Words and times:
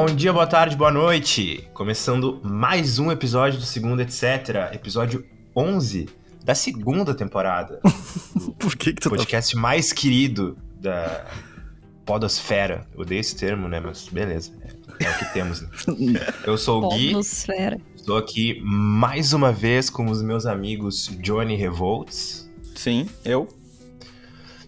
Bom 0.00 0.06
dia, 0.06 0.32
boa 0.32 0.46
tarde, 0.46 0.76
boa 0.76 0.92
noite. 0.92 1.68
Começando 1.74 2.40
mais 2.44 3.00
um 3.00 3.10
episódio 3.10 3.58
do 3.58 3.64
Segundo 3.64 4.00
Etc. 4.00 4.22
Episódio 4.72 5.26
11 5.56 6.08
da 6.44 6.54
segunda 6.54 7.12
temporada. 7.12 7.80
Por 8.60 8.76
que 8.76 8.92
que 8.92 9.00
tu 9.00 9.10
tá... 9.10 9.16
podcast 9.16 9.56
mais 9.56 9.92
querido 9.92 10.56
da 10.80 11.26
podosfera. 12.06 12.86
Eu 12.94 13.00
odeio 13.00 13.18
esse 13.18 13.34
termo, 13.34 13.66
né? 13.66 13.80
Mas 13.80 14.06
beleza. 14.06 14.52
É, 15.00 15.04
é 15.04 15.10
o 15.10 15.18
que 15.18 15.32
temos. 15.32 15.62
Né? 15.62 15.68
Eu 16.46 16.56
sou 16.56 16.84
o 16.84 16.90
Gui. 16.90 17.10
Podosfera. 17.14 17.80
Estou 17.96 18.16
aqui 18.16 18.60
mais 18.62 19.32
uma 19.32 19.50
vez 19.50 19.90
com 19.90 20.08
os 20.08 20.22
meus 20.22 20.46
amigos 20.46 21.08
Johnny 21.20 21.56
Revolts, 21.56 22.48
Sim, 22.72 23.08
eu. 23.24 23.48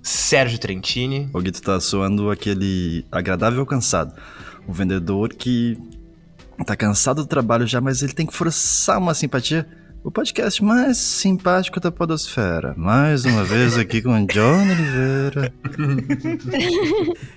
Sérgio 0.02 0.58
Trentini 0.58 1.28
O 1.32 1.40
Guito 1.40 1.60
tá 1.60 1.78
soando 1.78 2.30
aquele 2.30 3.04
agradável 3.12 3.64
cansado. 3.64 4.12
O 4.66 4.72
vendedor 4.72 5.30
que 5.30 5.76
tá 6.66 6.76
cansado 6.76 7.22
do 7.22 7.26
trabalho 7.26 7.66
já, 7.66 7.80
mas 7.80 8.02
ele 8.02 8.12
tem 8.12 8.26
que 8.26 8.34
forçar 8.34 8.98
uma 8.98 9.14
simpatia. 9.14 9.66
O 10.02 10.10
podcast 10.10 10.64
mais 10.64 10.96
simpático 10.96 11.78
da 11.78 11.92
podosfera. 11.92 12.72
Mais 12.76 13.26
uma 13.26 13.44
vez 13.44 13.76
aqui 13.76 14.00
com 14.00 14.24
John 14.26 14.62
Oliveira. 14.62 15.52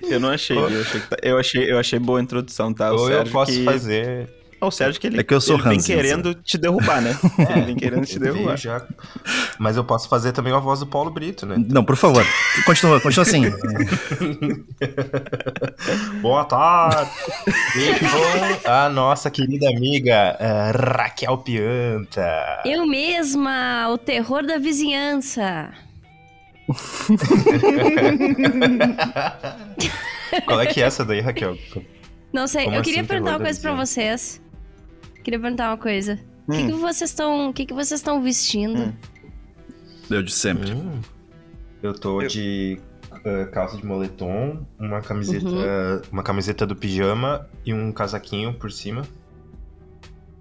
Eu 0.08 0.18
não 0.18 0.30
achei, 0.30 0.56
eu 0.56 0.66
achei, 0.66 1.00
tá- 1.00 1.16
eu 1.22 1.38
achei, 1.38 1.70
eu 1.72 1.78
achei 1.78 1.98
boa 1.98 2.18
a 2.18 2.22
introdução, 2.22 2.72
tá? 2.72 2.90
O 2.92 2.96
Ou 2.96 3.10
eu 3.10 3.16
Sérgio 3.18 3.32
posso 3.32 3.52
que... 3.52 3.64
fazer. 3.64 4.30
É 4.64 4.66
o 4.66 4.70
Sérgio 4.70 4.98
que 5.00 5.06
ele, 5.06 5.20
É 5.20 5.22
que 5.22 5.34
eu 5.34 5.40
sou 5.40 5.58
ele 5.58 5.68
vem 5.68 5.78
querendo 5.78 6.34
te 6.34 6.56
derrubar, 6.56 7.02
né? 7.02 7.14
ele 7.50 7.62
vem 7.66 7.76
querendo 7.76 8.06
te 8.06 8.18
derrubar. 8.18 8.56
já. 8.56 8.82
Mas 9.58 9.76
eu 9.76 9.84
posso 9.84 10.08
fazer 10.08 10.32
também 10.32 10.52
a 10.54 10.58
voz 10.58 10.80
do 10.80 10.86
Paulo 10.86 11.10
Brito, 11.10 11.44
né? 11.44 11.56
Não, 11.68 11.84
por 11.84 11.96
favor. 11.96 12.24
Continua, 12.64 12.98
continua 13.00 13.26
assim. 13.26 13.42
Boa 16.22 16.44
tarde! 16.46 17.10
Com 18.64 18.70
a 18.70 18.88
nossa 18.88 19.30
querida 19.30 19.68
amiga 19.68 20.36
eh, 20.40 20.72
Raquel 20.74 21.36
Pianta. 21.38 22.62
Eu 22.64 22.86
mesma, 22.86 23.90
o 23.90 23.98
terror 23.98 24.46
da 24.46 24.56
vizinhança. 24.56 25.70
Qual 30.46 30.60
é 30.60 30.66
que 30.66 30.80
é 30.80 30.84
essa 30.86 31.04
daí, 31.04 31.20
Raquel? 31.20 31.56
Não 32.32 32.46
sei, 32.48 32.64
Como 32.64 32.76
eu 32.76 32.82
queria 32.82 33.00
assim, 33.02 33.08
perguntar 33.08 33.32
uma 33.32 33.40
coisa 33.40 33.60
pra 33.60 33.74
vocês. 33.74 34.40
Queria 35.24 35.40
perguntar 35.40 35.70
uma 35.70 35.78
coisa. 35.78 36.20
O 36.46 36.52
que, 36.52 36.58
Hum. 36.58 36.66
que 36.68 36.72
vocês 36.74 37.10
estão, 37.10 37.48
o 37.48 37.52
que, 37.52 37.64
que 37.66 37.72
vocês 37.74 37.98
estão 37.98 38.22
vestindo? 38.22 38.78
Hum. 38.78 38.92
Eu 40.10 40.22
de 40.22 40.30
sempre. 40.32 40.72
Hum, 40.72 41.00
eu 41.82 41.94
tô 41.98 42.20
Eu- 42.22 42.28
de 42.28 42.78
eh, 43.24 43.46
calça 43.46 43.76
de 43.78 43.86
moletom, 43.86 44.66
uma 44.78 45.00
camiseta, 45.00 45.46
Uhum. 45.48 46.02
uma 46.12 46.22
camiseta 46.22 46.66
do 46.66 46.76
pijama 46.76 47.48
e 47.64 47.72
um 47.72 47.90
casaquinho 47.90 48.52
por 48.52 48.70
cima. 48.70 49.02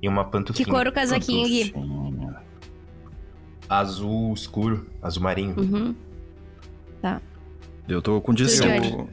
E 0.02 0.10
uma 0.10 0.26
Que 0.26 0.32
pantufinha. 0.32 0.68
cor 0.68 0.86
o 0.88 0.92
casaquinho, 0.92 1.48
Gui? 1.48 1.74
Azul 3.70 4.34
escuro, 4.34 4.86
azul 5.02 5.24
marinho. 5.24 5.56
Uhum. 5.58 5.96
Eu 7.88 8.02
tô 8.02 8.20
com 8.22 8.36
sempre. 8.38 8.90
Eu... 8.90 9.10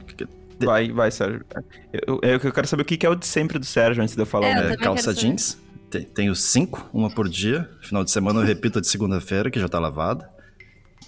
Vai, 0.65 0.91
vai, 0.91 1.11
Sérgio. 1.11 1.43
Eu, 1.91 2.19
eu, 2.23 2.39
eu 2.43 2.51
quero 2.51 2.67
saber 2.67 2.83
o 2.83 2.85
que 2.85 2.97
que 2.97 3.05
é 3.05 3.09
o 3.09 3.15
de 3.15 3.25
sempre 3.25 3.57
do 3.59 3.65
Sérgio 3.65 4.01
antes 4.03 4.15
de 4.15 4.21
eu 4.21 4.25
falar. 4.25 4.47
É, 4.47 4.51
eu. 4.53 4.57
É, 4.57 4.61
também 4.63 4.77
calça 4.77 5.13
jeans. 5.13 5.57
Te- 5.89 6.05
Tenho 6.05 6.33
cinco, 6.35 6.89
uma 6.93 7.09
por 7.09 7.27
dia. 7.27 7.69
Final 7.81 8.03
de 8.03 8.11
semana 8.11 8.39
eu 8.39 8.45
repito 8.45 8.79
a 8.79 8.81
de 8.81 8.87
segunda-feira, 8.87 9.49
que 9.51 9.59
já 9.59 9.67
tá 9.67 9.79
lavada. 9.79 10.29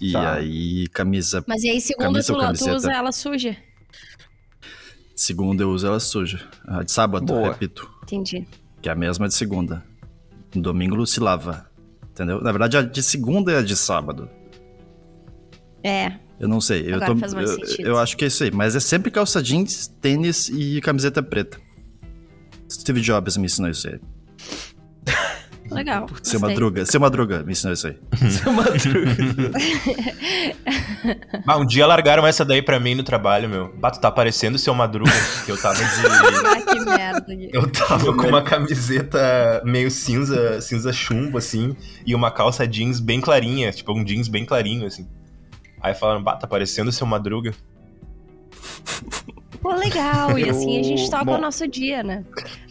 E 0.01 0.11
Tá. 0.11 0.33
aí, 0.35 0.87
camisa. 0.89 1.43
Mas 1.47 1.63
e 1.63 1.69
aí, 1.69 1.79
segunda, 1.79 2.21
tu, 2.23 2.33
tu 2.57 2.69
usa 2.71 2.91
ela 2.91 3.11
suja? 3.11 3.55
Segunda 5.15 5.63
eu 5.63 5.69
uso 5.69 5.85
ela 5.87 5.99
suja. 5.99 6.47
A 6.67 6.83
de 6.83 6.91
sábado, 6.91 7.25
Boa. 7.27 7.49
repito. 7.51 7.89
Entendi. 8.03 8.47
Que 8.81 8.89
é 8.89 8.91
a 8.91 8.95
mesma 8.95 9.27
de 9.27 9.33
segunda. 9.35 9.83
No 10.53 10.61
domingo 10.61 11.05
se 11.05 11.19
lava. 11.19 11.69
Entendeu? 12.11 12.41
Na 12.41 12.51
verdade, 12.51 12.77
a 12.77 12.81
de 12.81 13.01
segunda 13.01 13.51
é 13.51 13.57
a 13.57 13.61
de 13.61 13.75
sábado. 13.75 14.29
É, 15.83 16.13
Eu 16.43 16.49
não 16.49 16.59
sei. 16.59 16.81
Eu, 16.91 16.95
Agora 16.95 17.13
tô, 17.13 17.17
faz 17.19 17.33
mais 17.33 17.49
eu, 17.49 17.65
sentido. 17.65 17.87
eu 17.87 17.97
acho 17.97 18.17
que 18.17 18.25
é 18.25 18.27
isso 18.27 18.43
aí. 18.43 18.51
Mas 18.51 18.75
é 18.75 18.79
sempre 18.81 19.09
calça 19.09 19.41
jeans, 19.41 19.87
tênis 20.01 20.49
e 20.49 20.81
camiseta 20.81 21.23
preta. 21.23 21.57
Steve 22.69 22.99
Jobs 22.99 23.37
me 23.37 23.45
ensinou 23.45 23.71
isso 23.71 23.87
aí. 23.87 23.97
legal. 25.71 26.05
Seu. 26.21 26.41
Madruga, 26.41 26.85
seu 26.85 26.99
Madruga 26.99 27.43
me 27.43 27.53
ensinou 27.53 27.73
isso 27.73 27.87
aí. 27.87 27.97
Seu 28.29 28.51
Madruga. 28.51 29.51
Ah, 31.45 31.57
um 31.57 31.65
dia 31.65 31.85
largaram 31.85 32.25
essa 32.25 32.45
daí 32.45 32.61
pra 32.61 32.79
mim 32.79 32.95
no 32.95 33.03
trabalho, 33.03 33.49
meu. 33.49 33.73
Bato, 33.77 33.99
tá 33.99 34.09
parecendo 34.09 34.55
o 34.55 34.59
seu 34.59 34.73
Madruga, 34.73 35.11
que 35.45 35.51
eu 35.51 35.57
tava 35.57 35.75
de. 35.75 35.83
Ah, 35.83 36.61
que 36.61 36.79
merda. 36.79 37.25
Eu 37.51 37.69
tava 37.69 38.13
com 38.15 38.27
uma 38.27 38.41
camiseta 38.41 39.61
meio 39.65 39.91
cinza, 39.91 40.61
cinza 40.61 40.93
chumbo, 40.93 41.37
assim, 41.37 41.75
e 42.05 42.15
uma 42.15 42.31
calça 42.31 42.65
jeans 42.65 43.01
bem 43.01 43.19
clarinha, 43.19 43.71
tipo 43.73 43.91
um 43.93 44.03
jeans 44.03 44.29
bem 44.29 44.45
clarinho, 44.45 44.87
assim. 44.87 45.05
Aí 45.83 45.93
falaram, 45.93 46.23
bah, 46.23 46.37
tá 46.37 46.47
parecendo 46.47 46.89
o 46.89 46.93
seu 46.93 47.05
Madruga. 47.05 47.53
Pô, 49.61 49.73
legal. 49.73 50.39
E 50.39 50.49
assim 50.49 50.79
a 50.79 50.83
gente 50.83 51.09
toca 51.11 51.25
bom. 51.25 51.35
o 51.35 51.41
nosso 51.41 51.67
dia, 51.67 52.01
né? 52.01 52.23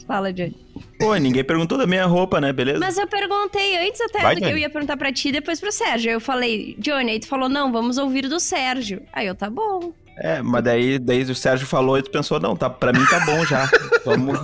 Fala, 0.06 0.32
Johnny. 0.32 0.56
Pô, 0.98 1.14
ninguém 1.16 1.44
perguntou 1.44 1.76
da 1.76 1.86
minha 1.86 2.06
roupa, 2.06 2.40
né? 2.40 2.52
Beleza? 2.52 2.78
Mas 2.78 2.96
eu 2.96 3.06
perguntei 3.06 3.86
antes 3.86 4.00
até 4.00 4.20
Vai, 4.20 4.34
do 4.34 4.38
que 4.38 4.44
eu 4.44 4.50
Johnny. 4.50 4.60
ia 4.62 4.70
perguntar 4.70 4.96
pra 4.96 5.12
ti 5.12 5.28
e 5.28 5.32
depois 5.32 5.60
pro 5.60 5.70
Sérgio. 5.70 6.10
Aí 6.10 6.16
eu 6.16 6.20
falei, 6.20 6.74
Johnny, 6.78 7.12
aí 7.12 7.20
tu 7.20 7.26
falou, 7.28 7.48
não, 7.48 7.70
vamos 7.70 7.98
ouvir 7.98 8.28
do 8.28 8.40
Sérgio. 8.40 9.02
Aí 9.12 9.26
eu, 9.26 9.34
tá 9.34 9.50
bom. 9.50 9.92
É, 10.24 10.40
mas 10.40 10.62
daí, 10.62 11.00
daí 11.00 11.22
o 11.22 11.34
Sérgio 11.34 11.66
falou 11.66 11.98
e 11.98 12.02
tu 12.02 12.08
pensou, 12.08 12.38
não, 12.38 12.54
tá, 12.54 12.70
pra 12.70 12.92
mim 12.92 13.04
tá 13.06 13.18
bom 13.26 13.44
já. 13.44 13.68
Vamos. 14.06 14.38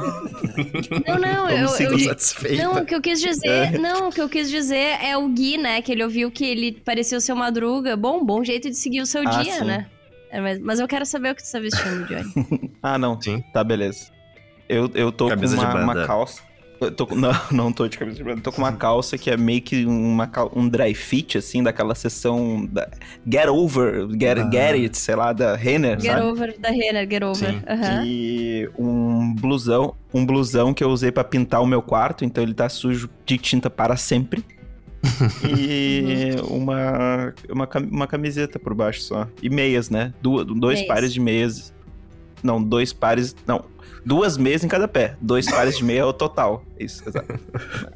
Não, 1.07 1.19
não, 1.19 1.49
eu, 1.49 1.57
Vamos 1.59 1.71
seguir. 1.73 1.93
eu, 1.93 1.99
satisfeita. 2.01 2.63
Não, 2.65 2.83
o 2.83 2.85
que 2.85 2.95
eu 2.97 3.01
quis 3.01 3.21
dizer, 3.21 3.79
não, 3.79 4.09
o 4.09 4.13
que 4.13 4.21
eu 4.21 4.29
quis 4.29 4.51
dizer 4.51 4.99
é 5.01 5.17
o 5.17 5.29
Gui, 5.29 5.57
né? 5.57 5.81
Que 5.81 5.93
ele 5.93 6.03
ouviu 6.03 6.33
que 6.33 6.45
ele 6.45 6.73
parecia 6.73 7.17
o 7.17 7.21
seu 7.21 7.37
Madruga. 7.37 7.97
Bom, 7.97 8.25
bom 8.25 8.43
jeito 8.43 8.69
de 8.69 8.77
seguir 8.77 9.01
o 9.01 9.07
seu 9.07 9.23
Ah, 9.25 9.41
dia, 9.43 9.53
sim. 9.55 9.65
né? 9.65 9.87
É, 10.31 10.41
mas, 10.41 10.59
mas 10.59 10.81
eu 10.81 10.89
quero 10.89 11.07
saber 11.07 11.31
o 11.31 11.35
que 11.37 11.45
tu 11.45 11.53
tá 11.53 11.61
vestindo, 11.61 12.05
Johnny. 12.07 12.71
Ah, 12.83 12.99
não. 12.99 13.21
Sim. 13.21 13.41
Tá, 13.53 13.63
beleza. 13.63 14.11
Eu, 14.69 14.91
eu 14.95 15.13
tô 15.13 15.29
Camisa 15.29 15.57
com 15.57 15.63
de 15.63 15.69
uma, 15.77 15.83
uma 15.85 16.07
calça. 16.07 16.43
Tô 16.97 17.07
não, 17.15 17.33
não 17.51 17.73
tô 17.73 17.89
de 17.89 17.99
camisa 17.99 18.17
de 18.17 18.23
banda. 18.25 18.41
Tô 18.41 18.53
com 18.53 18.63
uma 18.63 18.73
calça 18.73 19.19
que 19.19 19.31
é 19.31 19.37
meio 19.37 19.61
que 19.61 19.85
uma, 19.85 20.31
um 20.55 20.69
dry 20.69 20.95
fit, 20.95 21.37
assim, 21.39 21.63
daquela 21.63 21.95
sessão 21.95 22.65
da 22.71 22.89
Get 23.31 23.49
Over, 23.49 24.09
Get, 24.13 24.39
Ah. 24.39 24.51
get 24.51 24.75
It, 24.75 24.97
sei 24.99 25.17
lá, 25.17 25.33
da 25.33 25.57
Renner, 25.57 26.01
Get 26.01 26.13
sabe? 26.13 26.27
over 26.27 26.59
da 26.59 26.69
Renner, 26.71 27.09
get 27.11 27.23
over. 27.23 27.63
Aham. 27.69 28.05
E 28.07 28.71
um 28.79 29.35
blusão, 29.35 29.95
um 30.15 30.25
blusão 30.25 30.73
que 30.73 30.85
eu 30.85 30.89
usei 30.91 31.11
pra 31.11 31.25
pintar 31.25 31.61
o 31.63 31.67
meu 31.67 31.83
quarto, 31.83 32.25
então 32.25 32.43
ele 32.45 32.55
tá 32.55 32.69
sujo 32.69 33.09
de 33.27 33.39
tinta 33.39 33.69
para 33.69 33.97
sempre. 33.97 34.45
e 35.59 36.35
uma, 36.49 37.33
uma, 37.49 37.69
uma 37.91 38.07
camiseta 38.07 38.59
por 38.59 38.75
baixo 38.75 39.03
só. 39.03 39.29
E 39.43 39.49
meias, 39.49 39.91
né? 39.91 40.13
Du- 40.23 40.45
dois 40.45 40.77
Meias. 40.81 40.89
pares 40.89 41.13
de 41.13 41.21
meias. 41.21 41.73
Não, 42.43 42.63
dois 42.63 42.93
pares. 42.93 43.35
Não. 43.47 43.65
Duas 44.05 44.37
meias 44.37 44.65
em 44.65 44.69
cada 44.69 44.89
pé. 44.89 45.17
Dois 45.21 45.51
pares 45.51 45.77
de 45.77 45.85
meia 45.85 46.01
é 46.01 46.05
o 46.05 46.13
total. 46.13 46.65
Isso, 46.79 47.09
exato. 47.09 47.39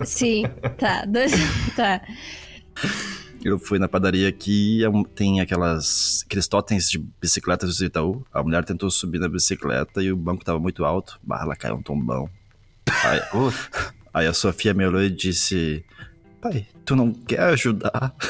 Sim, 0.05 0.45
tá. 0.79 1.05
Dois, 1.05 1.33
tá. 1.77 2.01
Eu 3.45 3.59
fui 3.59 3.79
na 3.79 3.89
padaria 3.89 4.29
aqui, 4.29 4.85
é 4.85 4.89
tem 5.15 5.41
aquelas, 5.41 6.23
aqueles 6.25 6.47
totens 6.47 6.89
de 6.89 6.99
bicicletas 7.21 7.77
do 7.77 7.85
Itaú. 7.85 8.25
A 8.33 8.43
mulher 8.43 8.65
tentou 8.65 8.89
subir 8.91 9.19
na 9.19 9.29
bicicleta 9.29 10.03
e 10.03 10.13
o 10.13 10.17
banco 10.17 10.45
tava 10.45 10.61
muito 10.61 10.85
alto. 10.85 11.19
Bah, 11.23 11.41
ela 11.43 11.57
caiu 11.57 11.75
um 11.75 11.83
tombão. 11.83 12.29
Aí, 13.05 13.21
aí 14.15 14.27
a 14.27 14.33
Sofia 14.33 14.72
me 14.72 14.87
olhou 14.87 15.03
e 15.03 15.10
disse: 15.10 15.84
Pai, 16.41 16.66
tu 16.84 16.95
não 16.95 17.13
quer 17.13 17.41
ajudar? 17.41 18.15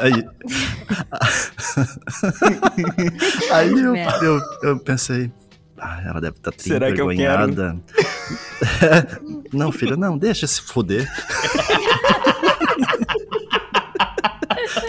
aí, 0.00 0.26
aí 3.52 3.70
eu, 3.70 3.96
eu, 3.96 4.40
eu 4.62 4.78
pensei. 4.80 5.30
Ah, 5.78 6.00
ela 6.06 6.20
deve 6.20 6.36
estar 6.36 6.52
tá 6.52 6.58
Será 6.58 6.90
envergonhada. 6.90 7.76
não, 9.52 9.72
filha, 9.72 9.96
não, 9.96 10.16
deixa 10.16 10.46
se 10.46 10.62
foder. 10.62 11.10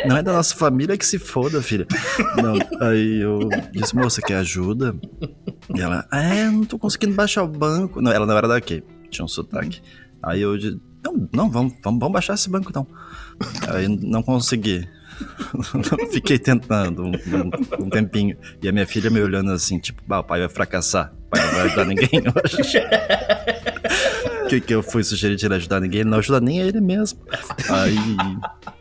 Não 0.05 0.17
é 0.17 0.23
da 0.23 0.33
nossa 0.33 0.55
família 0.55 0.97
que 0.97 1.05
se 1.05 1.17
foda, 1.17 1.61
filha. 1.61 1.87
Não, 2.41 2.55
aí 2.85 3.21
eu 3.21 3.49
disse, 3.71 3.95
moça, 3.95 4.21
quer 4.21 4.35
ajuda? 4.35 4.95
E 5.73 5.81
ela, 5.81 6.05
é, 6.11 6.45
não 6.45 6.65
tô 6.65 6.77
conseguindo 6.77 7.15
baixar 7.15 7.43
o 7.43 7.47
banco. 7.47 8.01
Não, 8.01 8.11
ela 8.11 8.25
não 8.25 8.37
era 8.37 8.47
daqui, 8.47 8.83
tinha 9.09 9.23
um 9.23 9.27
sotaque. 9.27 9.81
Aí 10.21 10.41
eu 10.41 10.57
disse, 10.57 10.79
não, 11.03 11.29
não, 11.33 11.49
vamos, 11.49 11.73
vamos, 11.83 11.99
vamos 11.99 12.13
baixar 12.13 12.33
esse 12.33 12.49
banco 12.49 12.69
então. 12.69 12.87
Aí 13.69 13.87
não 13.87 14.21
consegui. 14.23 14.87
Fiquei 16.11 16.37
tentando 16.39 17.03
um, 17.03 17.11
um- 17.11 17.85
um 17.85 17.89
tempinho. 17.89 18.37
E 18.61 18.67
a 18.67 18.71
minha 18.71 18.85
filha 18.85 19.09
me 19.09 19.21
olhando 19.21 19.51
assim, 19.51 19.79
tipo, 19.79 20.01
bah, 20.07 20.19
o 20.19 20.23
pai 20.23 20.39
vai 20.39 20.49
fracassar. 20.49 21.13
O 21.27 21.29
pai 21.29 21.41
não 21.45 21.51
vai 21.53 21.61
ajudar 21.61 21.85
ninguém 21.85 22.09
hoje. 22.43 22.79
O 24.43 24.47
que, 24.47 24.61
que 24.61 24.73
eu 24.75 24.83
fui 24.83 25.03
sugerir 25.03 25.35
de 25.35 25.45
ele 25.45 25.55
ajudar 25.55 25.79
ninguém? 25.79 26.01
Ele 26.01 26.09
não 26.09 26.17
ajuda 26.19 26.39
nem 26.41 26.59
ele 26.59 26.79
mesmo. 26.81 27.19
Aí. 27.69 27.95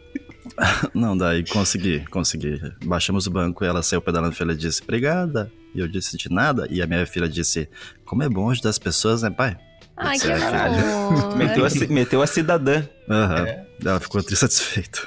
Não, 0.95 1.17
daí 1.17 1.45
consegui, 1.49 2.05
consegui. 2.11 2.61
Baixamos 2.85 3.27
o 3.27 3.31
banco 3.31 3.65
e 3.65 3.67
ela 3.67 3.83
saiu 3.83 4.03
pedalando 4.03 4.37
e 4.39 4.43
ela 4.43 4.55
disse, 4.55 4.83
obrigada. 4.83 5.51
E 5.75 5.81
eu 5.81 5.89
disse 5.89 6.17
de 6.19 6.31
nada. 6.31 6.67
E 6.71 6.83
a 6.83 6.87
minha 6.87 7.07
filha 7.07 7.27
disse: 7.27 7.69
Como 8.05 8.23
é 8.23 8.29
bom 8.29 8.51
ajudar 8.51 8.69
as 8.69 8.79
pessoas, 8.79 9.23
né, 9.23 9.31
pai? 9.31 9.57
Ai, 9.97 10.19
que 10.19 10.27
Certo. 10.27 10.45
amor. 10.55 11.37
Meteu 11.39 11.65
a, 11.65 11.69
meteu 11.89 12.23
a 12.23 12.27
cidadã. 12.27 12.83
Aham. 13.09 13.47
É. 13.47 13.67
Ela 13.83 13.99
ficou 13.99 14.23
triste 14.23 14.41
satisfeita. 14.41 15.01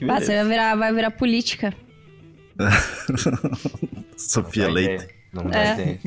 Que 0.00 0.04
Ah, 0.04 0.14
beleza. 0.14 0.24
você 0.26 0.36
vai 0.36 0.44
virar, 0.48 0.74
vai 0.76 0.94
virar 0.94 1.10
política. 1.10 1.74
Sofia 4.16 4.66
Não 4.66 4.72
Leite. 4.72 4.94
ideia, 4.94 5.08
Não 5.30 5.44
dá 5.44 5.58
É. 5.58 5.72
ideia. 5.74 6.00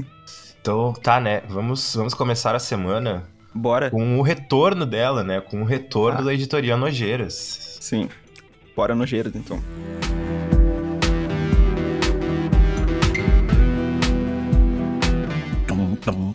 Então, 0.60 0.94
tá, 0.94 1.20
né? 1.20 1.44
Vamos, 1.48 1.96
vamos 1.96 2.16
começar 2.16 2.56
a 2.56 2.60
semana 2.60 3.24
Bora. 3.54 3.92
com 3.92 4.18
o 4.18 4.24
retorno 4.24 4.84
dela, 4.84 5.24
né? 5.24 5.42
Com 5.42 5.62
o 5.62 5.64
retorno 5.64 6.22
Ah. 6.22 6.24
da 6.24 6.34
editoria 6.34 6.76
Nojeiras. 6.76 7.78
Sim. 7.80 8.10
Bora 8.76 8.96
nojeiras, 8.96 9.36
então. 9.36 9.62
Tum, 15.68 15.96
tum, 16.04 16.34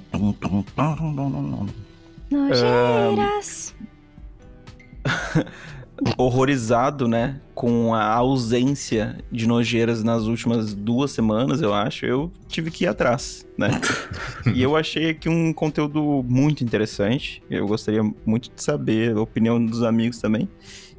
horrorizado, 6.17 7.09
né, 7.09 7.41
com 7.55 7.95
a 7.95 8.05
ausência 8.05 9.19
de 9.31 9.47
nojeiras 9.47 10.03
nas 10.03 10.25
últimas 10.25 10.75
duas 10.75 11.11
semanas, 11.11 11.61
eu 11.61 11.75
acho, 11.75 12.07
eu 12.07 12.33
tive 12.47 12.71
que 12.71 12.85
ir 12.85 12.87
atrás, 12.87 13.47
né? 13.57 13.69
e 14.55 14.63
eu 14.63 14.77
achei 14.77 15.11
aqui 15.11 15.29
um 15.29 15.53
conteúdo 15.53 16.25
muito 16.29 16.63
interessante. 16.63 17.43
Eu 17.51 17.67
gostaria 17.67 18.03
muito 18.25 18.51
de 18.55 18.63
saber 18.63 19.17
a 19.17 19.21
opinião 19.21 19.65
dos 19.65 19.83
amigos 19.83 20.19
também, 20.19 20.49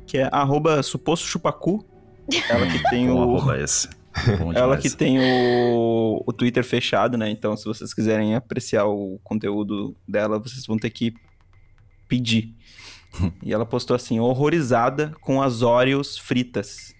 que 0.05 0.17
é 0.17 0.29
arroba 0.31 0.83
suposto 0.83 1.25
chupacu. 1.25 1.85
Ela 2.49 2.67
que 2.67 2.83
tem 2.89 3.09
o. 3.11 3.21
arroba 3.21 3.59
esse. 3.59 3.87
Bom 4.37 4.51
Ela 4.53 4.77
que 4.77 4.89
tem 4.89 5.17
o, 5.19 6.23
o 6.25 6.33
Twitter 6.33 6.63
fechado, 6.63 7.17
né? 7.17 7.29
Então, 7.29 7.55
se 7.55 7.65
vocês 7.65 7.93
quiserem 7.93 8.35
apreciar 8.35 8.85
o 8.85 9.19
conteúdo 9.23 9.95
dela, 10.07 10.39
vocês 10.39 10.65
vão 10.65 10.77
ter 10.77 10.89
que 10.89 11.13
pedir. 12.07 12.55
e 13.43 13.53
ela 13.53 13.65
postou 13.65 13.95
assim, 13.95 14.19
horrorizada 14.19 15.13
com 15.21 15.41
as 15.41 15.61
Oreos 15.61 16.17
fritas. 16.17 16.95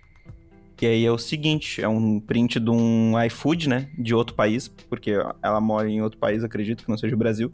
E 0.81 0.85
aí 0.85 1.05
é 1.05 1.11
o 1.11 1.17
seguinte, 1.17 1.81
é 1.81 1.87
um 1.89 2.21
print 2.21 2.57
de 2.57 2.69
um 2.69 3.21
iFood, 3.25 3.67
né? 3.67 3.89
De 3.97 4.15
outro 4.15 4.33
país, 4.33 4.69
porque 4.69 5.11
ela 5.41 5.59
mora 5.59 5.89
em 5.89 6.01
outro 6.01 6.17
país, 6.17 6.41
acredito 6.41 6.83
que 6.83 6.89
não 6.89 6.97
seja 6.97 7.15
o 7.15 7.17
Brasil. 7.17 7.51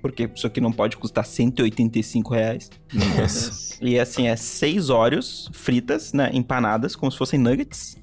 Porque 0.00 0.28
isso 0.34 0.46
aqui 0.46 0.60
não 0.60 0.72
pode 0.72 0.96
custar 0.96 1.24
185 1.24 2.34
reais. 2.34 2.70
Nossa. 2.92 3.76
E 3.80 3.98
assim, 3.98 4.26
é 4.26 4.36
seis 4.36 4.90
Oreos 4.90 5.50
fritas, 5.52 6.12
né? 6.12 6.30
Empanadas, 6.32 6.96
como 6.96 7.12
se 7.12 7.18
fossem 7.18 7.38
nuggets. 7.38 7.96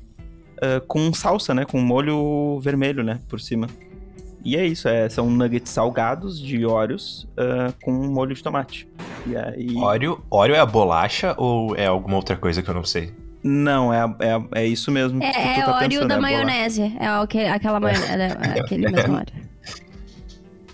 ah, 0.62 0.82
com 0.88 1.12
salsa, 1.14 1.54
né? 1.54 1.66
Com 1.66 1.80
molho 1.82 2.60
vermelho, 2.60 3.04
né? 3.04 3.20
Por 3.28 3.40
cima. 3.40 3.68
E 4.46 4.56
é 4.56 4.66
isso, 4.66 4.88
é, 4.88 5.10
são 5.10 5.30
nuggets 5.30 5.72
salgados 5.72 6.40
de 6.40 6.66
Oreos 6.66 7.28
ah, 7.36 7.74
com 7.82 7.92
molho 7.92 8.36
de 8.36 8.44
tomate. 8.44 8.89
E 9.26 9.36
aí... 9.36 9.76
Oreo, 9.76 10.24
Oreo 10.30 10.56
é 10.56 10.60
a 10.60 10.66
bolacha 10.66 11.34
ou 11.38 11.76
é 11.76 11.86
alguma 11.88 12.16
outra 12.16 12.36
coisa 12.36 12.62
que 12.62 12.70
eu 12.70 12.74
não 12.74 12.84
sei? 12.84 13.12
Não, 13.44 13.94
é, 13.94 14.02
a- 14.02 14.16
é, 14.20 14.32
a- 14.34 14.44
é 14.56 14.66
isso 14.68 14.92
mesmo 14.92 15.24
É, 15.24 15.32
que 15.32 15.38
é 15.40 15.62
tá 15.64 15.76
óleo 15.78 15.90
pensando. 15.90 16.08
da 16.10 16.16
é 16.16 16.20
maionese. 16.20 16.82
É 17.00 17.08
aquele, 17.08 17.48
aquela 17.48 17.80
maionese. 17.80 18.12
É 18.12 18.60
aquele 18.60 18.90
mesmo 18.92 19.16
óleo. 19.18 19.50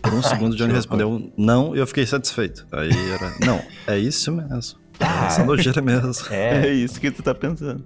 Por 0.01 0.13
um 0.13 0.21
segundo, 0.21 0.53
o 0.53 0.55
Johnny 0.55 0.73
respondeu 0.73 1.31
não 1.37 1.75
e 1.75 1.79
eu 1.79 1.87
fiquei 1.87 2.05
satisfeito. 2.05 2.65
Aí 2.71 2.89
era, 3.11 3.33
não, 3.45 3.61
é 3.87 3.97
isso 3.97 4.31
mesmo. 4.31 4.79
Ah. 4.99 5.25
Essa 5.27 5.43
nojeira 5.43 5.81
mesmo. 5.81 6.11
É 6.31 6.67
É. 6.67 6.73
isso 6.73 6.99
que 7.01 7.09
tu 7.11 7.21
tá 7.23 7.33
pensando. 7.35 7.83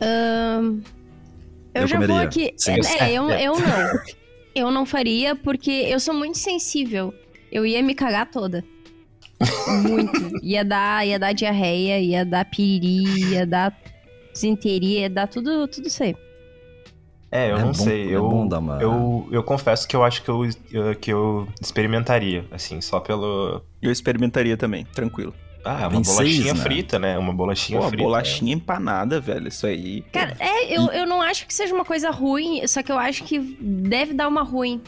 Ahn, 0.00 0.80
eu, 1.74 1.82
Eu 1.82 1.86
já 1.86 1.98
vou 1.98 2.06
comeria. 2.08 2.26
aqui. 2.28 2.52
Sim. 2.56 2.76
É, 3.00 3.12
eu, 3.12 3.30
eu 3.30 3.52
não. 3.54 4.16
Eu 4.58 4.70
não 4.70 4.86
faria 4.86 5.36
porque 5.36 5.70
eu 5.70 6.00
sou 6.00 6.14
muito 6.14 6.38
sensível. 6.38 7.12
Eu 7.52 7.66
ia 7.66 7.82
me 7.82 7.94
cagar 7.94 8.30
toda. 8.30 8.64
Muito. 9.88 10.38
Ia 10.42 10.64
dar, 10.64 11.06
ia 11.06 11.18
dar 11.18 11.32
diarreia, 11.32 11.98
ia 12.00 12.24
dar 12.24 12.44
piriri, 12.44 13.32
ia 13.32 13.46
dar 13.46 13.76
desinteria, 14.32 15.00
ia 15.00 15.10
dar 15.10 15.26
tudo, 15.28 15.66
tudo 15.68 15.86
isso 15.86 16.02
aí. 16.02 16.14
É, 17.30 17.50
eu 17.50 17.56
É 17.56 17.60
não 17.60 17.66
bom- 17.68 17.74
sei. 17.74 18.08
é 18.08 18.12
eu, 18.16 18.28
uma- 18.28 18.80
eu, 18.80 19.28
eu 19.32 19.42
confesso 19.42 19.86
que 19.86 19.94
eu 19.96 20.04
acho 20.04 20.22
que 20.22 20.28
eu, 20.28 20.48
eu- 20.72 20.94
que 20.94 21.12
eu 21.12 21.48
experimentaria, 21.60 22.44
assim, 22.50 22.80
só 22.80 23.00
pelo. 23.00 23.62
Eu 23.82 23.90
experimentaria 23.90 24.56
também, 24.56 24.84
tranquilo. 24.94 25.34
Ah, 25.64 25.78
uma 25.88 25.90
Vem 25.90 26.02
bolachinha 26.02 26.42
seis, 26.44 26.54
né? 26.54 26.62
frita, 26.62 26.98
né? 26.98 27.18
Uma 27.18 27.32
bolachinha 27.34 27.80
Pô, 27.80 27.88
frita. 27.88 28.04
bolachinha 28.04 28.54
empanada, 28.54 29.20
velho. 29.20 29.48
Isso 29.48 29.66
aí. 29.66 30.02
Cara, 30.12 30.36
é, 30.38 30.72
eu, 30.76 30.86
eu 30.92 31.04
não 31.08 31.20
acho 31.20 31.44
que 31.44 31.52
seja 31.52 31.74
uma 31.74 31.84
coisa 31.84 32.08
ruim, 32.10 32.64
só 32.68 32.84
que 32.84 32.92
eu 32.92 32.98
acho 32.98 33.24
que 33.24 33.40
deve 33.60 34.14
dar 34.14 34.28
uma 34.28 34.44
ruim. 34.44 34.80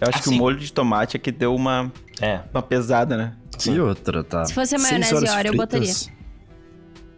Eu 0.00 0.08
acho 0.08 0.22
que 0.22 0.28
o 0.28 0.30
assim. 0.32 0.38
molho 0.38 0.58
de 0.58 0.72
tomate 0.72 1.16
é 1.16 1.20
que 1.20 1.30
deu 1.32 1.54
uma, 1.54 1.92
É, 2.20 2.40
uma 2.52 2.62
pesada, 2.62 3.16
né? 3.16 3.34
sim. 3.58 3.74
E 3.74 3.80
outra, 3.80 4.22
tá? 4.24 4.44
Se 4.44 4.52
fosse 4.54 4.76
maionese 4.78 5.14
horas 5.14 5.30
Oreo, 5.34 5.52
eu 5.52 5.56
botaria. 5.56 5.86
fritas- 5.94 6.16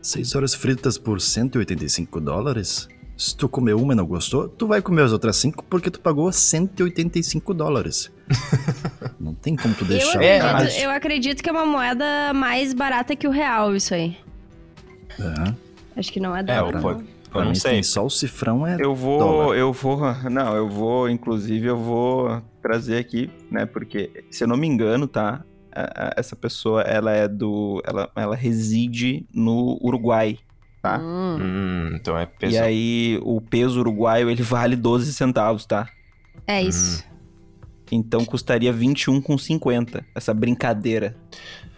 Seis 0.00 0.34
horas 0.34 0.54
fritas 0.54 0.96
por 0.96 1.20
185 1.20 2.20
dólares? 2.20 2.88
Se 3.16 3.36
tu 3.36 3.48
comer 3.48 3.74
uma 3.74 3.92
e 3.92 3.96
não 3.96 4.06
gostou, 4.06 4.48
tu 4.48 4.66
vai 4.68 4.80
comer 4.80 5.02
as 5.02 5.12
outras 5.12 5.36
cinco 5.36 5.64
porque 5.64 5.90
tu 5.90 5.98
pagou 6.00 6.30
185 6.30 7.52
dólares. 7.52 8.10
não 9.18 9.34
tem 9.34 9.56
como 9.56 9.74
tu 9.74 9.82
Eu 9.82 9.88
deixar. 9.88 10.22
É, 10.22 10.38
acredito, 10.40 10.62
mas- 10.62 10.82
eu 10.82 10.90
acredito 10.90 11.42
que 11.42 11.48
é 11.48 11.52
uma 11.52 11.66
moeda 11.66 12.32
mais 12.32 12.72
barata 12.72 13.16
que 13.16 13.26
o 13.26 13.30
real, 13.30 13.74
isso 13.74 13.92
aí. 13.92 14.16
Aham. 15.18 15.56
Acho 15.96 16.12
que 16.12 16.20
não 16.20 16.34
é 16.36 16.40
É, 16.40 16.42
dólar, 16.44 16.74
eu, 16.74 16.80
não. 16.80 16.90
eu 16.90 17.04
Pra 17.30 17.40
não 17.42 17.48
mim 17.48 17.54
sei. 17.56 17.72
tem 17.72 17.82
só 17.82 18.06
o 18.06 18.10
cifrão 18.10 18.64
é 18.64 18.76
Eu 18.80 18.94
vou, 18.94 19.18
dólar. 19.18 19.56
eu 19.58 19.72
vou, 19.72 20.00
não, 20.30 20.54
eu 20.56 20.68
vou, 20.68 21.10
inclusive, 21.10 21.66
eu 21.66 21.76
vou 21.76 22.40
trazer 22.68 22.98
aqui, 22.98 23.30
né, 23.50 23.64
porque, 23.64 24.24
se 24.30 24.44
eu 24.44 24.48
não 24.48 24.56
me 24.56 24.66
engano, 24.66 25.08
tá, 25.08 25.42
essa 26.16 26.36
pessoa, 26.36 26.82
ela 26.82 27.12
é 27.12 27.26
do, 27.26 27.80
ela, 27.86 28.10
ela 28.14 28.36
reside 28.36 29.24
no 29.32 29.78
Uruguai, 29.82 30.38
tá? 30.82 30.98
Hum, 30.98 31.38
Hum, 31.40 31.90
então 31.94 32.18
é 32.18 32.24
E 32.24 32.26
pesado. 32.26 32.66
aí, 32.66 33.18
o 33.22 33.40
peso 33.40 33.80
uruguaio, 33.80 34.28
ele 34.28 34.42
vale 34.42 34.76
12 34.76 35.12
centavos, 35.14 35.64
tá? 35.64 35.88
é 36.46 36.62
isso. 36.62 37.06
Então, 37.90 38.22
custaria 38.22 38.70
21,50, 38.70 40.04
essa 40.14 40.34
brincadeira. 40.34 41.16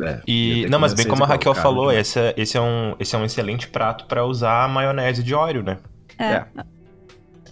É, 0.00 0.20
E, 0.26 0.66
não, 0.68 0.80
mas 0.80 0.92
bem 0.92 1.06
como 1.06 1.22
a 1.22 1.26
Raquel 1.26 1.52
igual 1.52 1.62
falou, 1.62 1.92
né? 1.92 2.00
esse 2.00 2.18
é, 2.18 2.34
esse, 2.36 2.56
é 2.56 2.60
um, 2.60 2.96
esse 2.98 3.14
é 3.14 3.18
um 3.18 3.24
excelente 3.24 3.68
prato 3.68 4.06
pra 4.06 4.24
usar 4.24 4.64
a 4.64 4.68
maionese 4.68 5.22
de 5.22 5.34
óleo, 5.34 5.62
né? 5.62 5.78
É. 6.18 6.24
É. 6.32 6.46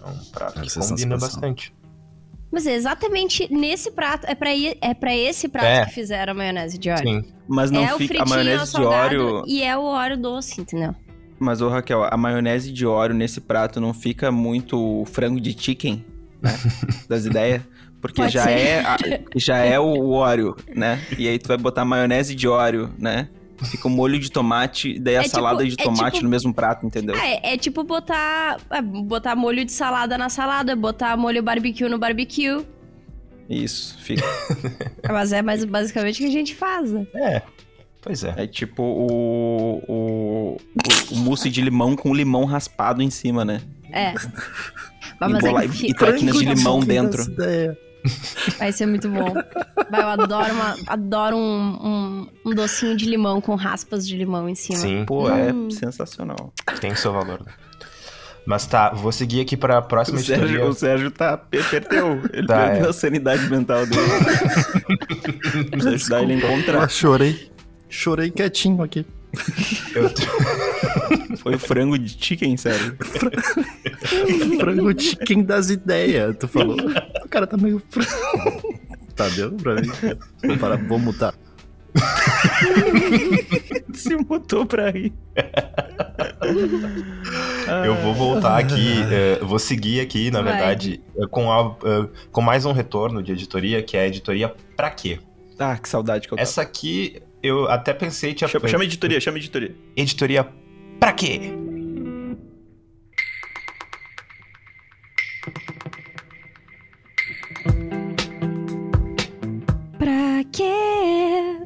É 0.01 0.05
um 0.05 0.25
prato 0.31 0.55
Deve 0.59 0.67
que 0.67 0.79
combina 0.79 1.17
bastante. 1.17 1.73
Mas 2.51 2.65
é 2.65 2.73
exatamente 2.73 3.47
nesse 3.53 3.91
prato, 3.91 4.25
é 4.27 4.33
pra, 4.33 4.53
i- 4.55 4.75
é 4.81 4.93
pra 4.93 5.15
esse 5.15 5.47
prato 5.47 5.65
É. 5.67 5.85
que 5.85 5.91
fizeram 5.93 6.31
a 6.31 6.35
maionese 6.35 6.77
de 6.77 6.89
óleo. 6.89 7.23
Sim. 7.23 7.33
Mas 7.47 7.69
não 7.69 7.81
é 7.83 7.93
o 7.93 7.97
fica, 7.97 8.15
fritinho, 8.15 8.23
a 8.23 8.25
maionese 8.25 8.65
de 8.65 8.69
salgado 8.71 9.25
óleo, 9.25 9.43
e 9.47 9.61
é 9.63 9.77
o 9.77 9.83
óleo 9.83 10.17
doce, 10.17 10.59
entendeu? 10.61 10.95
mas 11.41 11.61
ô 11.61 11.69
Raquel, 11.69 12.03
a 12.03 12.17
maionese 12.17 12.69
de 12.71 12.85
óleo 12.85 13.13
nesse 13.15 13.39
prato 13.39 13.79
não 13.79 13.93
fica 13.93 14.29
muito 14.29 15.05
frango 15.05 15.39
de 15.39 15.55
chicken, 15.57 16.03
né, 16.41 16.51
das 17.07 17.25
ideias? 17.25 17.61
Porque 18.01 18.21
Pode 18.21 18.33
já 18.33 18.43
ser. 18.43 18.51
é, 18.51 18.79
a- 18.81 18.97
já 19.35 19.57
é 19.57 19.79
o 19.79 20.09
óleo, 20.11 20.55
né? 20.75 20.99
E 21.17 21.27
aí 21.29 21.37
tu 21.39 21.47
vai 21.47 21.57
botar 21.57 21.85
maionese 21.85 22.33
de 22.35 22.47
óleo, 22.47 22.91
né? 22.97 23.29
Fica 23.65 23.87
o 23.87 23.91
molho 23.91 24.17
de 24.19 24.31
tomate, 24.31 24.97
daí 24.99 25.17
a 25.17 25.19
É 25.19 25.23
tipo- 25.23 25.35
salada 25.35 25.65
de 25.65 25.73
é 25.77 25.83
tomate 25.83 26.11
tipo- 26.13 26.23
no 26.23 26.29
mesmo 26.29 26.53
prato, 26.53 26.85
entendeu? 26.85 27.15
É, 27.15 27.53
é 27.53 27.57
tipo 27.57 27.83
botar, 27.83 28.57
é, 28.69 28.81
botar 28.81 29.35
molho 29.35 29.65
de 29.65 29.71
salada 29.71 30.17
na 30.17 30.29
salada, 30.29 30.75
botar 30.75 31.15
molho 31.17 31.43
barbecue 31.43 31.89
no 31.89 31.97
barbecue. 31.97 32.65
Isso, 33.49 33.97
fica. 33.99 34.23
Mas 35.09 35.33
é 35.33 35.41
mais 35.41 35.65
basicamente 35.65 36.15
o 36.17 36.19
que 36.25 36.29
a 36.29 36.31
gente 36.31 36.55
faz, 36.55 36.91
né? 36.91 37.05
É. 37.15 37.41
Pois 38.01 38.23
é. 38.23 38.33
É 38.37 38.47
tipo 38.47 38.81
o, 38.81 39.81
o, 39.87 39.93
o, 39.93 40.57
o 41.11 41.15
mousse 41.17 41.49
de 41.49 41.59
limão 41.61 41.95
com 41.97 42.13
limão 42.13 42.45
raspado 42.45 43.01
em 43.01 43.09
cima, 43.09 43.43
né? 43.43 43.61
É. 43.91 44.13
E 45.21 45.31
Mas, 45.31 45.43
bola- 45.43 45.63
é 45.63 45.65
e 45.65 45.69
que 45.69 45.77
fica- 45.77 46.05
traquinas 46.05 46.37
de 46.37 46.45
limão 46.45 46.79
dentro. 46.79 47.23
Ideia. 47.23 47.77
Vai 48.57 48.71
ser 48.71 48.85
muito 48.85 49.09
bom. 49.09 49.33
Vai, 49.91 50.01
eu 50.01 50.07
adoro, 50.07 50.53
uma, 50.53 50.75
adoro 50.87 51.35
um, 51.37 51.41
um, 51.43 52.27
um 52.45 52.55
docinho 52.55 52.95
de 52.95 53.05
limão 53.05 53.41
com 53.41 53.55
raspas 53.55 54.07
de 54.07 54.15
limão 54.17 54.47
em 54.47 54.55
cima. 54.55 54.77
Sim, 54.79 55.03
Pô, 55.05 55.29
Hum. 55.29 55.67
é 55.67 55.71
sensacional. 55.73 56.53
tem 56.79 56.95
seu 56.95 57.11
valor. 57.11 57.45
Mas 58.45 58.65
tá, 58.65 58.91
vou 58.93 59.11
seguir 59.11 59.41
aqui 59.41 59.55
pra 59.57 59.79
O 59.79 59.83
próxima 59.83 60.17
Sérgio, 60.19 60.45
editoria. 60.45 60.65
o 60.69 60.73
Sérgio 60.73 61.11
tá, 61.11 61.37
per- 61.37 61.69
perdeu. 61.69 62.21
Ele 62.33 62.47
Tá, 62.47 62.67
perdeu 62.69 62.85
é. 62.85 62.89
a 62.89 62.93
sanidade 62.93 63.47
mental 63.49 63.85
dele. 63.85 64.01
Precisa 65.69 65.91
ajudar 65.95 66.23
ele 66.23 66.33
a 66.33 66.37
Eu 66.37 66.51
encontrar. 66.51 66.89
chorei. 66.89 67.51
Chorei 67.89 68.31
quietinho 68.31 68.81
aqui. 68.81 69.05
Eu- 69.95 70.09
Foi 71.37 71.55
o 71.55 71.59
frango 71.59 71.97
de 71.97 72.09
chicken, 72.23 72.57
Sérgio. 72.57 72.95
Frango 74.59 74.99
chicken 74.99 75.43
das 75.43 75.69
ideias. 75.69 76.35
Tu 76.39 76.47
falou. 76.47 76.75
O 77.23 77.29
cara 77.29 77.45
tá 77.47 77.55
meio. 77.57 77.81
tá, 79.15 79.27
deu 79.29 79.51
pra 79.53 79.75
mim. 79.75 79.89
Vou 80.43 80.57
parar, 80.57 80.77
vou 80.87 80.99
mutar. 80.99 81.33
Se 83.93 84.15
mutou 84.15 84.65
pra 84.65 84.89
rir. 84.91 85.13
Eu 87.85 87.95
vou 87.95 88.13
voltar 88.13 88.57
aqui, 88.59 88.95
eh, 89.11 89.39
vou 89.43 89.59
seguir 89.59 89.99
aqui, 90.01 90.31
na 90.31 90.41
Vai. 90.41 90.53
verdade, 90.53 91.01
eh, 91.17 91.27
com, 91.29 91.51
a- 91.51 91.75
eh, 91.83 92.07
com 92.31 92.41
mais 92.41 92.65
um 92.65 92.71
retorno 92.71 93.21
de 93.23 93.31
editoria, 93.31 93.81
que 93.83 93.95
é 93.97 94.01
a 94.01 94.07
editoria 94.07 94.53
Pra 94.75 94.89
Quê? 94.89 95.19
Ah, 95.57 95.77
que 95.77 95.89
saudade 95.89 96.27
que 96.27 96.33
eu 96.33 96.37
tava. 96.37 96.47
Essa 96.47 96.61
aqui, 96.61 97.21
eu 97.41 97.69
até 97.69 97.93
pensei... 97.93 98.33
Tinha, 98.33 98.47
Chama, 98.47 98.67
chama 98.67 98.83
editoria, 98.83 99.19
chama 99.19 99.37
editoria. 99.37 99.75
Editoria 99.95 100.47
Pra 100.99 101.13
Quê? 101.13 101.53
Pra 109.97 110.43
quê? 110.51 111.63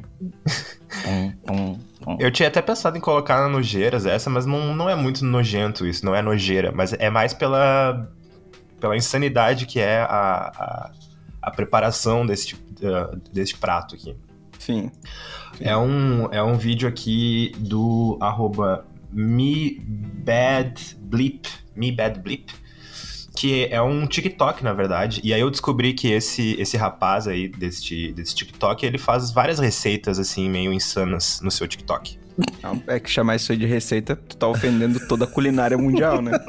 Pum, 1.02 1.32
pum. 1.44 2.16
Eu 2.20 2.30
tinha 2.30 2.48
até 2.48 2.62
pensado 2.62 2.96
em 2.96 3.00
colocar 3.00 3.48
nojeiras 3.48 4.06
essa, 4.06 4.30
mas 4.30 4.46
não, 4.46 4.74
não 4.74 4.88
é 4.88 4.94
muito 4.94 5.24
nojento 5.24 5.86
isso, 5.86 6.04
não 6.04 6.14
é 6.14 6.22
nojeira, 6.22 6.70
mas 6.72 6.92
é 6.92 7.10
mais 7.10 7.34
pela, 7.34 8.08
pela 8.78 8.96
insanidade 8.96 9.66
que 9.66 9.80
é 9.80 9.98
a, 9.98 10.52
a, 10.56 10.92
a 11.42 11.50
preparação 11.50 12.24
desse, 12.26 12.48
tipo, 12.48 12.62
uh, 12.86 13.20
desse 13.32 13.56
prato 13.56 13.94
aqui. 13.94 14.16
Sim. 14.64 14.90
É 15.60 15.76
um, 15.76 16.32
é 16.32 16.42
um 16.42 16.56
vídeo 16.56 16.88
aqui 16.88 17.52
do 17.58 18.16
arroba 18.18 18.86
mebadblip, 19.12 20.26
mebadblip, 21.76 22.50
que 23.36 23.66
é 23.66 23.82
um 23.82 24.06
TikTok, 24.06 24.64
na 24.64 24.72
verdade. 24.72 25.20
E 25.22 25.34
aí 25.34 25.40
eu 25.42 25.50
descobri 25.50 25.92
que 25.92 26.10
esse, 26.10 26.58
esse 26.58 26.78
rapaz 26.78 27.28
aí 27.28 27.46
desse, 27.46 28.12
desse 28.12 28.34
TikTok, 28.34 28.86
ele 28.86 28.96
faz 28.96 29.30
várias 29.30 29.58
receitas, 29.58 30.18
assim, 30.18 30.48
meio 30.48 30.72
insanas 30.72 31.42
no 31.42 31.50
seu 31.50 31.68
TikTok. 31.68 32.18
Não, 32.62 32.82
É 32.88 32.98
que 32.98 33.08
chamar 33.10 33.36
isso 33.36 33.52
aí 33.52 33.58
de 33.58 33.66
receita, 33.66 34.16
tu 34.16 34.36
tá 34.36 34.48
ofendendo 34.48 34.98
toda 35.06 35.24
a 35.24 35.26
culinária 35.28 35.78
mundial, 35.78 36.20
né? 36.20 36.32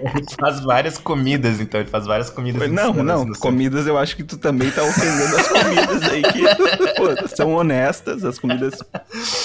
Ele 0.00 0.24
faz 0.40 0.60
várias 0.60 0.96
comidas, 0.98 1.60
então, 1.60 1.80
ele 1.80 1.88
faz 1.90 2.06
várias 2.06 2.30
comidas 2.30 2.70
Não, 2.70 2.92
não, 2.92 3.24
seu- 3.24 3.34
comidas 3.40 3.86
eu 3.86 3.98
acho 3.98 4.14
que 4.16 4.22
tu 4.22 4.38
também 4.38 4.70
tá 4.70 4.82
ofendendo 4.84 5.36
as 5.36 5.48
comidas 5.48 6.02
aí 6.04 6.22
que 6.22 6.94
pô, 6.94 7.28
são 7.36 7.52
honestas, 7.54 8.24
as 8.24 8.38
comidas, 8.38 8.78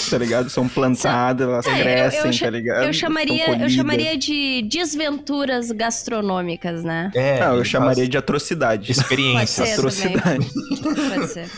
tá 0.10 0.18
ligado? 0.18 0.50
São 0.50 0.68
plantadas, 0.68 1.48
elas 1.48 1.66
É, 1.66 1.70
eu- 1.70 1.76
eu 1.76 1.82
crescem, 1.84 2.34
cha- 2.34 2.46
tá 2.46 2.52
ligado? 2.52 2.84
Eu 2.84 2.94
chamaria, 2.94 3.64
eu 3.64 3.70
chamaria 3.70 4.18
de 4.18 4.62
desventuras 4.70 5.72
gastronômicas, 5.72 6.84
né? 6.84 7.12
É, 7.16 7.40
Não, 7.40 7.56
eu 7.56 7.66
chamaria 7.66 7.96
faz 8.04 8.10
de 8.10 8.18
atrocidade. 8.18 8.94
Ser 8.94 9.74
Atrocidade. 9.74 10.48
Pode 10.84 11.28
ser. 11.30 11.50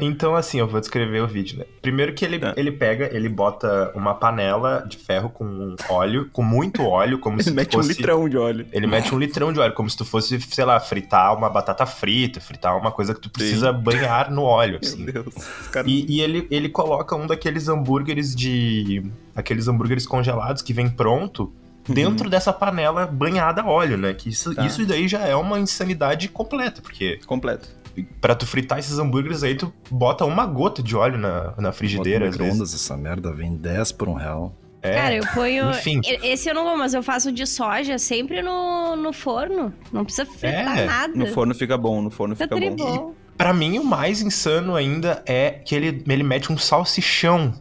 Então, 0.00 0.34
assim, 0.34 0.58
eu 0.58 0.66
vou 0.66 0.80
descrever 0.80 1.20
o 1.22 1.26
vídeo, 1.28 1.58
né? 1.58 1.64
Primeiro 1.80 2.12
que 2.12 2.24
ele, 2.24 2.38
Tá. 2.38 2.54
Ele 2.56 2.72
pega, 2.72 3.14
ele 3.14 3.28
bota 3.28 3.92
uma 3.94 4.14
panela 4.14 4.84
de 4.88 4.96
ferro 4.96 5.28
com 5.28 5.76
óleo, 5.88 6.28
com 6.32 6.42
muito 6.42 6.82
óleo, 6.82 7.18
como 7.18 7.42
se 7.42 7.50
Ele 7.50 7.56
mete 7.56 7.72
fosse... 7.74 7.88
um 7.88 7.92
litrão 7.92 8.28
de 8.28 8.36
óleo. 8.38 8.66
Ele 8.72 8.86
mete 8.86 9.14
um 9.14 9.18
litrão 9.18 9.52
de 9.52 9.60
óleo, 9.60 9.74
como 9.74 9.88
se 9.90 9.96
tu 9.96 10.04
fosse, 10.04 10.40
sei 10.40 10.64
lá, 10.64 10.80
fritar 10.80 11.36
uma 11.36 11.50
batata 11.50 11.84
frita, 11.84 12.40
fritar 12.40 12.76
uma 12.76 12.90
coisa 12.90 13.14
que 13.14 13.20
tu 13.20 13.28
precisa 13.30 13.72
banhar 13.72 14.30
no 14.30 14.42
óleo, 14.42 14.78
assim. 14.82 15.04
Meu 15.04 15.22
Deus. 15.22 15.36
Os 15.36 15.68
caras... 15.68 15.90
E, 15.90 16.06
e 16.08 16.20
ele, 16.20 16.46
ele 16.50 16.68
coloca 16.68 17.14
um 17.14 17.26
daqueles 17.26 17.68
hambúrgueres 17.68 18.34
de. 18.34 19.02
aqueles 19.34 19.68
hambúrgueres 19.68 20.06
congelados 20.06 20.62
que 20.62 20.72
vem 20.72 20.88
pronto 20.88 21.52
dentro 21.88 22.28
dessa 22.28 22.52
panela 22.52 23.06
banhada 23.06 23.62
a 23.62 23.66
óleo, 23.66 23.96
né? 23.96 24.14
Que 24.14 24.30
isso, 24.30 24.48
Uhum. 24.48 24.54
Tá. 24.56 24.66
isso 24.66 24.84
daí 24.86 25.06
já 25.06 25.20
é 25.26 25.36
uma 25.36 25.58
insanidade 25.60 26.28
completa, 26.28 26.80
porque 26.82 27.20
Completo. 27.26 27.68
Pra 28.20 28.34
tu 28.34 28.46
fritar 28.46 28.78
esses 28.78 28.98
hambúrgueres 28.98 29.42
aí, 29.42 29.54
tu 29.54 29.72
bota 29.90 30.24
uma 30.24 30.44
gota 30.46 30.82
de 30.82 30.96
óleo 30.96 31.18
na, 31.18 31.54
na 31.58 31.72
frigideira, 31.72 32.26
Bota 32.26 32.38
micro-ondas, 32.42 32.74
essa 32.74 32.96
merda 32.96 33.32
vem 33.32 33.56
10 33.56 33.92
por 33.92 34.08
um 34.08 34.14
real. 34.14 34.54
É, 34.82 34.94
Cara, 34.94 35.14
eu 35.16 35.24
ponho. 35.34 35.70
enfim. 35.70 36.00
Esse 36.22 36.48
eu 36.48 36.54
não 36.54 36.62
vou, 36.64 36.76
mas 36.76 36.94
eu 36.94 37.02
faço 37.02 37.32
de 37.32 37.44
soja 37.46 37.98
sempre 37.98 38.40
no, 38.42 38.94
no 38.94 39.12
forno. 39.12 39.72
Não 39.92 40.04
precisa 40.04 40.24
fritar 40.26 40.78
É, 40.78 40.84
nada. 40.86 41.12
No 41.14 41.26
forno 41.26 41.54
fica 41.54 41.76
bom, 41.76 42.00
no 42.00 42.10
forno 42.10 42.36
Tá 42.36 42.44
fica 42.44 42.54
bom. 42.54 42.60
tribom. 42.60 43.14
Pra 43.36 43.52
mim, 43.52 43.78
o 43.78 43.84
mais 43.84 44.22
insano 44.22 44.76
ainda 44.76 45.22
é 45.26 45.50
que 45.50 45.74
ele, 45.74 46.02
ele 46.08 46.22
mete 46.22 46.52
um 46.52 46.56
salsichão 46.56 47.52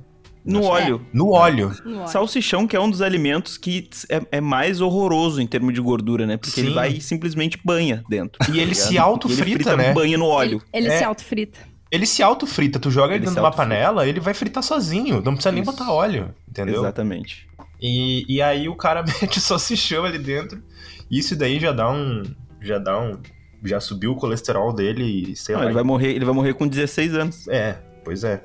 No 0.45 0.63
óleo. 0.63 1.05
no 1.11 1.31
óleo. 1.31 1.71
No 1.83 1.99
óleo. 1.99 2.07
Salsichão, 2.07 2.67
que 2.67 2.75
é 2.75 2.79
um 2.79 2.89
dos 2.89 3.01
alimentos 3.01 3.57
que 3.57 3.89
é, 4.09 4.21
é 4.33 4.41
mais 4.41 4.79
horroroso 4.81 5.41
em 5.41 5.47
termos 5.47 5.73
de 5.73 5.81
gordura, 5.81 6.25
né? 6.27 6.37
Porque 6.37 6.59
ele 6.59 6.69
Sim. 6.69 6.75
vai 6.75 6.91
e 6.93 7.01
simplesmente 7.01 7.59
banha 7.63 8.03
dentro. 8.07 8.37
E 8.53 8.59
ele 8.59 8.75
tá 8.75 8.81
se 8.81 8.97
autofrita, 8.97 9.43
ele 9.43 9.53
frita, 9.55 9.75
né? 9.77 9.93
banha 9.93 10.17
no 10.17 10.25
óleo. 10.25 10.61
Ele, 10.71 10.85
ele 10.85 10.93
É. 10.93 10.97
se 10.99 11.03
autofrita. 11.03 11.59
Ele 11.91 12.05
se 12.05 12.21
autofrita. 12.21 12.79
Tu 12.79 12.91
joga 12.91 13.07
ele, 13.07 13.15
Ele 13.15 13.19
dentro 13.25 13.35
de 13.35 13.39
uma 13.41 13.51
panela, 13.51 14.07
ele 14.07 14.19
vai 14.19 14.33
fritar 14.33 14.61
sozinho. 14.63 15.15
Não 15.21 15.33
precisa 15.33 15.51
nem 15.51 15.63
Isso. 15.63 15.71
botar 15.71 15.91
óleo, 15.91 16.33
entendeu? 16.47 16.75
Exatamente. 16.81 17.47
E, 17.81 18.25
e 18.27 18.41
aí 18.41 18.67
o 18.69 18.75
cara 18.75 19.03
mete 19.21 19.37
o 19.37 19.41
salsichão 19.41 20.03
ali 20.05 20.17
dentro. 20.19 20.61
Isso 21.09 21.35
daí 21.35 21.59
já 21.59 21.71
dá 21.71 21.89
um. 21.91 22.23
Já 22.61 22.77
dá 22.79 22.99
um. 22.99 23.17
Já 23.63 23.79
subiu 23.79 24.11
o 24.11 24.15
colesterol 24.15 24.73
dele 24.73 25.31
e 25.31 25.35
sei 25.35 25.53
Não, 25.55 25.61
lá. 25.61 25.67
ele, 25.67 25.73
vai 25.73 25.83
morrer, 25.83 26.11
ele 26.13 26.25
vai 26.25 26.33
morrer 26.35 26.53
com 26.53 26.67
16 26.67 27.15
anos. 27.15 27.47
É, 27.47 27.77
pois 28.03 28.23
é. 28.23 28.43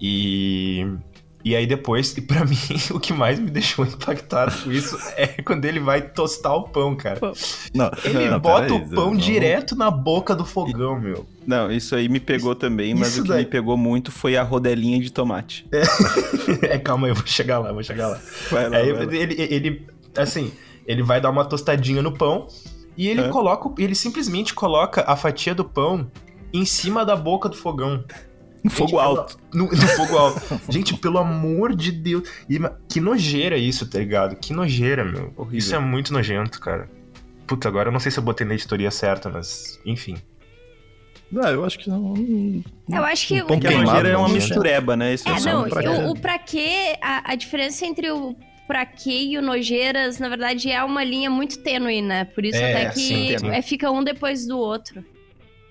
E. 0.00 0.86
E 1.48 1.54
aí 1.54 1.64
depois, 1.64 2.16
e 2.16 2.20
pra 2.22 2.42
mim, 2.44 2.56
o 2.90 2.98
que 2.98 3.12
mais 3.12 3.38
me 3.38 3.48
deixou 3.48 3.84
impactado 3.86 4.52
com 4.64 4.72
isso 4.72 4.98
é 5.16 5.28
quando 5.42 5.64
ele 5.64 5.78
vai 5.78 6.02
tostar 6.02 6.52
o 6.56 6.64
pão, 6.64 6.96
cara. 6.96 7.20
Não, 7.72 7.88
Ele 8.04 8.28
não, 8.28 8.40
bota 8.40 8.74
o 8.74 8.90
pão 8.90 9.10
não- 9.12 9.16
direto 9.16 9.76
na 9.76 9.88
boca 9.88 10.34
do 10.34 10.44
fogão, 10.44 10.98
meu. 10.98 11.24
Não, 11.46 11.70
isso 11.70 11.94
aí 11.94 12.08
me 12.08 12.18
pegou 12.18 12.56
também, 12.56 12.96
mas 12.96 13.10
Isso 13.12 13.20
o 13.20 13.22
que 13.22 13.28
daí. 13.28 13.44
me 13.44 13.50
pegou 13.50 13.76
muito 13.76 14.10
foi 14.10 14.36
a 14.36 14.42
rodelinha 14.42 14.98
de 14.98 15.12
tomate. 15.12 15.64
É, 16.68 16.76
calma 16.82 17.06
aí, 17.06 17.12
eu 17.12 17.14
vou 17.14 17.24
chegar 17.28 17.60
lá, 17.60 17.72
vou 17.72 17.84
chegar 17.84 18.08
lá. 18.08 18.20
Vai 18.50 18.68
lá, 18.68 18.76
Aí 18.78 18.92
vai 18.92 19.06
lá. 19.06 19.14
ele, 19.14 19.34
ele, 19.40 19.86
assim, 20.16 20.50
ele 20.84 21.04
vai 21.04 21.20
dar 21.20 21.30
uma 21.30 21.44
tostadinha 21.44 22.02
no 22.02 22.10
pão 22.10 22.48
e 22.96 23.06
ele 23.08 23.20
É. 23.20 23.28
coloca, 23.28 23.70
ele 23.80 23.94
simplesmente 23.94 24.52
coloca 24.52 25.04
a 25.06 25.14
fatia 25.14 25.54
do 25.54 25.64
pão 25.64 26.10
em 26.52 26.64
cima 26.64 27.04
da 27.06 27.14
boca 27.14 27.48
do 27.48 27.56
fogão. 27.56 28.02
Um 28.64 28.70
fogo 28.70 28.90
Gente, 28.90 29.00
alto. 29.00 29.38
No, 29.54 29.64
no 29.70 29.76
fogo 29.76 30.18
alto. 30.18 30.60
Gente, 30.70 30.94
pelo 30.96 31.18
amor 31.18 31.74
de 31.74 31.90
Deus. 31.92 32.28
E, 32.48 32.58
que 32.88 33.00
nojeira 33.00 33.56
isso, 33.56 33.88
tá 33.88 33.98
ligado? 33.98 34.36
Que 34.36 34.52
nojeira, 34.52 35.04
meu. 35.04 35.32
Horrível. 35.36 35.58
Isso 35.58 35.74
é 35.74 35.78
muito 35.78 36.12
nojento, 36.12 36.60
cara. 36.60 36.88
Puta, 37.46 37.68
agora 37.68 37.88
eu 37.88 37.92
não 37.92 38.00
sei 38.00 38.10
se 38.10 38.18
eu 38.18 38.22
botei 38.24 38.46
na 38.46 38.54
editoria 38.54 38.90
certa, 38.90 39.30
mas 39.30 39.80
enfim. 39.86 40.16
Não, 41.30 41.48
eu 41.48 41.64
acho 41.64 41.78
que 41.78 41.88
não. 41.88 42.14
Eu 42.88 43.04
acho 43.04 43.26
que. 43.28 43.42
Um 43.42 43.46
Porque 43.46 43.66
a 43.66 43.70
queimado, 43.70 43.88
nojeira 43.90 44.08
é 44.10 44.16
uma 44.16 44.28
né? 44.28 44.34
mistureba, 44.34 44.96
né? 44.96 45.14
Isso 45.14 45.28
É, 45.28 45.32
é 45.32 45.38
só 45.38 45.50
não, 45.52 45.64
um 45.64 45.68
pra 45.68 45.82
quê? 45.82 45.88
o, 45.88 46.10
o 46.10 46.20
pra 46.20 46.38
quê, 46.38 46.96
a, 47.02 47.32
a 47.32 47.34
diferença 47.34 47.84
entre 47.86 48.10
o 48.10 48.36
pra 48.66 48.84
quê 48.84 49.22
e 49.30 49.38
o 49.38 49.42
nojeiras, 49.42 50.18
na 50.18 50.28
verdade, 50.28 50.70
é 50.70 50.82
uma 50.84 51.02
linha 51.04 51.30
muito 51.30 51.58
tênue, 51.60 52.02
né? 52.02 52.24
Por 52.24 52.44
isso 52.44 52.58
É, 52.58 52.72
até 52.86 52.90
que 52.90 53.38
sim. 53.38 53.48
é, 53.50 53.62
fica 53.62 53.90
um 53.90 54.02
depois 54.04 54.46
do 54.46 54.58
outro. 54.58 55.04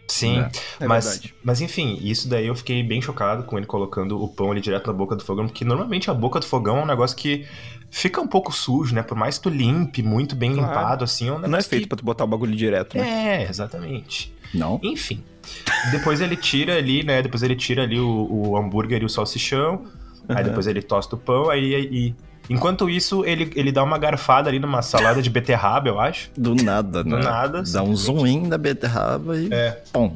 Sim, 0.08 0.40
É, 0.40 0.50
É 0.82 0.88
mas, 0.88 1.06
verdade. 1.06 1.34
mas 1.44 1.62
enfim, 1.62 1.98
isso 2.02 2.28
daí 2.30 2.46
eu 2.48 2.56
fiquei 2.56 2.84
bem 2.84 3.02
chocado 3.02 3.44
com 3.44 3.58
ele 3.58 3.66
colocando 3.66 4.22
o 4.22 4.28
pão 4.28 4.52
ali 4.52 4.62
direto 4.62 4.88
na 4.88 4.94
boca 4.94 5.16
do 5.16 5.24
fogão, 5.24 5.48
porque 5.48 5.66
normalmente 5.66 6.12
a 6.12 6.14
boca 6.14 6.40
do 6.40 6.46
fogão 6.46 6.78
é 6.78 6.84
um 6.84 6.86
negócio 6.86 7.18
que 7.18 7.46
fica 7.90 8.22
um 8.22 8.28
pouco 8.28 8.52
sujo, 8.52 8.94
né? 8.94 9.02
Por 9.02 9.18
mais 9.18 9.38
que 9.38 9.44
tu 9.44 9.50
limpe 9.50 10.04
muito 10.04 10.36
bem 10.36 10.54
Claro. 10.54 10.68
limpado, 10.70 11.04
assim, 11.04 11.30
é 11.30 11.32
um 11.34 11.40
Não 11.40 11.58
é 11.58 11.62
feito 11.64 11.84
que... 11.84 11.90
pra 11.90 11.98
tu 11.98 12.06
botar 12.06 12.24
o 12.24 12.28
bagulho 12.28 12.56
direto, 12.56 12.98
né? 12.98 13.44
É, 13.44 13.50
exatamente. 13.50 14.32
Não? 14.54 14.80
Enfim. 14.84 15.24
Depois 15.92 16.22
ele 16.22 16.36
tira 16.36 16.76
ali, 16.78 17.04
né? 17.04 17.22
Depois 17.22 17.42
ele 17.44 17.56
tira 17.56 17.84
ali 17.84 18.00
o, 18.00 18.28
o 18.32 18.58
hambúrguer 18.58 19.02
e 19.02 19.06
o 19.06 19.10
salsichão. 19.10 19.86
Aí 20.30 20.36
Aham. 20.38 20.44
depois 20.44 20.68
ele 20.68 20.82
tosta 20.82 21.16
o 21.16 21.20
pão, 21.20 21.50
aí. 21.50 21.74
aí- 21.76 22.16
enquanto 22.50 22.90
isso, 22.90 23.26
ele, 23.26 23.52
ele 23.56 23.72
dá 23.72 23.84
uma 23.84 23.98
garfada 23.98 24.50
ali 24.50 24.60
numa 24.60 24.82
salada 24.82 25.22
de 25.22 25.30
beterraba, 25.30 25.88
eu 25.90 26.00
acho. 26.00 26.30
Do 26.38 26.56
nada, 26.56 27.04
né? 27.04 27.18
nada, 27.18 27.64
Dá 27.64 27.84
um 27.84 27.96
zoom 27.96 28.26
in 28.28 28.50
da 28.50 28.58
beterraba 28.58 29.38
e. 29.38 29.50
É. 29.52 29.82
Pum. 29.92 30.16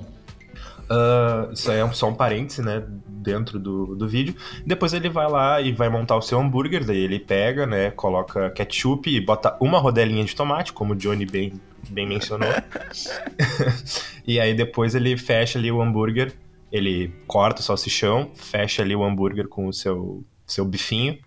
Ah, 0.89 1.48
isso 1.53 1.69
aí 1.71 1.77
é 1.77 1.86
um- 1.86 1.93
só 1.93 2.09
um 2.09 2.15
parêntese, 2.15 2.63
né? 2.63 2.83
Dentro 3.07 3.59
do, 3.59 3.95
do 3.95 4.07
vídeo. 4.07 4.36
Depois 4.65 4.91
ele 4.93 5.07
vai 5.07 5.29
lá 5.29 5.62
e 5.62 5.71
vai 5.71 5.88
montar 5.88 6.15
o 6.15 6.21
seu 6.21 6.39
hambúrguer. 6.39 6.83
Daí 6.83 6.98
ele 6.98 7.19
pega, 7.19 7.67
né? 7.67 7.91
Coloca 7.91 8.50
ketchup 8.50 9.09
e 9.09 9.21
bota 9.21 9.55
uma 9.59 9.77
rodelinha 9.77 10.24
de 10.25 10.36
tomate, 10.36 10.74
como 10.74 10.93
o 10.93 10.95
Johnny 10.95 11.25
bem, 11.25 11.53
bem 11.89 12.07
mencionou. 12.07 12.50
e 14.25 14.39
aí 14.39 14.55
depois 14.55 14.95
ele 14.95 15.15
fecha 15.15 15.59
ali 15.59 15.71
o 15.71 15.81
hambúrguer. 15.81 16.33
Ele 16.71 17.13
corta 17.27 17.62
o 17.62 17.63
salsichão, 17.63 18.31
fecha 18.36 18.81
ali 18.81 18.95
o 18.95 19.03
hambúrguer 19.03 19.48
com 19.48 19.67
o 19.67 19.74
seu, 19.74 20.24
seu 20.45 20.63
bifinho 20.65 21.17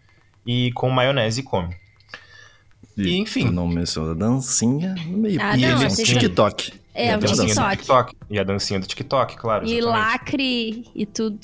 e 0.47 0.71
com 0.73 0.89
maionese 0.91 1.41
e 1.41 1.45
come. 1.45 1.75
E, 2.97 3.17
enfim. 3.17 3.47
Tu 3.47 3.53
não 3.53 3.67
mencionou 3.69 4.13
a 4.13 4.15
dancinha 4.15 4.95
no 5.07 5.19
meio. 5.19 5.41
Ah, 5.43 5.57
e 5.57 5.61
não, 5.63 5.69
ele 5.77 5.85
é 5.85 5.89
um 5.89 5.95
TikTok. 5.95 6.73
É, 6.95 7.07
e 7.07 7.11
a 7.11 7.17
dancinha 7.17 7.37
do 7.37 7.47
TikTok. 7.47 7.77
TikTok. 7.79 8.17
E 8.31 8.39
a 8.39 8.45
dancinha 8.45 8.81
do 8.81 8.87
TikTok, 8.87 9.37
claro. 9.37 9.67
E 9.67 9.79
exatamente. 9.79 10.01
lacre 10.07 10.85
e 10.95 11.07
tudo. 11.07 11.39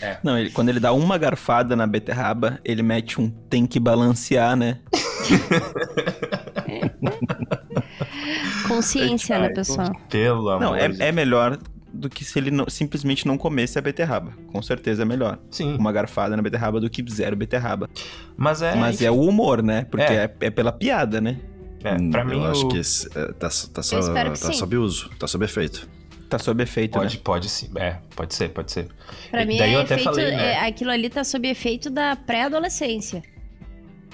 É, 0.00 0.06
é. 0.06 0.18
Não, 0.22 0.38
ele- 0.38 0.48
quando 0.50 0.70
ele 0.70 0.80
dá 0.80 0.92
uma 0.94 1.18
garfada 1.18 1.76
na 1.76 1.86
beterraba, 1.86 2.58
ele 2.64 2.82
mete 2.82 3.20
um 3.20 3.28
tem 3.28 3.66
que 3.66 3.78
balancear, 3.78 4.56
né? 4.56 4.80
Consciência, 8.66 9.38
né, 9.38 9.50
pessoal? 9.50 9.92
Pelo 10.08 10.48
amor 10.48 10.60
Não, 10.60 10.74
é, 10.76 10.90
é 10.98 11.12
melhor 11.12 11.58
do 11.92 12.08
que 12.08 12.24
se 12.24 12.38
ele 12.38 12.50
não- 12.50 12.68
simplesmente 12.68 13.26
não 13.26 13.36
comesse 13.36 13.78
a 13.78 13.82
beterraba. 13.82 14.32
Com 14.52 14.62
certeza 14.62 15.02
é 15.02 15.04
melhor. 15.04 15.38
Sim. 15.50 15.74
Uma 15.76 15.92
garfada 15.92 16.36
na 16.36 16.42
beterraba 16.42 16.80
do 16.80 16.88
que 16.88 17.04
zero 17.10 17.36
beterraba. 17.36 17.88
Mas 18.36 18.62
é. 18.62 18.74
Mas 18.74 19.02
é 19.02 19.10
o 19.10 19.20
humor, 19.20 19.62
né? 19.62 19.84
Porque 19.90 20.12
É. 20.12 20.24
é, 20.24 20.46
é 20.46 20.50
pela 20.50 20.72
piada, 20.72 21.20
né? 21.20 21.38
é, 21.84 21.94
Hum, 21.94 22.10
pra 22.10 22.20
eu 22.22 22.26
mim, 22.26 22.46
acho 22.46 22.66
o- 22.66 22.68
que 22.68 22.78
esse, 22.78 23.06
é, 23.08 23.26
tá, 23.32 23.48
tá, 23.48 23.50
só, 23.50 24.00
que 24.00 24.14
tá 24.14 24.34
sim. 24.36 24.52
sob 24.52 24.76
uso, 24.76 25.10
tá 25.18 25.26
sob 25.26 25.44
efeito. 25.44 25.88
Tá 26.28 26.38
sob 26.38 26.62
efeito, 26.62 26.92
Pode, 26.92 27.16
né? 27.16 27.20
pode 27.24 27.48
sim. 27.50 27.70
É, 27.76 27.96
pode 28.16 28.34
ser, 28.34 28.50
pode 28.50 28.70
ser. 28.72 28.86
Pra 29.30 29.42
E 29.42 29.46
mim, 29.46 29.58
daí 29.58 29.72
é 29.72 29.74
eu 29.76 29.80
até 29.80 29.94
efeito, 29.96 30.04
falei, 30.14 30.30
né? 30.30 30.52
é, 30.54 30.66
aquilo 30.66 30.90
ali 30.92 31.10
tá 31.10 31.24
sob 31.24 31.46
efeito 31.48 31.90
da 31.90 32.14
pré-adolescência. 32.16 33.22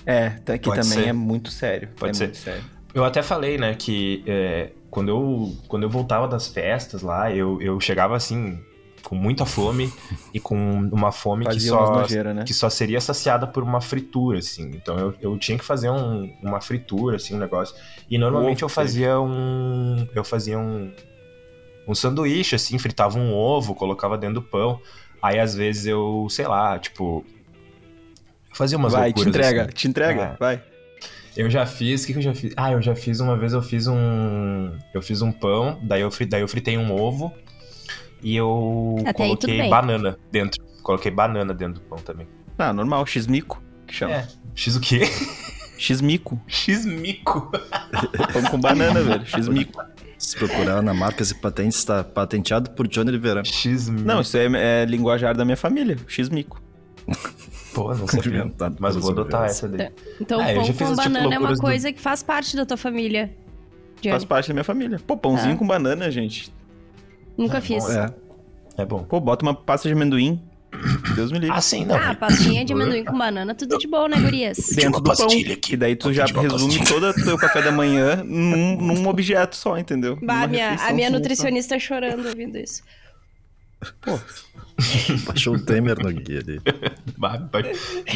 É, 0.06 0.30
tá 0.30 0.54
aqui 0.54 0.68
Pode 0.68 0.80
também 0.88 1.04
ser. 1.04 1.08
é 1.10 1.12
muito 1.12 1.50
sério. 1.50 1.90
Pode 1.98 2.10
é 2.12 2.14
ser. 2.14 2.24
muito 2.24 2.38
sério. 2.38 2.64
Eu 2.94 3.04
até 3.04 3.22
falei, 3.22 3.58
né, 3.58 3.74
que 3.74 4.24
é, 4.26 4.70
quando, 4.90 5.08
eu, 5.10 5.56
quando 5.68 5.82
eu 5.84 5.90
voltava 5.90 6.26
das 6.28 6.46
festas 6.48 7.02
lá, 7.02 7.30
eu, 7.32 7.60
eu 7.60 7.78
chegava 7.80 8.16
assim, 8.16 8.58
com 9.02 9.14
muita 9.14 9.44
fome 9.46 9.92
e 10.34 10.40
com 10.40 10.56
uma 10.92 11.12
fome 11.12 11.44
que 11.46 11.52
Fazia 11.52 11.70
só, 11.70 11.92
nojeiras, 11.92 12.34
né? 12.36 12.44
que 12.44 12.54
só 12.54 12.68
seria 12.70 13.00
saciada 13.00 13.46
por 13.46 13.62
uma 13.62 13.80
fritura, 13.80 14.38
assim. 14.38 14.70
Então 14.74 14.98
eu, 14.98 15.14
eu 15.20 15.38
tinha 15.38 15.58
que 15.58 15.64
fazer 15.64 15.90
um- 15.90 16.32
uma 16.42 16.60
fritura, 16.60 17.16
assim, 17.16 17.34
um 17.34 17.38
negócio. 17.38 17.74
E 18.10 18.16
normalmente 18.18 18.64
Ovo, 18.64 18.70
eu 18.70 18.74
fazia 18.74 19.20
um. 19.20 20.06
Eu 20.14 20.24
fazia 20.24 20.58
um. 20.58 20.92
Um 21.86 21.94
sanduíche, 21.94 22.54
assim, 22.54 22.78
fritava 22.78 23.18
um 23.18 23.32
ovo, 23.34 23.74
colocava 23.74 24.18
dentro 24.18 24.36
do 24.36 24.42
pão. 24.42 24.78
Aí 25.22 25.38
às 25.38 25.54
vezes 25.54 25.86
eu, 25.86 26.26
sei 26.30 26.46
lá, 26.46 26.78
tipo. 26.78 27.24
Fazia 28.52 28.76
umas 28.76 28.92
Vai, 28.92 29.12
te 29.12 29.16
loucuras, 29.16 29.28
entrega, 29.28 29.62
assim. 29.62 29.72
te 29.72 29.88
entrega, 29.88 30.22
É. 30.22 30.36
vai. 30.38 30.62
Eu 31.38 31.48
já 31.48 31.64
fiz, 31.64 32.02
o 32.02 32.06
que, 32.08 32.12
que 32.14 32.18
eu 32.18 32.22
já 32.22 32.34
fiz? 32.34 32.52
Ah, 32.56 32.72
eu 32.72 32.82
já 32.82 32.96
fiz 32.96 33.20
uma 33.20 33.36
vez, 33.36 33.52
eu 33.52 33.62
fiz 33.62 33.86
um. 33.86 34.76
Eu 34.92 35.00
fiz 35.00 35.22
um 35.22 35.30
pão, 35.30 35.78
daí 35.84 36.00
eu, 36.00 36.10
daí 36.28 36.40
eu 36.40 36.48
fritei 36.48 36.76
um 36.76 36.92
ovo 36.92 37.32
e 38.20 38.34
eu 38.34 38.96
Até 39.02 39.12
coloquei 39.12 39.68
banana 39.68 40.18
dentro. 40.32 40.60
Coloquei 40.82 41.12
banana 41.12 41.54
dentro 41.54 41.74
do 41.74 41.80
pão 41.82 41.98
também. 41.98 42.26
Ah, 42.58 42.72
normal, 42.72 43.06
x-mico, 43.06 43.62
que 43.86 43.94
chama. 43.94 44.14
É. 44.14 44.28
X 44.52 44.74
o 44.74 44.80
quê? 44.80 45.02
X-mico. 45.78 46.40
X 46.48 46.84
mico. 46.84 47.52
Pão 48.32 48.42
com 48.50 48.58
banana, 48.58 49.00
velho. 49.00 49.24
X-mico. 49.24 49.80
Se 50.18 50.36
procurar 50.36 50.82
na 50.82 50.92
Marcas 50.92 51.30
e 51.30 51.36
Patentes, 51.36 51.84
tá 51.84 52.02
patenteado 52.02 52.70
por 52.70 52.88
Johnny 52.88 53.10
Oliveira. 53.10 53.44
X 53.44 53.88
mico. 53.88 54.04
Não, 54.04 54.22
isso 54.22 54.36
é, 54.36 54.82
é 54.82 54.84
linguajar 54.84 55.36
da 55.36 55.44
minha 55.44 55.56
família. 55.56 55.96
X-mico. 56.08 56.60
Pô, 57.82 57.94
não 57.94 58.06
sabia. 58.08 58.40
Inventado 58.40 58.76
Mas 58.80 58.94
eu 58.96 59.00
vou 59.00 59.10
adotar 59.12 59.44
essa 59.46 59.68
daí. 59.68 59.90
Então, 60.20 60.40
Ah, 60.40 60.44
pão 60.46 60.54
com 60.56 60.62
tipo 60.64 60.94
banana 60.96 61.18
é 61.18 61.22
uma 61.22 61.28
loucuras 61.50 61.58
do- 61.58 61.62
coisa 61.62 61.92
que 61.92 62.00
faz 62.00 62.22
parte 62.22 62.56
da 62.56 62.64
tua 62.66 62.76
família. 62.76 63.34
Johnny. 64.00 64.10
Faz 64.12 64.24
parte 64.24 64.48
da 64.48 64.54
minha 64.54 64.64
família. 64.64 65.00
Pô, 65.06 65.16
pãozinho 65.16 65.54
Ah. 65.54 65.56
com 65.56 65.66
banana, 65.66 66.10
gente. 66.10 66.52
Nunca 67.36 67.58
É 67.58 67.60
fiz. 67.60 67.84
bom, 67.84 67.90
É, 67.92 68.14
É 68.78 68.84
bom. 68.84 69.02
Pô, 69.02 69.18
bota 69.20 69.44
uma 69.44 69.54
pasta 69.54 69.88
de 69.88 69.94
amendoim. 69.94 70.40
Deus 71.16 71.32
me 71.32 71.38
livre. 71.38 71.56
Ah, 71.56 71.60
sim, 71.60 71.84
não. 71.84 71.96
Ah, 71.96 72.14
pastinha 72.14 72.64
de 72.64 72.72
amendoim 72.74 73.04
com 73.04 73.16
banana, 73.18 73.54
tudo 73.54 73.76
de 73.78 73.88
bom, 73.88 74.06
né, 74.06 74.20
gurias? 74.20 74.58
Dentro 74.74 74.90
uma 74.90 75.00
do 75.00 75.04
pão. 75.04 75.16
pastilha 75.16 75.54
aqui. 75.54 75.72
E 75.74 75.76
daí 75.76 75.96
tu 75.96 76.12
já 76.12 76.26
resume 76.26 76.84
todo 76.84 77.08
o 77.08 77.14
teu 77.14 77.36
café 77.38 77.60
da 77.62 77.72
manhã 77.72 78.22
num, 78.24 78.76
num 78.94 79.08
objeto 79.08 79.56
só, 79.56 79.76
entendeu? 79.78 80.16
Bah, 80.22 80.46
minha, 80.46 80.74
a 80.74 80.92
minha 80.92 81.10
nutricionista 81.10 81.76
chorando 81.78 82.26
ouvindo 82.28 82.56
isso. 82.58 82.82
baixou 85.26 85.54
o 85.54 85.58
Temer 85.58 85.98
no 86.02 86.12
guia 86.12 86.40
ba- 87.18 87.48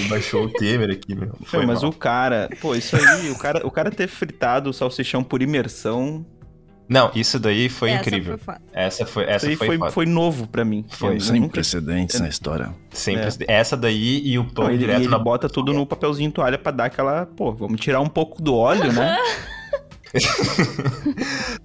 Baixou 0.08 0.44
o 0.44 0.48
Temer 0.50 0.90
aqui, 0.90 1.14
meu. 1.14 1.34
Foi 1.44 1.60
Não, 1.60 1.66
mas 1.66 1.82
mal. 1.82 1.90
o 1.90 1.94
cara, 1.94 2.48
pô, 2.60 2.74
isso 2.74 2.94
aí, 2.96 3.30
o 3.30 3.38
cara, 3.38 3.66
o 3.66 3.70
cara 3.70 3.90
ter 3.90 4.06
fritado 4.06 4.70
o 4.70 4.72
salsichão 4.72 5.24
por 5.24 5.42
imersão, 5.42 6.24
Não, 6.88 7.10
isso 7.14 7.38
daí 7.40 7.68
foi 7.68 7.90
Essa 7.90 8.00
incrível. 8.00 8.38
foi. 8.38 8.54
Essa 8.72 9.06
foi, 9.06 9.22
isso 9.24 9.32
essa 9.32 9.46
aí 9.48 9.56
foi, 9.56 9.78
foi, 9.78 9.90
foi 9.90 10.06
novo 10.06 10.46
pra 10.46 10.64
mim. 10.64 10.84
Foi. 10.90 11.18
Sem 11.18 11.40
nunca- 11.40 11.54
precedentes 11.54 12.20
na 12.20 12.28
história. 12.28 12.70
Sempre. 12.90 13.28
É. 13.48 13.54
Essa 13.54 13.76
daí 13.76 14.20
e 14.24 14.38
o 14.38 14.44
pão 14.44 14.64
Não, 14.64 14.70
ele, 14.70 14.78
direto 14.78 15.00
ele 15.00 15.08
na 15.08 15.18
bota 15.18 15.48
tudo 15.48 15.72
no 15.72 15.84
papelzinho 15.86 16.30
toalha 16.30 16.58
pra 16.58 16.70
dar 16.70 16.84
aquela, 16.86 17.26
pô, 17.26 17.52
vamos 17.52 17.80
tirar 17.80 18.00
um 18.00 18.08
pouco 18.08 18.40
do 18.42 18.54
óleo, 18.54 18.92
né? 18.92 19.16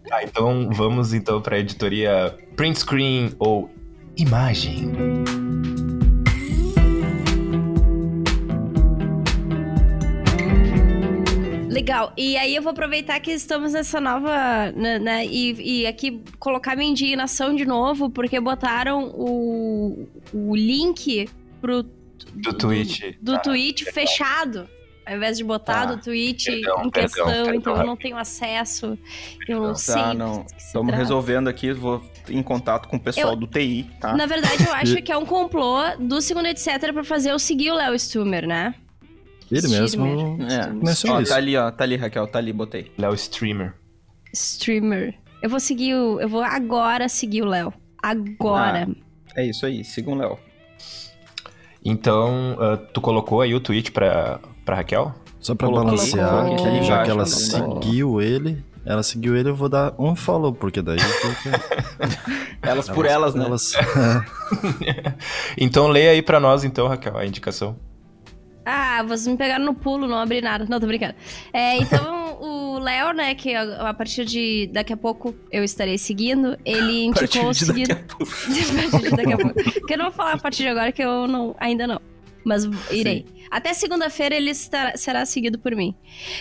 Tá, 0.07 0.23
então 0.23 0.69
vamos 0.71 1.13
então 1.13 1.41
para 1.41 1.57
a 1.57 1.59
editoria 1.59 2.33
print 2.55 2.79
screen 2.79 3.31
ou 3.39 3.69
imagem. 4.17 4.91
Legal. 11.69 12.11
E 12.17 12.35
aí 12.37 12.55
eu 12.55 12.61
vou 12.61 12.71
aproveitar 12.71 13.19
que 13.19 13.31
estamos 13.31 13.73
nessa 13.73 14.01
nova, 14.01 14.71
né, 14.71 14.97
né, 14.97 15.25
e, 15.25 15.81
e 15.83 15.87
aqui 15.87 16.21
colocar 16.39 16.75
minha 16.75 16.89
indignação 16.89 17.55
de 17.55 17.65
novo, 17.65 18.09
porque 18.09 18.39
botaram 18.39 19.11
o, 19.13 20.07
o 20.33 20.55
link 20.55 21.29
pro 21.61 21.83
Do 22.33 22.53
tweet. 22.57 23.17
do 23.21 23.35
Ah, 23.35 23.39
tweet 23.39 23.85
legal. 23.85 23.93
fechado. 23.93 24.69
Ao 25.07 25.15
invés 25.15 25.37
de 25.37 25.43
botar 25.43 25.83
Ah, 25.83 25.85
do 25.85 26.01
tweet 26.01 26.45
perdão, 26.51 26.83
em 26.85 26.89
perdão, 26.89 26.91
questão, 26.91 27.25
perdão, 27.27 27.53
então 27.53 27.77
eu 27.77 27.85
não 27.85 27.95
tenho 27.95 28.17
acesso. 28.17 28.85
Eu 29.47 29.61
não 29.61 29.73
Perdão. 29.73 29.75
sei. 29.75 29.95
Tá, 29.95 30.11
do 30.11 30.17
não. 30.17 30.45
Estamos 30.57 30.87
trata. 30.87 31.01
resolvendo 31.03 31.47
aqui, 31.47 31.71
vou 31.71 32.03
em 32.29 32.43
contato 32.43 32.89
com 32.89 32.97
o 32.97 32.99
pessoal 32.99 33.29
Eu- 33.29 33.35
do 33.37 33.47
TI, 33.47 33.89
tá? 34.01 34.13
Na 34.17 34.25
verdade, 34.25 34.65
eu 34.65 34.73
acho 34.73 35.01
que 35.01 35.09
é 35.11 35.17
um 35.17 35.25
complô 35.25 35.77
do 35.97 36.19
segundo 36.21 36.47
etc 36.47 36.91
pra 36.91 37.03
fazer 37.05 37.31
eu 37.31 37.39
seguir 37.39 37.71
o 37.71 37.75
Léo 37.75 37.97
Stummer, 37.97 38.45
né? 38.45 38.75
Ele 39.49 39.69
mesmo 39.69 40.37
É. 40.49 41.09
Ó, 41.09 41.21
isso. 41.21 41.29
tá 41.29 41.37
ali, 41.37 41.55
ó, 41.55 41.71
tá 41.71 41.85
ali, 41.85 41.95
Raquel, 41.95 42.27
tá 42.27 42.37
ali, 42.39 42.51
botei. 42.51 42.91
Léo 42.97 43.13
Streamer. 43.13 43.73
Streamer. 44.33 45.15
Eu 45.41 45.49
vou 45.49 45.59
seguir 45.61 45.95
o. 45.95 46.19
Eu 46.19 46.27
vou 46.27 46.41
agora 46.43 47.07
seguir 47.07 47.43
o 47.43 47.45
Léo. 47.45 47.73
Agora. 48.03 48.89
É 49.37 49.45
isso 49.45 49.65
aí, 49.65 49.85
sigam 49.85 50.13
o 50.15 50.17
Léo. 50.17 50.37
Então, 51.85 52.57
ah, 52.59 52.75
tu 52.77 52.99
colocou 52.99 53.39
aí 53.41 53.53
o 53.55 53.59
tweet 53.61 53.91
pra, 53.91 54.39
pra 54.67 54.75
Raquel? 54.75 55.15
Só 55.39 55.55
pra 55.55 55.67
Coloquei, 55.67 55.85
balancear, 55.95 56.29
coloquei 56.43 56.57
que 56.57 56.67
ali 56.67 56.83
já 56.83 57.03
que 57.03 57.09
ela 57.09 57.23
né? 57.23 57.25
seguiu 57.25 58.21
ele, 58.21 58.61
ela 58.85 59.01
seguiu 59.01 59.35
ele, 59.37 59.49
eu 59.49 59.55
vou 59.55 59.69
dar 59.69 59.93
um 59.97 60.13
follow, 60.13 60.51
porque 60.51 60.81
daí... 60.81 60.97
Elas 62.61 62.89
por 62.89 63.05
elas, 63.05 63.33
né? 63.33 63.45
elas- 63.45 63.73
Então 65.57 65.87
leia 65.87 66.11
aí 66.11 66.21
pra 66.21 66.37
nós, 66.39 66.65
então, 66.65 66.87
Raquel, 66.87 67.17
a 67.17 67.25
indicação. 67.25 67.77
Ah, 68.65 69.01
vocês 69.03 69.25
me 69.27 69.37
pegaram 69.37 69.63
no 69.63 69.73
pulo, 69.73 70.05
não 70.05 70.17
abri 70.17 70.41
nada. 70.41 70.65
Não, 70.69 70.77
tô 70.77 70.87
brincando. 70.87 71.13
É, 71.53 71.77
então, 71.77 72.37
o 72.41 72.79
Léo, 72.79 73.13
né, 73.13 73.33
que 73.35 73.55
a, 73.55 73.89
a 73.89 73.93
partir 73.93 74.25
de 74.25 74.69
daqui 74.73 74.91
a 74.91 74.97
pouco 74.97 75.33
eu 75.49 75.63
estarei 75.63 75.97
seguindo, 75.97 76.57
ele 76.65 77.05
indicou 77.05 77.53
seguir. 77.53 77.87
daqui 77.87 78.01
a 78.01 78.25
partir 78.91 79.09
de 79.09 79.15
daqui 79.15 79.33
a 79.33 79.37
pouco. 79.37 79.63
Porque 79.63 79.93
eu 79.93 79.97
não 79.97 80.05
vou 80.05 80.13
falar 80.13 80.33
a 80.33 80.37
partir 80.37 80.63
de 80.63 80.69
agora, 80.69 80.91
que 80.91 81.01
eu 81.01 81.25
não, 81.27 81.55
ainda 81.57 81.87
não. 81.87 82.01
Mas 82.47 82.63
irei. 82.91 83.25
Até 83.51 83.73
segunda-feira 83.73 84.35
ele 84.35 84.51
estará- 84.51 84.95
será 84.97 85.25
seguido 85.25 85.59
por 85.59 85.75
mim. 85.75 85.93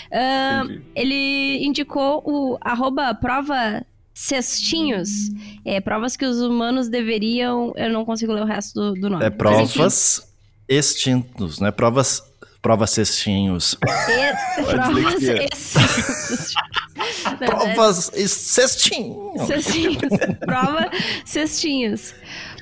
Entendi. 0.06 0.82
ele 0.94 1.64
indicou 1.64 2.22
o 2.24 2.58
arroba 2.60 3.14
prova 3.14 3.84
cestinhos. 4.14 5.30
É, 5.64 5.80
provas 5.80 6.16
que 6.16 6.24
os 6.24 6.40
humanos 6.40 6.88
deveriam. 6.88 7.72
Eu 7.76 7.90
não 7.90 8.04
consigo 8.04 8.32
ler 8.32 8.42
o 8.42 8.46
resto 8.46 8.74
do, 8.74 9.00
do 9.00 9.10
nome. 9.10 9.24
É 9.24 9.30
provas 9.30 10.32
extintos, 10.68 11.60
né? 11.60 11.70
Provas, 11.70 12.22
provas 12.66 12.90
cestinhos. 12.90 13.78
É 14.08 14.34
Provas 17.44 18.10
cestinhos. 18.26 19.46
Cestinhos. 19.46 20.02
Prova 20.40 20.90
cestinhos. 21.24 22.14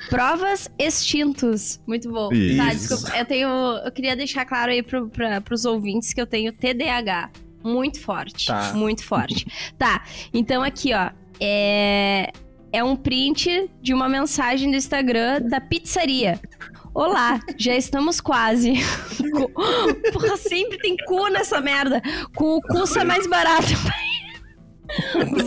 Provas 0.07 0.69
extintos. 0.77 1.81
Muito 1.87 2.11
bom. 2.11 2.29
Tá, 2.29 2.35
Isso. 2.35 2.89
desculpa. 2.89 3.17
Eu 3.17 3.25
tenho. 3.25 3.49
Eu 3.83 3.91
queria 3.91 4.15
deixar 4.15 4.45
claro 4.45 4.71
aí 4.71 4.83
pro, 4.83 5.09
pra, 5.09 5.41
pros 5.41 5.65
ouvintes 5.65 6.13
que 6.13 6.21
eu 6.21 6.27
tenho 6.27 6.53
TDAH. 6.53 7.31
Muito 7.63 7.99
forte. 7.99 8.45
Tá. 8.45 8.73
Muito 8.73 9.03
forte. 9.03 9.47
tá. 9.75 10.03
Então 10.31 10.61
aqui, 10.61 10.93
ó. 10.93 11.09
É. 11.39 12.31
É 12.71 12.83
um 12.83 12.95
print 12.95 13.71
de 13.81 13.93
uma 13.93 14.09
mensagem 14.09 14.69
do 14.69 14.75
Instagram 14.75 15.41
da 15.43 15.61
pizzaria. 15.61 16.39
Olá, 16.95 17.41
já 17.57 17.75
estamos 17.75 18.21
quase. 18.21 18.75
Porra, 20.13 20.37
sempre 20.37 20.77
tem 20.77 20.95
cu 21.05 21.27
nessa 21.27 21.59
merda. 21.59 22.01
Com 22.33 22.55
o 22.55 22.61
cu 22.61 22.87
sai 22.87 23.03
mais 23.03 23.27
barato. 23.27 23.67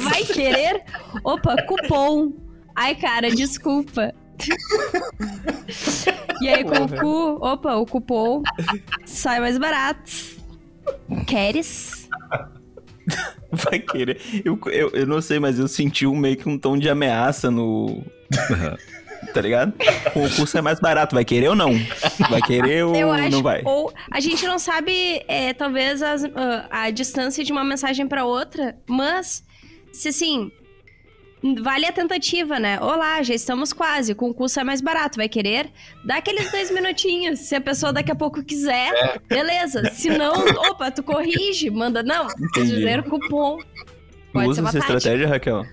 Vai 0.02 0.24
querer? 0.24 0.84
Opa, 1.24 1.56
cupom. 1.62 2.34
Ai, 2.76 2.94
cara, 2.94 3.30
desculpa. 3.30 4.14
E 6.42 6.48
aí, 6.48 6.62
com 6.64 6.84
o 6.84 7.00
cu, 7.00 7.44
opa, 7.46 7.76
o 7.76 7.86
cupom 7.86 8.42
sai 9.06 9.40
mais 9.40 9.56
barato. 9.56 10.12
Queres? 11.26 12.10
Vai 13.50 13.78
querer. 13.78 14.20
Eu, 14.44 14.60
eu, 14.66 14.90
eu 14.90 15.06
não 15.06 15.22
sei, 15.22 15.40
mas 15.40 15.58
eu 15.58 15.66
senti 15.66 16.06
um, 16.06 16.14
meio 16.14 16.36
que 16.36 16.46
um 16.46 16.58
tom 16.58 16.76
de 16.76 16.90
ameaça 16.90 17.50
no. 17.50 18.04
Tá 19.32 19.40
ligado? 19.40 19.72
O 20.14 20.28
curso 20.36 20.56
é 20.58 20.60
mais 20.62 20.80
barato. 20.80 21.14
Vai 21.14 21.24
querer 21.24 21.48
ou 21.48 21.54
não? 21.54 21.72
Vai 22.30 22.40
querer 22.42 22.84
ou 22.84 22.94
Eu 22.94 23.12
acho. 23.12 23.30
não 23.30 23.42
vai? 23.42 23.62
Ou 23.64 23.92
a 24.10 24.20
gente 24.20 24.46
não 24.46 24.58
sabe, 24.58 25.22
é, 25.28 25.52
talvez, 25.52 26.02
as- 26.02 26.24
ah, 26.24 26.66
a 26.70 26.90
distância 26.90 27.42
de 27.44 27.52
uma 27.52 27.64
mensagem 27.64 28.06
pra 28.06 28.24
outra, 28.24 28.76
mas 28.88 29.44
se 29.92 30.08
assim. 30.08 30.50
vale 31.62 31.86
a 31.86 31.92
tentativa, 31.92 32.58
né? 32.58 32.80
Olá, 32.80 33.22
já 33.22 33.32
estamos 33.34 33.72
quase, 33.72 34.12
com 34.14 34.28
o 34.30 34.34
custo 34.34 34.58
é 34.58 34.64
mais 34.64 34.80
barato, 34.80 35.16
vai 35.18 35.28
querer? 35.28 35.70
Dá 36.04 36.16
aqueles 36.16 36.50
dois 36.50 36.70
minutinhos, 36.72 37.38
se 37.40 37.54
a 37.54 37.60
pessoa 37.60 37.92
daqui 37.92 38.10
a 38.10 38.14
pouco 38.16 38.42
quiser, 38.42 38.92
É. 38.92 39.18
beleza. 39.28 39.84
Se 39.92 40.10
não, 40.10 40.32
opa, 40.70 40.90
tu 40.90 41.02
corrige, 41.02 41.70
manda, 41.70 42.02
não, 42.02 42.26
Entendi. 42.26 42.74
dizer 42.74 43.02
cupom. 43.04 43.58
Pode 44.32 44.48
Usa 44.48 44.54
ser 44.56 44.60
uma 44.62 44.68
essa 44.70 44.78
tática. 44.80 44.96
estratégia, 44.98 45.28
Raquel? 45.28 45.64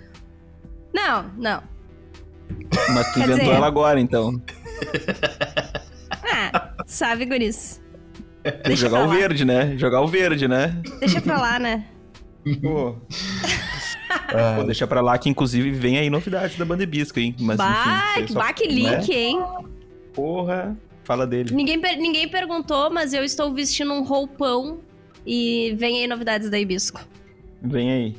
Não, 0.94 1.32
não. 1.38 1.64
Mas 2.94 3.14
tu 3.14 3.20
inventou 3.20 3.40
dizer- 3.40 3.52
ela 3.56 3.68
agora, 3.68 4.00
então. 4.00 4.42
Ah, 6.32 6.74
sabe, 6.86 7.26
guris. 7.26 7.82
Tem 8.44 8.52
que 8.54 8.68
Deixa 8.70 8.88
jogar 8.90 9.06
o 9.06 9.10
verde, 9.10 9.46
né? 9.46 9.76
Jogar 9.78 10.02
o 10.02 10.08
verde, 10.08 10.48
né? 10.48 10.80
Deixa 11.00 11.20
pra 11.22 11.40
lá, 11.40 11.60
né? 11.60 11.86
Pô, 12.62 12.96
É, 14.30 14.56
Pô, 14.56 14.64
deixa 14.64 14.86
pra 14.86 15.02
lá 15.02 15.18
que, 15.18 15.28
inclusive, 15.30 15.72
vem 15.72 15.98
aí 15.98 16.10
novidades 16.12 16.56
da 16.58 16.64
Banda 16.66 16.84
Hibisco, 16.84 17.20
hein? 17.20 17.36
Mas, 17.40 17.58
bah, 17.58 18.12
enfim, 18.14 18.22
aí 18.22 18.28
só- 18.32 18.40
bah, 18.40 18.54
que 18.54 18.68
link, 18.68 19.10
né? 19.10 19.16
hein? 19.16 19.44
Porra, 20.14 20.78
fala 21.04 21.26
dele. 21.26 21.54
Ninguém, 21.54 21.80
per- 21.82 21.98
ninguém 21.98 22.28
perguntou, 22.30 22.92
mas 22.92 23.14
eu 23.14 23.24
estou 23.24 23.52
vestindo 23.54 23.92
um 23.94 24.04
roupão 24.04 24.80
e 25.26 25.74
vem 25.78 25.98
aí 26.02 26.08
novidades 26.08 26.50
da 26.50 26.60
Hibisco. 26.60 27.02
Vem 27.62 27.92
aí. 27.92 28.16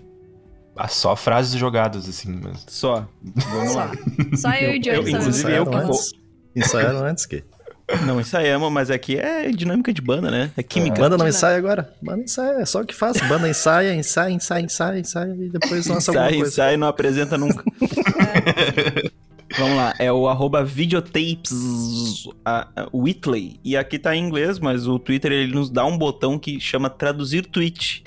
Ah, 0.77 0.89
só 0.89 1.17
frases 1.17 1.59
jogadas, 1.59 2.09
assim, 2.09 2.39
mas. 2.43 2.65
Só. 2.69 3.09
Vamos 3.23 3.73
Só. 3.73 3.79
lá. 3.79 3.93
Só 4.37 4.51
eu, 4.55 4.75
e 4.75 4.79
o 4.79 4.81
Johnny 4.81 5.11
inclusive, 5.13 5.53
eu 5.53 5.65
que 5.67 5.71
vou- 5.77 5.81
antes. 5.81 6.13
Ensaiaram 6.55 7.05
antes 7.05 7.27
que. 7.27 7.43
Não 8.05 8.21
ensaiamos, 8.21 8.73
mas 8.73 8.91
aqui 8.91 9.17
é 9.17 9.49
dinâmica 9.51 9.93
de 9.93 10.03
banda, 10.03 10.29
né? 10.29 10.51
É 10.57 10.63
química. 10.63 11.01
Banda 11.01 11.17
não 11.17 11.29
ensaia 11.29 11.57
agora. 11.57 11.95
Banda 12.03 12.25
ensaia, 12.25 12.59
é 12.61 12.65
só 12.67 12.81
o 12.81 12.85
que 12.85 12.93
faz. 12.95 13.17
Banda 13.29 13.49
ensaia, 13.49 13.95
ensaia, 13.95 14.33
ensaia, 14.33 14.63
ensaia, 14.65 14.99
ensaia 14.99 15.33
e 15.39 15.49
depois 15.49 15.87
lança 15.87 16.11
alguma 16.11 16.27
Sai, 16.29 16.37
coisa. 16.39 16.51
sai 16.53 16.75
e 16.75 16.77
não 16.77 16.89
apresenta 16.89 17.39
nunca. 17.39 17.63
Vamos 19.57 19.77
lá, 19.77 19.95
é 20.01 20.13
o 20.13 20.29
arroba 20.29 20.65
videotapes 20.65 22.27
a- 22.45 22.67
a- 22.77 22.89
Whitley. 22.93 23.61
E 23.65 23.77
aqui 23.77 23.99
tá 23.99 24.15
em 24.17 24.27
inglês, 24.27 24.59
mas 24.59 24.87
o 24.89 24.99
Twitter 24.99 25.31
ele 25.31 25.55
nos 25.55 25.71
dá 25.71 25.85
um 25.87 25.97
botão 25.97 26.39
que 26.39 26.59
chama 26.61 26.91
traduzir 26.91 27.47
tweet. 27.47 28.03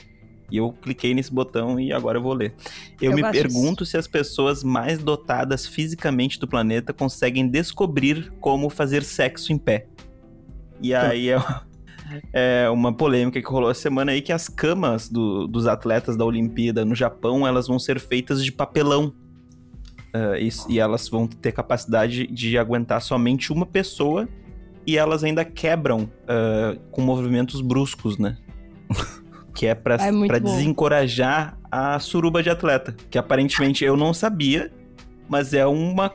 E 0.51 0.57
eu 0.57 0.71
cliquei 0.71 1.13
nesse 1.13 1.31
botão 1.33 1.79
e 1.79 1.91
agora 1.93 2.17
eu 2.17 2.21
vou 2.21 2.33
ler. 2.33 2.53
Eu, 3.01 3.12
Eu 3.12 3.15
me 3.15 3.21
pergunto 3.31 3.85
se 3.85 3.97
as 3.97 4.07
pessoas 4.07 4.63
mais 4.63 4.99
dotadas 4.99 5.67
fisicamente 5.67 6.39
do 6.39 6.47
planeta 6.47 6.91
conseguem 6.93 7.47
descobrir 7.47 8.31
como 8.39 8.69
fazer 8.69 9.03
sexo 9.03 9.53
em 9.53 9.57
pé. 9.57 9.88
E 10.81 10.93
aí 10.93 11.29
é, 11.29 11.38
é 12.65 12.69
uma 12.69 12.93
polêmica 12.93 13.41
que 13.41 13.47
rolou 13.47 13.69
a 13.69 13.73
semana 13.73 14.12
aí 14.12 14.21
que 14.21 14.31
as 14.31 14.47
camas 14.47 15.09
do- 15.09 15.47
dos 15.47 15.67
atletas 15.67 16.15
da 16.17 16.25
Olimpíada 16.25 16.83
no 16.85 16.95
Japão, 16.95 17.45
elas 17.47 17.67
vão 17.67 17.77
ser 17.77 17.99
feitas 17.99 18.43
de 18.43 18.51
papelão. 18.51 19.13
Ah, 20.12 20.39
e, 20.39 20.49
e 20.67 20.79
elas 20.79 21.07
vão 21.07 21.27
ter 21.27 21.51
capacidade 21.51 22.25
de 22.25 22.57
aguentar 22.57 22.99
somente 23.01 23.53
uma 23.53 23.65
pessoa 23.65 24.27
e 24.88 24.97
elas 24.97 25.23
ainda 25.23 25.45
quebram 25.45 26.09
ah, 26.27 26.75
com 26.89 27.01
movimentos 27.03 27.62
bruscos, 27.62 28.17
né? 28.17 28.35
que 29.60 29.65
é 29.67 29.76
pra, 29.76 29.95
É 29.95 30.39
desencorajar 30.39 31.58
a 31.69 32.00
suruba 32.00 32.41
de 32.41 32.50
atleta. 32.50 32.95
Que 33.12 33.17
aparentemente 33.17 33.84
eu 33.84 33.98
não 33.98 34.13
sabia, 34.13 34.72
mas 35.28 35.54
é 35.54 35.65
uma 35.67 36.13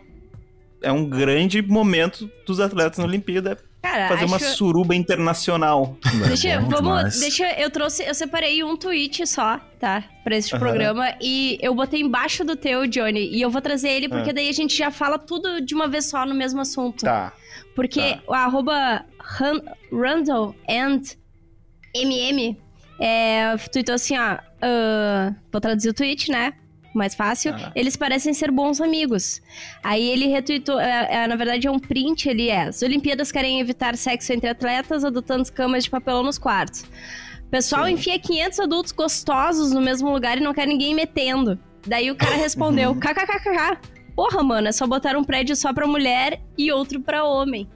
é 0.83 0.91
um 0.91 1.05
grande 1.07 1.61
momento 1.61 2.31
dos 2.47 2.59
atletas 2.59 2.99
na 2.99 3.05
Olimpíada 3.05 3.59
Cara, 3.83 4.09
fazer 4.09 4.25
uma 4.25 4.39
suruba 4.39 4.95
internacional. 4.95 5.99
É 6.25 6.29
Deixa, 6.29 6.59
bom 6.61 6.69
vamos, 6.71 6.79
demais. 6.97 7.21
deixa, 7.21 7.61
eu 7.61 7.71
trouxe, 7.71 8.03
eu 8.03 8.15
separei 8.15 8.65
um 8.65 8.77
tweet 8.79 9.27
só, 9.27 9.59
tá? 9.79 10.03
Pra 10.23 10.37
este 10.37 10.55
Aham. 10.55 10.61
programa 10.65 11.15
e 11.21 11.59
eu 11.61 11.75
botei 11.75 12.01
embaixo 12.01 12.45
do 12.45 12.57
teu, 12.57 12.87
Johnny, 12.87 13.29
e 13.31 13.43
eu 13.43 13.51
vou 13.51 13.61
trazer 13.61 13.91
ele 13.91 14.09
porque 14.09 14.31
Ah. 14.31 14.33
daí 14.35 14.49
a 14.49 14.53
gente 14.53 14.75
já 14.75 14.91
fala 14.91 15.19
tudo 15.19 15.61
de 15.61 15.75
uma 15.75 15.87
vez 15.87 16.07
só 16.07 16.25
no 16.25 16.35
mesmo 16.35 16.61
assunto. 16.63 17.05
Tá. 17.05 17.31
Porque 17.77 18.01
Tá. 18.01 18.21
o 18.27 18.33
arroba 18.33 19.05
Ran- 19.19 19.63
Randall 19.93 20.55
and 20.69 21.03
MM 21.95 22.57
é, 23.01 23.57
tweetou 23.73 23.95
assim, 23.95 24.17
ó. 24.17 24.39
ah, 24.63 25.35
vou 25.53 25.61
traduzir 25.61 25.89
o 25.91 25.95
tweet, 25.95 26.31
né? 26.31 26.53
Mais 26.95 27.15
fácil. 27.15 27.53
Tá. 27.53 27.73
Eles 27.75 27.97
parecem 27.97 28.33
ser 28.33 28.53
bons 28.53 28.81
amigos. 28.81 29.43
Aí 29.83 30.09
ele 30.11 30.29
retweetou, 30.29 30.79
é, 30.79 31.09
é, 31.11 31.27
na 31.27 31.35
verdade 31.35 31.67
é 31.67 31.71
um 31.71 31.79
print, 31.79 32.29
ele 32.29 32.49
é. 32.49 32.69
As 32.69 32.83
Olimpíadas 32.83 33.33
querem 33.33 33.59
evitar 33.61 33.97
sexo 33.97 34.33
entre 34.33 34.49
atletas, 34.49 35.05
adotando 35.05 35.51
camas 35.53 35.85
de 35.85 35.91
papelão 35.91 36.23
nos 36.23 36.39
quartos. 36.39 36.85
Pessoal 37.51 37.87
Sim. 37.87 37.93
enfia 37.95 38.19
500 38.19 38.61
adultos 38.61 38.93
gostosos 38.93 39.73
no 39.73 39.81
mesmo 39.81 40.11
lugar 40.11 40.39
e 40.39 40.41
não 40.41 40.55
quer 40.55 40.67
ninguém 40.67 40.95
metendo. 40.95 41.59
Daí 41.87 42.11
o 42.13 42.17
cara 42.17 42.37
respondeu, 42.37 42.91
Uhum. 42.93 43.01
kkkk. 43.01 43.79
Porra, 44.15 44.43
mano, 44.45 44.69
é 44.69 44.73
só 44.73 44.87
botar 44.87 45.17
um 45.17 45.25
prédio 45.25 45.57
só 45.57 45.73
pra 45.73 45.89
mulher 45.89 46.41
e 46.57 46.71
outro 46.71 47.01
pra 47.01 47.25
homem. 47.25 47.69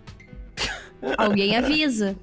Alguém 1.18 1.57
avisa. 1.57 2.16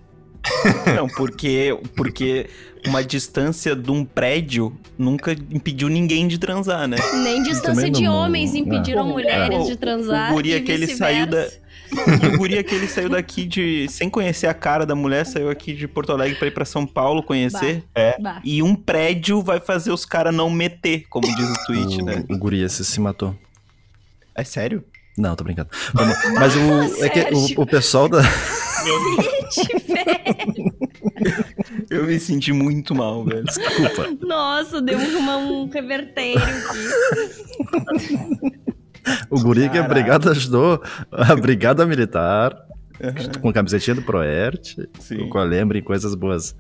Não, 0.96 1.08
porque, 1.08 1.78
porque 1.96 2.48
uma 2.88 3.04
distância 3.04 3.76
de 3.76 3.90
um 3.92 4.06
prédio 4.06 4.76
nunca 4.98 5.32
impediu 5.32 5.90
ninguém 5.90 6.28
de 6.28 6.38
transar, 6.38 6.88
né? 6.88 6.98
Nem 7.24 7.42
distância 7.44 7.90
de 7.90 8.04
não- 8.04 8.14
homens 8.16 8.52
não- 8.54 8.60
impediram 8.60 9.10
é. 9.10 9.12
mulheres 9.12 9.60
O- 9.60 9.68
de 9.68 9.76
transar. 9.76 10.32
o 10.32 10.36
guri 10.36 10.50
e 10.50 10.56
aquele 10.56 10.88
saiu 10.88 11.26
da-. 11.28 11.48
O 12.34 12.38
guri 12.38 12.62
que 12.64 12.74
ele 12.74 12.88
saiu 12.88 13.10
daqui 13.10 13.46
de. 13.46 13.88
sem 13.90 14.10
conhecer 14.10 14.48
a 14.48 14.54
cara 14.56 14.86
da 14.88 14.96
mulher, 14.96 15.24
saiu 15.26 15.50
aqui 15.52 15.72
de 15.72 15.88
Porto 15.88 16.12
Alegre 16.12 16.36
pra 16.36 16.48
ir 16.48 16.52
pra 16.52 16.66
São 16.66 16.86
Paulo 16.86 17.22
conhecer. 17.22 17.84
Bah. 18.20 18.42
E 18.44 18.62
um 18.64 18.76
prédio 18.76 19.42
vai 19.42 19.60
fazer 19.60 19.92
os 19.92 20.04
caras 20.04 20.34
não 20.34 20.50
meter, 20.50 21.06
como 21.10 21.28
diz 21.36 21.48
o 21.50 21.66
tweet, 21.68 22.02
o, 22.02 22.06
né? 22.06 22.24
o 22.28 22.38
guri 22.38 22.62
esse 22.64 22.84
se 22.84 23.00
matou. 23.00 23.36
É 24.34 24.44
sério? 24.44 24.84
Não, 25.18 25.36
tô 25.36 25.44
brincando. 25.44 25.70
Mas 26.34 26.56
o, 26.56 27.04
é 27.06 27.08
que 27.10 27.20
o, 27.34 27.62
o 27.62 27.66
pessoal 27.68 28.10
da. 28.10 28.20
Eu 31.90 32.06
me 32.06 32.20
senti 32.20 32.52
muito 32.52 32.94
mal, 32.96 33.24
velho. 33.24 33.44
Desculpa. 33.44 34.26
Nossa, 34.26 34.82
deu 34.82 34.98
uma, 34.98 35.38
um 35.38 35.70
revertério 35.70 36.42
aqui. 36.42 36.90
O 39.30 39.40
guri 39.40 39.70
que 39.70 39.78
a 39.78 39.84
brigada 39.84 40.32
ajudou. 40.32 40.82
A 41.12 41.34
brigada 41.36 41.86
militar. 41.86 42.56
Com 43.42 43.54
camisetinha 43.54 43.96
do 43.96 44.02
Proert. 44.02 44.76
Sim. 45.00 45.30
Com 45.30 45.38
a 45.38 45.44
lembre 45.44 45.82
coisas 45.82 46.16
boas. 46.16 46.56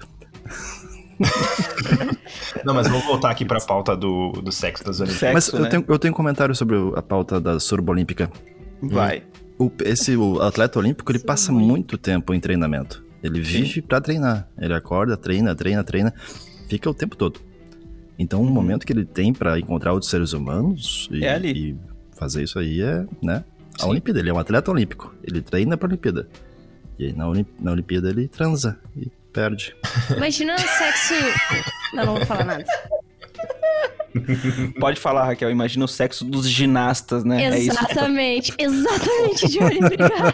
Não, 2.64 2.74
mas 2.74 2.88
vamos 2.88 3.06
voltar 3.06 3.32
aqui 3.32 3.46
pra 3.46 3.60
pauta 3.62 3.96
do, 3.96 4.32
do 4.32 4.52
sexo 4.52 4.84
das 4.84 5.00
Olimpíadas. 5.00 5.34
Mas 5.34 5.54
eu, 5.54 5.60
né? 5.62 5.70
tenho, 5.70 5.86
eu 5.88 6.00
tenho 6.00 6.14
um 6.14 6.18
comentário 6.18 6.56
sobre 6.56 6.76
a 6.96 7.02
pauta 7.02 7.40
da 7.40 7.60
surba 7.60 7.92
olímpica. 7.92 8.30
Vai. 8.82 9.24
O, 9.58 9.72
esse 9.84 10.16
o 10.18 10.42
atleta 10.42 10.80
olímpico, 10.80 11.12
ele 11.12 11.20
passa 11.20 11.52
muito 11.52 11.98
tempo 11.98 12.34
em 12.34 12.40
treinamento. 12.40 13.04
Ele 13.24 13.40
vive 13.42 13.82
pra 13.82 14.02
treinar. 14.02 14.48
Ele 14.60 14.74
acorda, 14.74 15.16
treina, 15.18 15.56
treina, 15.56 15.84
treina. 15.84 16.14
Fica 16.70 16.90
o 16.90 16.94
tempo 16.94 17.16
todo. 17.16 17.40
Então, 18.20 18.42
o 18.42 18.46
momento 18.46 18.86
que 18.86 18.94
ele 18.94 19.06
tem 19.06 19.34
pra 19.34 19.60
encontrar 19.60 19.94
outros 19.94 20.10
seres 20.12 20.34
humanos 20.34 21.08
e, 21.12 21.26
É 21.26 21.38
e 21.40 21.76
fazer 22.16 22.44
isso 22.44 22.60
aí 22.60 22.82
é, 22.82 23.06
né? 23.22 23.44
A 23.80 23.84
Sim. 23.84 23.90
Olimpíada. 23.90 24.20
Ele 24.20 24.30
é 24.30 24.34
um 24.34 24.40
atleta 24.40 24.72
olímpico. 24.72 25.14
Ele 25.24 25.42
treina 25.42 25.76
pra 25.78 25.88
Olimpíada. 25.88 26.28
E 27.00 27.06
aí, 27.08 27.14
na, 27.14 27.28
Olim- 27.28 27.46
na 27.60 27.72
Olimpíada, 27.72 28.10
ele 28.10 28.28
transa 28.28 28.80
e 28.96 29.12
perde. 29.34 29.76
Imagina 30.16 30.56
o 30.56 30.60
sexo. 30.60 31.14
Não, 31.94 32.06
não 32.06 32.16
vou 32.18 32.26
falar 32.26 32.44
nada. 32.46 32.66
Pode 34.80 35.00
falar, 35.00 35.26
Raquel. 35.26 35.50
Imagina 35.52 35.86
o 35.86 35.88
sexo 35.88 36.24
dos 36.26 36.50
ginastas, 36.50 37.24
né? 37.24 37.44
É 37.44 37.60
isso. 37.60 37.72
Exatamente, 37.72 38.54
exatamente, 38.58 39.48
Johnny, 39.50 39.78
obrigada. 39.84 40.34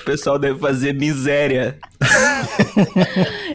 O 0.00 0.04
pessoal 0.04 0.38
deve 0.38 0.58
fazer 0.58 0.92
miséria. 0.94 1.78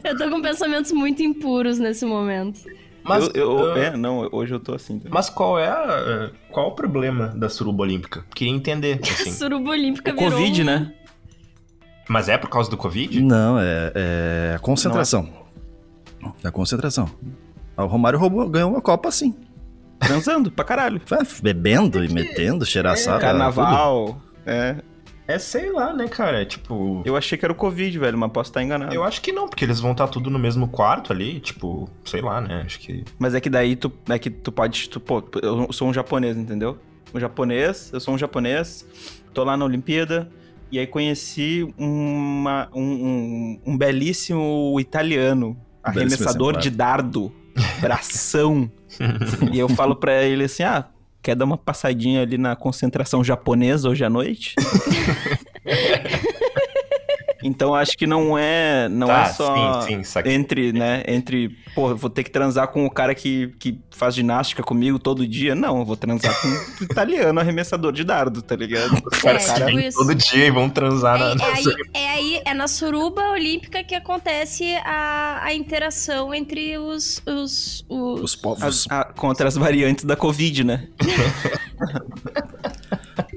Eu 0.03 0.17
tô 0.17 0.29
com 0.29 0.41
pensamentos 0.41 0.91
muito 0.91 1.21
impuros 1.21 1.79
nesse 1.79 2.05
momento. 2.05 2.59
Mas, 3.03 3.29
eu, 3.33 3.59
eu- 3.59 3.73
ah, 3.73 3.79
é, 3.79 3.95
não, 3.97 4.27
hoje 4.33 4.53
eu 4.53 4.59
tô 4.59 4.73
assim. 4.73 4.99
tá? 4.99 5.07
mas 5.09 5.29
qual 5.29 5.57
é 5.57 5.67
a- 5.69 6.29
qual 6.51 6.67
o 6.69 6.71
problema 6.71 7.27
da 7.29 7.47
suruba 7.47 7.83
olímpica? 7.83 8.25
Queria 8.35 8.53
entender, 8.53 8.99
assim. 9.03 9.31
Suruba 9.31 9.69
Olímpica 9.71 10.11
O 10.11 10.17
virou. 10.17 10.31
Covid, 10.33 10.61
um- 10.61 10.65
né? 10.65 10.93
Mas 12.09 12.27
é 12.29 12.37
por 12.37 12.49
causa 12.49 12.69
do 12.69 12.75
Covid? 12.77 13.21
Não, 13.21 13.57
é, 13.59 13.91
é 13.95 14.53
a 14.55 14.59
concentração. 14.59 15.29
É 16.43 16.47
a 16.47 16.51
concentração. 16.51 17.09
O 17.83 17.87
Romário 17.87 18.17
roubou, 18.19 18.49
ganhou 18.49 18.69
uma 18.71 18.81
Copa 18.81 19.09
assim. 19.09 19.35
Transando 19.99 20.51
pra 20.51 20.63
caralho. 20.65 21.01
Bebendo 21.41 22.03
e 22.03 22.11
metendo, 22.13 22.65
cheiraçada. 22.65 23.17
tudo. 23.17 23.25
Carnaval. 23.27 24.21
É. 24.45 24.77
É, 25.27 25.37
sei 25.37 25.69
lá, 25.71 25.91
né, 25.91 26.07
cara? 26.07 26.45
Tipo. 26.45 27.01
Eu, 27.05 27.11
Eu 27.13 27.17
achei 27.17 27.37
que 27.37 27.43
era 27.43 27.51
o 27.51 27.55
Covid, 27.55 27.99
velho, 27.99 28.17
mas 28.17 28.31
posso 28.31 28.49
estar 28.49 28.63
enganado. 28.63 29.03
acho 29.03 29.21
que 29.21 29.33
não, 29.33 29.49
porque 29.49 29.65
eles 29.65 29.79
vão 29.81 29.91
estar 29.91 30.07
tudo 30.07 30.29
no 30.29 30.39
mesmo 30.39 30.69
quarto 30.69 31.11
ali, 31.11 31.41
tipo, 31.41 31.89
sei 32.05 32.21
lá, 32.21 32.39
né? 32.39 32.63
Acho 32.65 32.79
que. 32.79 33.03
Mas 33.19 33.35
é 33.35 33.41
que 33.41 33.49
daí 33.49 33.75
tu, 33.75 33.91
é 34.07 34.17
que 34.17 34.29
tu 34.29 34.53
pode. 34.53 34.87
Tu, 34.89 34.99
pô, 35.01 35.21
eu 35.41 35.67
sou 35.73 35.89
um 35.89 35.93
japonês, 35.93 36.37
entendeu? 36.37 36.77
Um 37.13 37.19
japonês, 37.19 37.89
eu 37.91 37.99
sou 37.99 38.13
um 38.13 38.17
japonês, 38.17 38.85
tô 39.33 39.43
lá 39.43 39.57
na 39.57 39.65
Olimpíada, 39.65 40.29
e 40.71 40.79
aí 40.79 40.87
conheci 40.87 41.67
uma, 41.77 42.69
um, 42.73 42.81
um, 42.81 43.59
um 43.65 43.77
belíssimo 43.77 44.77
italiano, 44.79 45.57
Belíssimo 45.83 45.83
arremessador 45.83 46.49
exemplar. 46.51 46.61
de 46.61 46.69
dardo, 46.69 47.33
bração. 47.79 48.71
e 49.51 49.59
eu 49.59 49.69
falo 49.69 49.95
pra 49.95 50.23
ele 50.23 50.45
assim: 50.45 50.63
ah, 50.63 50.85
quer 51.21 51.35
dar 51.35 51.45
uma 51.45 51.57
passadinha 51.57 52.21
ali 52.21 52.37
na 52.37 52.55
concentração 52.55 53.23
japonesa 53.23 53.89
hoje 53.89 54.03
à 54.03 54.09
noite? 54.09 54.55
Então 57.43 57.75
acho 57.75 57.97
que 57.97 58.07
não 58.07 58.37
é, 58.37 58.89
não 58.89 59.07
Tá, 59.07 59.21
é 59.21 59.25
só 59.29 59.81
sim, 59.83 60.03
sim, 60.03 60.19
entre, 60.25 60.73
né, 60.73 61.03
entre, 61.07 61.49
pô, 61.75 61.95
vou 61.95 62.09
ter 62.09 62.23
que 62.23 62.31
transar 62.31 62.67
com 62.69 62.85
o 62.85 62.89
cara 62.89 63.13
que, 63.13 63.49
que 63.59 63.79
faz 63.91 64.15
ginástica 64.15 64.63
comigo 64.63 64.97
todo 64.97 65.27
dia. 65.27 65.53
Não, 65.53 65.79
eu 65.79 65.85
vou 65.85 65.95
transar 65.95 66.39
com 66.41 66.47
o 66.47 66.83
italiano 66.83 67.39
arremessador 67.39 67.91
de 67.91 68.03
dardo, 68.03 68.41
tá 68.41 68.55
ligado? 68.55 68.97
Os 69.11 69.19
caras 69.19 69.49
É, 69.49 69.55
se 69.55 69.65
tipo 69.65 69.97
todo 69.99 70.15
dia 70.15 70.45
e 70.47 70.51
vão 70.51 70.69
transar 70.69 71.19
na. 71.19 71.31
É, 71.31 71.35
na- 71.35 71.47
é 71.47 71.51
aí, 71.53 71.63
é 71.93 72.09
aí, 72.09 72.41
é 72.45 72.53
na 72.53 72.67
suruba 72.67 73.21
olímpica 73.31 73.83
que 73.83 73.95
acontece 73.95 74.75
a, 74.83 75.39
a 75.43 75.53
interação 75.53 76.33
entre 76.33 76.77
os, 76.77 77.21
os, 77.25 77.85
os, 77.87 78.21
Os 78.21 78.35
povos. 78.35 78.87
A- 78.89 79.01
a- 79.01 79.05
contra 79.13 79.47
as 79.47 79.55
variantes 79.55 80.05
da 80.05 80.15
Covid, 80.15 80.63
né? 80.63 80.87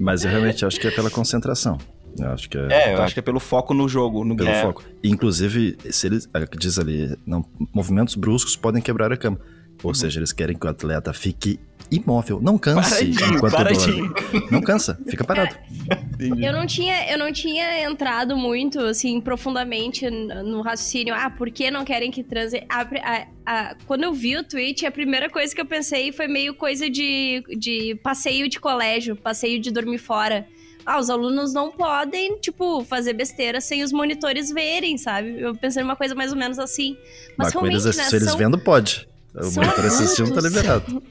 Mas 0.00 0.24
eu 0.24 0.30
realmente 0.30 0.64
acho 0.64 0.80
que 0.80 0.86
é 0.86 0.90
pela 0.90 1.10
concentração. 1.10 1.76
Eu 2.18 2.30
acho 2.32 2.48
que 2.50 2.56
é, 2.58 2.68
É, 2.70 2.92
eu 2.92 2.96
Eu 2.98 3.02
acho 3.02 3.14
que 3.14 3.20
é 3.20 3.22
pelo 3.22 3.40
foco 3.40 3.72
no 3.74 3.88
jogo, 3.88 4.24
no 4.24 4.36
pelo. 4.36 4.48
É. 4.48 4.62
foco. 4.62 4.84
Inclusive, 5.04 5.76
se 5.90 6.06
eles. 6.06 6.28
é, 6.34 6.44
Diz 6.58 6.78
ali, 6.78 7.16
não, 7.26 7.44
movimentos 7.72 8.14
bruscos 8.14 8.56
podem 8.56 8.82
quebrar 8.82 9.12
a 9.12 9.16
cama. 9.16 9.38
Ou 9.82 9.94
seja, 9.94 10.18
eles 10.20 10.30
querem 10.30 10.54
que 10.58 10.66
o 10.66 10.68
atleta 10.68 11.10
fique 11.14 11.58
imóvel. 11.90 12.38
Não 12.42 12.58
canse 12.58 13.06
Paradinho, 13.06 13.34
enquanto 13.36 13.52
paradinho. 13.52 14.12
dorme. 14.12 14.46
Não 14.50 14.60
cansa, 14.60 15.00
fica 15.08 15.24
parado. 15.24 15.56
Eu 16.20 16.52
não 16.52 16.66
tinha, 16.66 17.10
eu 17.10 17.16
não 17.18 17.32
tinha 17.32 17.82
entrado 17.90 18.36
muito, 18.36 18.78
assim, 18.80 19.18
profundamente 19.22 20.08
no 20.10 20.60
raciocínio. 20.60 21.14
Ah, 21.14 21.30
por 21.30 21.50
que 21.50 21.70
não 21.70 21.82
querem 21.82 22.10
que 22.10 22.22
transe? 22.22 22.62
A 22.68 22.82
a- 22.82 23.26
a- 23.46 23.76
quando 23.86 24.04
eu 24.04 24.12
vi 24.12 24.36
o 24.36 24.44
tweet, 24.44 24.84
a 24.84 24.90
primeira 24.90 25.30
coisa 25.30 25.54
que 25.54 25.60
eu 25.62 25.64
pensei 25.66 26.12
foi 26.12 26.28
meio 26.28 26.52
coisa 26.54 26.90
de, 26.90 27.42
de 27.58 27.94
passeio 28.02 28.50
de 28.50 28.60
colégio, 28.60 29.16
passeio 29.16 29.58
de 29.58 29.70
dormir 29.70 29.96
fora. 29.96 30.46
Ah, 30.86 30.98
os 30.98 31.08
alunos 31.10 31.52
não 31.52 31.70
podem, 31.70 32.38
tipo, 32.38 32.84
fazer 32.84 33.12
besteira 33.12 33.60
sem 33.60 33.82
os 33.82 33.92
monitores 33.92 34.50
verem, 34.50 34.96
sabe? 34.98 35.40
Eu 35.40 35.54
pensei 35.54 35.82
numa 35.82 35.96
coisa 35.96 36.14
mais 36.14 36.32
ou 36.32 36.38
menos 36.38 36.58
assim. 36.58 36.96
Mas, 37.36 37.48
Mas 37.48 37.52
com 37.54 37.66
eles, 37.66 37.84
realmente, 37.84 37.98
né, 37.98 38.04
se 38.08 38.16
eles 38.16 38.28
são- 38.28 38.38
vendo, 38.38 38.58
pode. 38.58 39.08
O 39.34 39.44
são 39.44 39.62
monitor 39.62 39.84
assistindo 39.84 40.34
tá 40.34 40.40
liberado. 40.40 41.02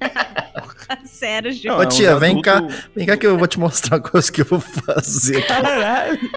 Sério, 1.04 1.52
Ju. 1.52 1.70
Ô, 1.72 1.84
tia, 1.86 2.16
vem 2.16 2.30
adulto- 2.38 2.44
cá. 2.44 2.62
Vem 2.94 3.06
cá 3.06 3.16
que 3.16 3.26
eu 3.26 3.36
vou 3.36 3.46
te 3.46 3.58
mostrar 3.58 3.96
uma 3.96 4.02
coisa 4.08 4.30
que 4.32 4.40
eu 4.40 4.46
vou 4.46 4.60
fazer. 4.60 5.38
aqui. 5.38 5.46
Caralho. 5.48 6.18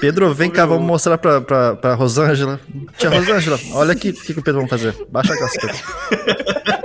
Pedro, 0.00 0.32
vem 0.34 0.50
cá, 0.50 0.64
vamos 0.66 0.86
mostrar 0.86 1.18
pra, 1.18 1.40
pra, 1.40 1.74
pra 1.76 1.94
Rosângela. 1.94 2.60
Tia 2.96 3.08
Rosângela, 3.10 3.58
olha 3.72 3.92
aqui 3.92 4.10
o 4.10 4.14
que, 4.14 4.34
que 4.34 4.40
o 4.40 4.42
Pedro 4.42 4.60
vai 4.60 4.68
fazer. 4.68 4.94
Baixa 5.10 5.32
a 5.34 5.48
Pedro. 5.48 6.77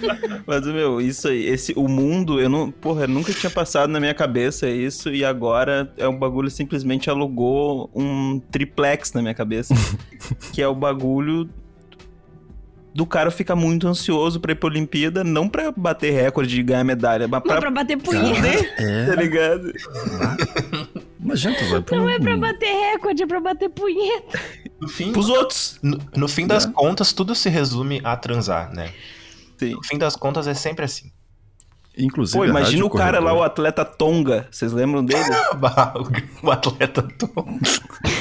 Mas, 0.46 0.66
meu, 0.66 1.00
isso 1.00 1.28
aí, 1.28 1.46
esse, 1.46 1.72
o 1.76 1.88
mundo, 1.88 2.40
eu 2.40 2.48
não, 2.48 2.70
porra, 2.70 3.06
nunca 3.06 3.32
tinha 3.32 3.50
passado 3.50 3.90
na 3.90 4.00
minha 4.00 4.14
cabeça 4.14 4.68
isso, 4.68 5.10
e 5.10 5.24
agora 5.24 5.92
é 5.96 6.08
um 6.08 6.18
bagulho 6.18 6.50
simplesmente 6.50 7.08
alugou 7.10 7.90
um 7.94 8.40
triplex 8.50 9.12
na 9.12 9.22
minha 9.22 9.34
cabeça. 9.34 9.74
que 10.52 10.60
é 10.62 10.68
o 10.68 10.74
bagulho 10.74 11.48
do 12.92 13.06
cara 13.06 13.30
ficar 13.30 13.54
muito 13.54 13.86
ansioso 13.86 14.40
pra 14.40 14.50
ir 14.50 14.56
pra 14.56 14.68
Olimpíada, 14.68 15.22
não 15.22 15.48
pra 15.48 15.70
bater 15.70 16.12
recorde 16.12 16.58
e 16.58 16.62
ganhar 16.62 16.82
medalha, 16.82 17.28
mas 17.28 17.40
Não 17.40 17.46
pra, 17.46 17.60
pra 17.60 17.70
bater 17.70 17.96
punheta. 17.96 18.64
tá 18.76 18.82
É, 18.82 19.14
ligado? 19.16 19.72
imagina, 21.20 21.54
tu 21.56 21.64
vai 21.66 21.80
pra 21.82 21.96
Não 21.96 22.04
um... 22.06 22.08
é 22.08 22.18
pra 22.18 22.36
bater 22.36 22.66
recorde, 22.92 23.22
é 23.22 23.26
pra 23.26 23.40
bater 23.40 23.68
punheta. 23.70 24.40
No 24.80 24.88
fim, 24.88 25.12
Pros 25.12 25.28
outros. 25.28 25.78
no, 25.82 26.00
no 26.16 26.26
fim 26.26 26.46
das 26.48 26.66
contas, 26.66 27.12
tudo 27.12 27.32
se 27.34 27.48
resume 27.48 28.00
a 28.02 28.16
transar, 28.16 28.74
né? 28.74 28.90
Sim. 29.60 29.74
No 29.74 29.84
fim 29.84 29.98
das 29.98 30.16
contas, 30.16 30.46
é 30.46 30.54
sempre 30.54 30.84
assim. 30.84 31.12
Inclusive, 31.98 32.38
Pô, 32.38 32.44
imagina 32.44 32.84
o 32.84 32.90
cara 32.90 33.18
lá, 33.18 33.30
Corredor. 33.30 33.40
o 33.40 33.44
atleta 33.44 33.84
Tonga, 33.84 34.46
vocês 34.50 34.72
lembram 34.72 35.04
dele? 35.04 35.22
Bah, 35.58 35.92
o- 35.96 36.46
o 36.46 36.50
atleta 36.50 37.02
todo 37.02 37.44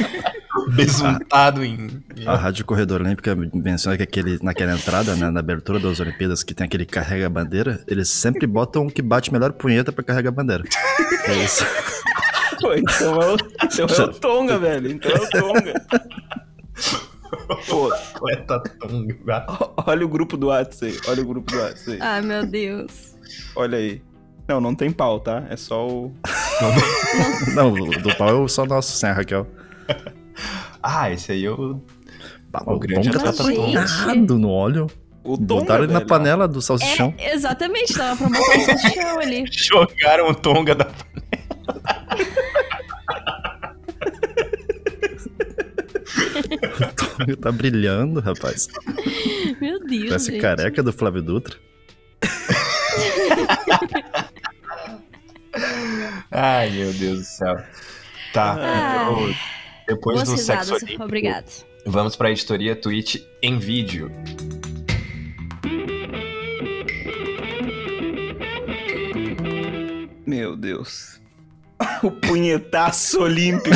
besuntado 0.75 1.63
em. 1.63 2.03
A 2.25 2.35
Rádio 2.35 2.65
Corredor 2.65 3.01
Olímpica 3.01 3.35
menciona 3.35 3.95
que 3.95 4.03
aquele, 4.03 4.39
naquela 4.41 4.73
entrada, 4.73 5.15
né, 5.15 5.29
na 5.29 5.39
abertura 5.39 5.79
das 5.79 5.99
Olimpíadas, 5.99 6.43
que 6.43 6.53
tem 6.53 6.65
aquele 6.65 6.85
carrega-bandeira, 6.85 7.81
eles 7.87 8.09
sempre 8.09 8.45
botam 8.47 8.83
um 8.83 8.89
que 8.89 9.01
bate 9.01 9.31
melhor 9.31 9.53
punheta 9.53 9.91
pra 9.91 10.03
carregar 10.03 10.29
a 10.29 10.33
bandeira. 10.33 10.63
É 11.25 11.43
isso. 11.43 11.63
Pô, 12.59 12.73
então 12.73 13.21
é 13.21 13.33
o, 13.33 13.37
então 13.63 13.85
é 13.87 14.01
o 14.09 14.13
Tonga, 14.13 14.57
velho. 14.59 14.91
Então 14.91 15.11
é 15.11 15.15
o 15.19 15.29
Tonga. 15.29 15.85
Pô, 17.67 17.89
tonga. 18.79 19.45
olha 19.85 20.05
o 20.05 20.09
grupo 20.09 20.35
do 20.37 20.47
WhatsApp 20.47 20.85
aí. 20.93 20.99
Olha 21.07 21.21
o 21.21 21.25
grupo 21.25 21.51
do 21.51 21.59
WhatsApp 21.59 21.91
aí. 21.91 21.99
Ai, 22.01 22.21
meu 22.21 22.45
Deus. 22.45 23.15
Olha 23.55 23.77
aí. 23.77 24.01
Não, 24.47 24.59
não 24.59 24.73
tem 24.73 24.91
pau, 24.91 25.19
tá? 25.19 25.45
É 25.49 25.55
só 25.55 25.87
o. 25.87 26.11
Não, 27.53 27.71
o 27.71 27.89
do 28.01 28.15
pau 28.15 28.45
é 28.45 28.47
só 28.47 28.65
nosso, 28.65 28.93
sem 28.97 29.09
a 29.09 29.13
Raquel. 29.13 29.45
Ah, 30.81 31.11
esse 31.11 31.31
aí 31.31 31.43
eu. 31.43 31.79
Bah, 32.49 32.63
O 32.65 32.73
o 32.73 32.79
grande 32.79 33.11
Tonga 33.11 33.31
tá 33.31 33.43
pintado 33.43 34.39
no 34.39 34.49
óleo. 34.49 34.87
O 35.23 35.37
Tonga. 35.37 35.45
Botaram 35.45 35.83
ele 35.83 35.93
na 35.93 36.01
panela 36.01 36.47
do 36.47 36.63
salsichão. 36.63 37.13
É, 37.19 37.35
exatamente, 37.35 37.93
dava 37.95 38.17
pra 38.17 38.39
botar 38.39 38.57
um 38.57 38.61
salsichão 38.61 39.19
ali. 39.19 39.45
Jogaram 39.53 40.29
o 40.29 40.33
tonga 40.33 40.73
da. 40.73 40.87
O 46.47 46.88
Tonga 47.19 47.35
tá 47.37 47.51
brilhando, 47.51 48.19
rapaz. 48.21 48.67
Meu 49.59 49.79
Deus, 49.85 50.09
Parece 50.09 50.31
gente. 50.31 50.41
careca 50.41 50.81
do 50.81 50.93
Flávio 50.93 51.21
Dutra. 51.21 51.57
Ai, 56.31 56.69
meu 56.69 56.93
Deus 56.93 57.19
do 57.19 57.25
céu. 57.25 57.57
Tá. 58.33 58.55
Ah. 58.59 59.09
depois 59.87 60.23
do 60.23 60.37
sexo 60.37 60.75
olímpico, 60.75 61.03
obrigado. 61.03 61.65
vamos 61.85 62.15
pra 62.15 62.29
editoria 62.31 62.75
Twitch 62.75 63.15
em 63.41 63.57
vídeo. 63.57 64.11
Meu 70.25 70.55
Deus. 70.55 71.19
O 72.03 72.11
punhetaço 72.11 73.21
olímpico. 73.21 73.75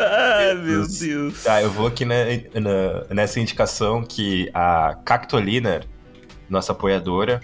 ah, 0.00 0.54
meu 0.54 0.86
Deus. 0.86 1.42
Tá, 1.44 1.60
eu 1.62 1.70
vou 1.70 1.86
aqui 1.86 2.04
na- 2.04 2.14
na- 2.54 3.04
nessa 3.14 3.38
indicação 3.40 4.02
que 4.02 4.50
a 4.54 4.96
Cactolina, 5.04 5.82
nossa 6.48 6.72
apoiadora, 6.72 7.40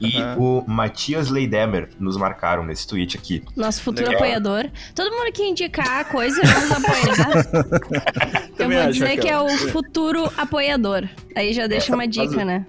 e 0.00 0.16
Aham. 0.16 0.36
o 0.38 0.64
Matias 0.68 1.28
Leidemer 1.28 1.88
nos 1.98 2.16
marcaram 2.16 2.64
nesse 2.64 2.86
tweet 2.86 3.16
aqui. 3.16 3.42
Nosso 3.56 3.82
futuro 3.82 4.06
Legal. 4.06 4.22
apoiador. 4.22 4.70
Todo 4.94 5.10
mundo 5.10 5.32
que 5.32 5.42
indicar 5.42 6.00
a 6.00 6.04
coisa, 6.04 6.40
vamos 6.40 6.70
apoiar. 6.70 7.46
Eu 8.58 8.70
vou 8.70 8.92
dizer 8.92 9.16
que 9.18 9.28
é 9.28 9.40
o 9.40 9.48
futuro 9.48 10.30
apoiador. 10.36 11.08
Aí 11.34 11.52
já 11.52 11.66
deixa 11.66 11.92
uma 11.94 12.06
dica, 12.06 12.44
né? 12.44 12.64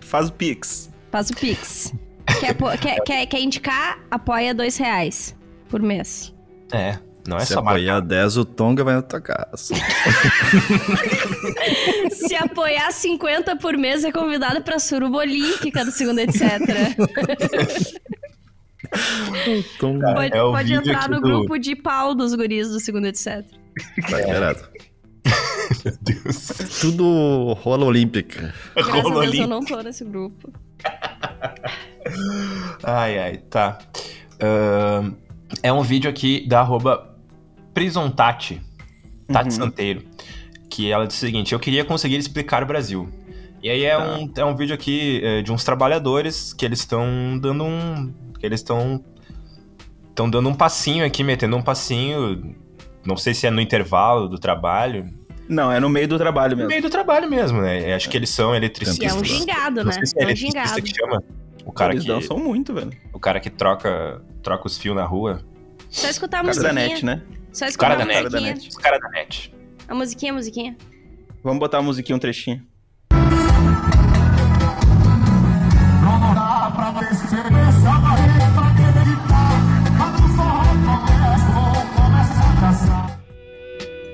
Faz 0.00 0.28
o 0.28 0.32
Pix. 0.32 0.90
Faz 1.12 1.30
o 1.30 1.34
Pix. 1.36 1.92
Quer, 2.40 2.56
quer, 3.04 3.26
quer 3.26 3.40
indicar? 3.40 4.00
Apoia 4.10 4.52
dois 4.52 4.76
reais 4.76 5.36
por 5.68 5.80
mês. 5.80 6.34
É, 6.72 6.98
não 7.28 7.36
é 7.36 7.40
Se 7.40 7.52
só 7.54 7.62
marcar. 7.62 7.70
apoiar 7.78 8.00
10, 8.00 8.36
o 8.38 8.44
Tonga 8.44 8.82
vai 8.84 8.94
na 8.94 9.02
tua 9.02 9.20
casa. 9.20 9.74
Se 12.10 12.34
apoiar 12.36 12.90
50 12.92 13.56
por 13.56 13.76
mês, 13.76 14.04
é 14.04 14.12
convidado 14.12 14.62
pra 14.62 14.78
suruba 14.78 15.18
olímpica 15.18 15.84
do 15.84 15.90
segundo, 15.90 16.18
etc. 16.20 16.40
O 19.46 19.78
Tonga 19.78 20.14
Pode, 20.14 20.36
é 20.36 20.40
pode 20.40 20.72
entrar 20.74 21.08
no 21.08 21.16
do- 21.20 21.22
grupo 21.22 21.58
de 21.58 21.76
pau 21.76 22.14
dos 22.14 22.34
guris 22.34 22.68
do 22.68 22.80
segundo, 22.80 23.06
etc. 23.06 23.44
tá 24.08 24.16
liberado. 24.18 24.60
Meu 25.84 25.94
Deus. 26.00 26.48
Tudo 26.80 27.52
rola 27.60 27.84
olímpica. 27.84 28.52
Graças 28.74 28.94
a 28.94 29.00
Rolo 29.02 29.20
Deus 29.20 29.34
eu 29.36 29.46
não 29.46 29.60
tô 29.64 29.80
nesse 29.82 30.04
grupo. 30.04 30.52
Ai, 32.82 33.18
ai, 33.18 33.36
tá. 33.38 33.78
Ahn, 34.42 35.12
é 35.62 35.72
um 35.72 35.82
vídeo 35.82 36.10
aqui 36.10 36.46
da 36.48 36.60
arroba 36.60 37.09
Prisontati, 37.74 38.60
Tati 39.32 39.44
Uhum. 39.46 39.50
Santeiro, 39.50 40.02
que 40.68 40.90
ela 40.90 41.06
diz 41.06 41.16
o 41.16 41.20
seguinte, 41.20 41.52
eu 41.52 41.60
queria 41.60 41.84
conseguir 41.84 42.16
explicar 42.16 42.62
o 42.62 42.66
Brasil. 42.66 43.08
E 43.62 43.68
aí 43.68 43.84
é, 43.84 43.96
Tá. 43.96 44.04
um, 44.18 44.32
é 44.36 44.44
um 44.44 44.56
vídeo 44.56 44.74
aqui 44.74 45.20
é, 45.22 45.42
de 45.42 45.52
uns 45.52 45.64
trabalhadores 45.64 46.52
que 46.52 46.64
eles 46.64 46.78
estão 46.80 47.38
dando 47.40 47.64
um... 47.64 48.12
que 48.38 48.46
eles 48.46 48.60
estão... 48.60 49.04
estão 50.08 50.28
dando 50.30 50.48
um 50.48 50.54
passinho 50.54 51.04
aqui, 51.04 51.22
metendo 51.22 51.56
um 51.56 51.62
passinho... 51.62 52.56
Não 53.04 53.16
sei 53.16 53.32
se 53.32 53.46
é 53.46 53.50
no 53.50 53.60
intervalo 53.62 54.28
do 54.28 54.38
trabalho. 54.38 55.06
Não, 55.48 55.72
é 55.72 55.80
no 55.80 55.88
meio 55.88 56.06
do 56.06 56.18
trabalho 56.18 56.50
No 56.52 56.56
mesmo. 56.58 56.68
meio 56.68 56.82
do 56.82 56.90
trabalho 56.90 57.28
mesmo, 57.30 57.60
né? 57.62 57.94
Acho 57.94 58.08
que 58.10 58.16
eles 58.16 58.28
são 58.30 58.50
E 58.52 58.54
é 58.54 58.56
eletricistas. 58.58 59.14
um 59.14 59.24
gingado, 59.24 59.82
né? 59.84 59.92
se 59.92 59.98
é 60.18 60.22
É 60.22 60.26
um 60.26 60.28
eletricista 60.28 60.58
gingado. 60.68 60.82
que 60.82 60.94
chama. 60.94 61.22
O 61.64 61.72
cara 61.72 61.92
Eles 61.94 62.04
que, 62.04 62.08
dançam 62.10 62.38
muito, 62.38 62.72
velho. 62.74 62.92
o 63.12 63.18
cara 63.18 63.40
que 63.40 63.48
troca, 63.50 64.22
troca 64.42 64.66
os 64.66 64.76
fios 64.78 64.94
na 64.94 65.04
rua. 65.04 65.40
Só 65.90 66.08
escutar 66.08 66.38
a 66.38 66.42
O 66.42 66.46
cara 66.46 66.62
da 66.62 66.72
musiquinha. 66.72 66.88
net, 66.88 67.04
né? 67.04 67.22
Só 67.52 67.66
escutar 67.66 67.88
cara 67.90 68.02
a 68.02 68.06
da 68.06 68.40
net. 68.40 68.54
musiquinha. 68.54 68.82
caras 68.82 69.00
da 69.00 69.08
net. 69.10 69.54
A 69.88 69.94
musiquinha, 69.94 70.32
a 70.32 70.34
musiquinha. 70.34 70.76
Vamos 71.42 71.58
botar 71.58 71.78
a 71.78 71.82
musiquinha, 71.82 72.16
um 72.16 72.18
trechinho. 72.20 72.64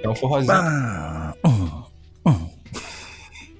É 0.02 0.08
um 0.08 0.14
forrozinho. 0.14 0.52
Ah. 0.54 1.32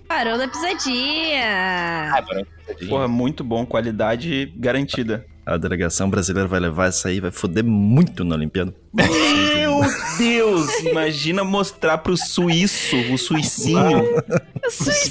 Parou 0.09 0.38
da 0.38 0.48
pisadinha. 0.48 2.11
Ah, 2.14 2.22
barulho 2.22 2.46
pesadinho. 2.66 2.90
Porra, 2.90 3.09
muito 3.09 3.42
bom, 3.44 3.66
qualidade 3.66 4.46
garantida. 4.57 5.26
A 5.47 5.57
delegação 5.57 6.11
brasileira 6.11 6.49
vai 6.49 6.59
levar 6.59 6.89
essa 6.89 7.09
aí, 7.09 7.21
vai 7.21 7.31
foder 7.31 7.63
muito 7.63 8.25
na 8.25 8.35
Olimpíada. 8.35 8.75
Meu 8.93 9.81
Deus! 10.19 10.69
Imagina 10.81 11.45
mostrar 11.45 11.99
pro 11.99 12.17
suíço, 12.17 12.97
o 13.13 13.17
suicinho, 13.17 14.03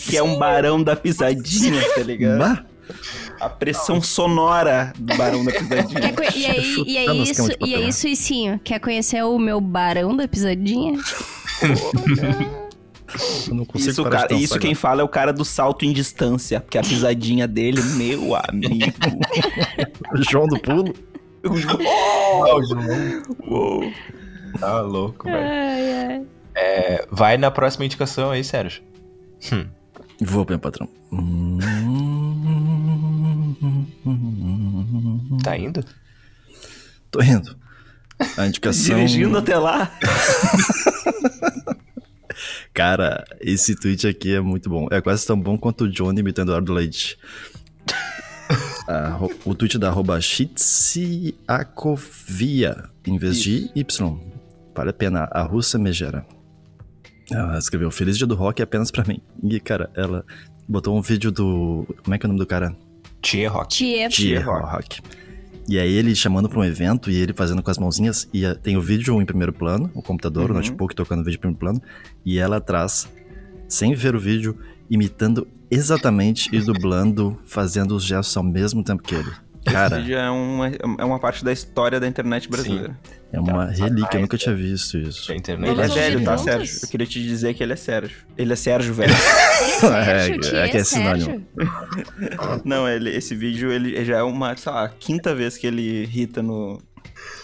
que 0.10 0.18
é 0.18 0.22
um 0.22 0.38
barão 0.38 0.84
da 0.84 0.94
pisadinha, 0.94 1.82
tá 1.96 2.04
ligado? 2.04 2.40
Bah, 2.40 2.66
A 3.40 3.48
pressão 3.48 4.02
sonora 4.02 4.92
do 5.00 5.16
barão 5.16 5.46
da 5.46 5.54
pisadinha. 5.54 6.14
Quer 6.14 6.36
E 6.36 6.46
aí, 6.46 6.84
e 6.86 6.98
aí, 6.98 7.24
isso, 7.24 7.50
e 7.66 7.74
aí, 7.76 7.94
Suicinho, 7.94 8.60
quer 8.62 8.80
conhecer 8.80 9.24
o 9.24 9.40
meu 9.40 9.62
barão 9.62 10.14
da 10.14 10.28
pisadinha? 10.28 11.00
eu 13.48 13.56
não 13.56 13.66
consigo 13.66 13.92
Isso, 13.92 14.04
parar 14.04 14.22
cara, 14.28 14.34
isso 14.34 14.60
quem 14.60 14.72
agora. 14.72 14.82
fala 14.82 15.02
é 15.02 15.04
o 15.04 15.08
cara 15.10 15.32
do 15.34 15.44
salto 15.46 15.86
em 15.86 15.94
distância, 15.94 16.60
porque 16.60 16.78
a 16.78 16.82
pisadinha 16.82 17.48
dele, 17.48 17.82
meu 17.82 18.36
amigo. 18.36 18.94
João 20.30 20.48
do 20.48 20.60
Pulo. 20.60 20.94
O 21.46 21.56
João 22.64 22.84
Uou. 23.48 23.94
Tá 24.60 24.82
louco, 24.82 25.26
velho. 25.26 25.38
Ai, 25.46 25.94
ai. 26.06 26.26
É, 26.56 27.06
vai 27.12 27.38
na 27.38 27.52
próxima 27.52 27.86
indicação 27.86 28.32
aí, 28.32 28.44
Sérgio. 28.44 28.82
Hum. 29.54 29.68
Vou, 30.22 30.44
meu 30.50 30.58
patrão. 30.58 30.90
Tá 35.44 35.58
indo? 35.58 35.84
Tô 37.12 37.22
indo. 37.22 37.56
A 38.38 38.48
indicação. 38.48 38.96
Dirigindo 38.96 39.38
até 39.38 39.58
lá. 39.58 39.92
Cara, 42.74 43.24
esse 43.42 43.76
tweet 43.76 44.08
aqui 44.08 44.34
é 44.36 44.42
muito 44.42 44.70
bom. 44.70 44.88
É 44.92 45.02
quase 45.02 45.26
tão 45.26 45.40
bom 45.40 45.58
quanto 45.58 45.86
o 45.86 45.90
Johnny 45.90 46.20
imitando 46.22 46.50
Eduardo 46.50 46.74
Leite. 46.74 47.18
Arro- 48.88 49.32
o 49.46 49.56
tweet 49.56 49.78
da 49.80 49.88
arroba 49.90 50.20
Shitsiakovia, 50.22 52.84
em 53.06 53.18
vez 53.18 53.42
de 53.42 53.70
Y. 53.76 54.20
Vale 54.76 54.90
a 54.90 54.94
pena, 54.94 55.28
a 55.32 55.42
russa 55.44 55.78
megera. 55.80 56.26
Ela 57.32 57.58
escreveu 57.58 57.90
Feliz 57.90 58.18
Dia 58.18 58.28
do 58.28 58.36
Rock 58.36 58.62
apenas 58.62 58.92
pra 58.92 59.04
mim. 59.06 59.20
E, 59.44 59.60
cara, 59.60 59.90
ela 59.96 60.24
botou 60.68 60.96
um 60.96 61.02
vídeo 61.02 61.32
do. 61.32 61.88
Como 62.04 62.14
é 62.14 62.18
que 62.20 62.26
é 62.26 62.28
o 62.28 62.30
nome 62.30 62.40
do 62.40 62.46
cara? 62.46 62.76
Tia 63.22 63.50
Rock. 63.50 63.76
Tia. 63.78 64.08
Dia 64.10 64.44
Rock. 64.46 65.02
E 65.68 65.80
aí 65.80 65.92
ele 65.94 66.16
chamando 66.16 66.48
pra 66.48 66.60
um 66.60 66.64
evento 66.64 67.10
e 67.10 67.16
ele 67.16 67.34
fazendo 67.34 67.64
com 67.64 67.72
as 67.72 67.78
mãozinhas. 67.78 68.28
E 68.34 68.46
eh, 68.46 68.54
tem 68.54 68.78
o 68.78 68.82
vídeo 68.82 69.20
em 69.22 69.26
primeiro 69.26 69.52
plano, 69.52 69.90
o 69.96 70.02
computador, 70.02 70.46
o 70.46 70.54
Uhum. 70.54 70.60
notebook 70.60 70.96
tocando 70.96 71.22
o 71.22 71.24
vídeo 71.24 71.38
em 71.38 71.40
primeiro 71.40 71.60
plano. 71.60 71.82
E 72.24 72.38
ela 72.38 72.58
atrás, 72.58 73.08
sem 73.68 73.94
ver 73.96 74.16
o 74.16 74.20
vídeo, 74.20 74.58
imitando 74.90 75.48
exatamente 75.72 76.50
e 76.56 76.62
dublando, 76.62 77.38
fazendo 77.46 77.96
os 77.96 78.04
gestos 78.04 78.38
ao 78.38 78.44
mesmo 78.44 78.84
tempo 78.84 79.02
que 79.02 79.16
ele. 79.16 79.32
Esse 79.66 79.74
Cara, 79.74 79.98
vídeo 79.98 80.16
é 80.18 80.30
uma, 80.30 80.68
é 81.00 81.06
uma 81.06 81.20
parte 81.20 81.44
da 81.44 81.52
história 81.52 82.00
da 82.00 82.08
internet 82.08 82.48
brasileira. 82.48 82.96
é 83.34 83.40
uma 83.40 83.66
Tá, 83.66 83.72
relíquia, 83.72 84.18
eu 84.18 84.22
nunca 84.22 84.36
é. 84.36 84.40
tinha 84.40 84.54
visto 84.56 84.98
isso. 84.98 85.28
Da 85.28 85.36
internet. 85.36 85.72
Ele 85.72 85.82
é 85.82 85.88
velho, 85.88 86.24
tá, 86.24 86.38
Sérgio? 86.38 86.80
Eu 86.84 86.88
queria 86.90 87.08
te 87.08 87.22
dizer 87.24 87.54
que 87.56 87.64
ele 87.64 87.74
é 87.74 87.76
Sérgio. 87.76 88.16
Ele 88.38 88.54
é 88.54 88.56
Sérgio, 88.56 88.94
velho. 88.94 89.14
Sérgio, 89.80 90.36
É, 90.36 90.38
tia, 90.40 90.60
é 90.60 90.68
que 90.70 90.78
é 90.78 90.84
Sérgio. 90.84 91.26
sinônimo. 91.26 91.48
Não, 92.64 92.88
ele, 92.88 93.10
esse 93.10 93.34
vídeo 93.36 93.72
ele 93.72 94.06
já 94.06 94.18
é 94.18 94.24
uma, 94.24 94.56
sei 94.56 94.72
lá, 94.72 94.86
a 94.86 94.90
quinta 94.90 95.34
vez 95.34 95.58
que 95.58 95.66
ele 95.66 95.82
irrita 96.04 96.44
no. 96.44 96.80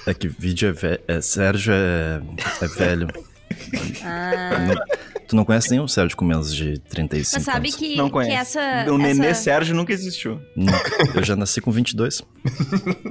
É 0.05 0.13
que 0.13 0.27
vídeo 0.27 0.69
é 0.69 0.71
velho. 0.73 0.99
É, 1.07 1.21
Sérgio 1.21 1.73
é, 1.73 2.21
é 2.61 2.67
velho. 2.67 3.07
Ah, 4.03 4.59
Não- 4.67 5.21
tu 5.27 5.35
não 5.35 5.45
conhece 5.45 5.69
nenhum 5.71 5.87
Sérgio 5.87 6.17
com 6.17 6.25
menos 6.25 6.53
de 6.55 6.79
35 6.79 7.35
mas 7.35 7.43
sabe 7.43 7.67
anos. 7.69 7.75
que, 7.75 7.95
Não 7.95 8.05
que 8.07 8.11
conhece. 8.13 8.57
essa... 8.59 8.91
o 8.91 8.97
Nenê 8.97 9.27
essa... 9.27 9.43
Sérgio 9.43 9.75
nunca 9.75 9.93
existiu. 9.93 10.39
Nunca. 10.55 10.79
Eu 11.15 11.23
já 11.23 11.35
nasci 11.35 11.61
com 11.61 11.71
22. 11.71 12.21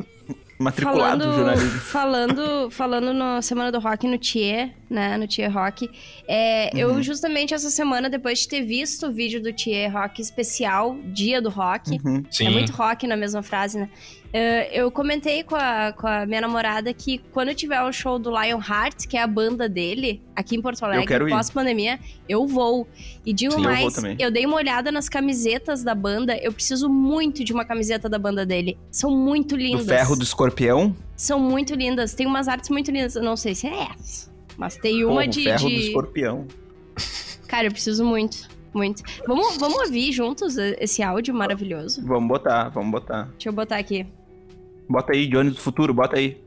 Matriculado 0.58 1.26
no 1.26 1.32
jornalismo. 1.34 1.70
falando, 1.80 2.70
falando 2.70 3.14
na 3.14 3.40
Semana 3.40 3.72
do 3.72 3.78
Rock 3.78 4.06
no 4.06 4.18
Thier, 4.18 4.74
né? 4.90 5.16
No 5.16 5.26
Thier 5.26 5.50
Rock. 5.50 5.88
É, 6.28 6.70
Uhum. 6.74 6.78
Eu, 6.78 7.02
justamente 7.02 7.54
essa 7.54 7.70
semana, 7.70 8.10
depois 8.10 8.40
de 8.40 8.48
ter 8.48 8.60
visto 8.62 9.06
o 9.06 9.12
vídeo 9.12 9.42
do 9.42 9.54
Thier 9.54 9.90
Rock 9.90 10.20
especial, 10.20 10.98
Dia 11.06 11.40
do 11.40 11.48
Rock, 11.48 11.98
Uhum. 12.04 12.22
Sim. 12.30 12.46
é 12.46 12.50
muito 12.50 12.72
rock 12.72 13.06
na 13.06 13.16
mesma 13.16 13.42
frase, 13.42 13.78
né? 13.78 13.88
É, 14.32 14.80
eu 14.80 14.90
comentei 14.92 15.42
com 15.42 15.56
a, 15.56 15.92
com 15.92 16.06
a 16.06 16.24
minha 16.24 16.40
namorada 16.40 16.94
que 16.94 17.18
quando 17.32 17.52
tiver 17.52 17.82
o 17.82 17.92
show 17.92 18.16
do 18.16 18.30
Lionheart, 18.30 19.08
que 19.08 19.16
é 19.16 19.22
a 19.22 19.26
banda 19.26 19.68
dele, 19.68 20.22
aqui 20.36 20.54
em 20.54 20.62
Porto 20.62 20.84
Alegre, 20.84 21.28
pós-pandemia, 21.28 21.98
eu 22.28 22.46
vou. 22.46 22.86
E 23.26 23.32
digo 23.32 23.54
Sim, 23.54 23.58
eu 23.58 23.64
mais, 23.64 23.92
também. 23.94 24.16
eu, 24.20 24.30
dei 24.30 24.46
uma 24.46 24.56
olhada 24.56 24.92
nas 24.92 25.08
camisetas 25.08 25.82
da 25.82 25.96
banda, 25.96 26.36
eu 26.38 26.52
preciso 26.52 26.88
muito 26.88 27.42
de 27.42 27.52
uma 27.52 27.64
camiseta 27.64 28.08
da 28.08 28.18
banda 28.20 28.46
dele. 28.46 28.78
São 28.90 29.10
muito 29.10 29.56
Do 29.56 29.62
lindas. 29.62 29.86
ferro 29.86 30.14
do 30.14 30.22
escorpião. 30.22 30.94
São 31.16 31.40
muito 31.40 31.74
lindas. 31.74 32.14
Tem 32.14 32.24
umas 32.26 32.46
artes 32.46 32.70
muito 32.70 32.90
lindas. 32.92 33.16
Eu 33.16 33.22
não 33.24 33.36
sei 33.36 33.54
se 33.54 33.66
é 33.66 33.88
essa. 33.98 34.30
Mas 34.56 34.76
tem 34.76 35.04
uma 35.04 35.22
Pô, 35.22 35.26
o 35.26 35.30
de, 35.30 35.42
ferro 35.42 35.68
do 35.68 35.74
de- 35.74 35.86
escorpião. 35.88 36.46
Cara, 37.48 37.66
eu 37.66 37.72
preciso 37.72 38.04
muito. 38.04 38.48
Muito. 38.72 39.02
Vamos, 39.26 39.56
vamos 39.56 39.80
ouvir 39.80 40.12
juntos 40.12 40.56
esse 40.56 41.02
áudio 41.02 41.34
maravilhoso? 41.34 42.06
Vamos 42.06 42.28
botar, 42.28 42.68
vamos 42.68 42.92
botar. 42.92 43.24
Deixa 43.32 43.48
eu 43.48 43.52
botar 43.52 43.76
aqui. 43.76 44.06
Bota 44.90 45.12
aí, 45.12 45.28
Johnny 45.28 45.50
do 45.50 45.60
futuro, 45.60 45.94
bota 45.94 46.16
aí. 46.16 46.42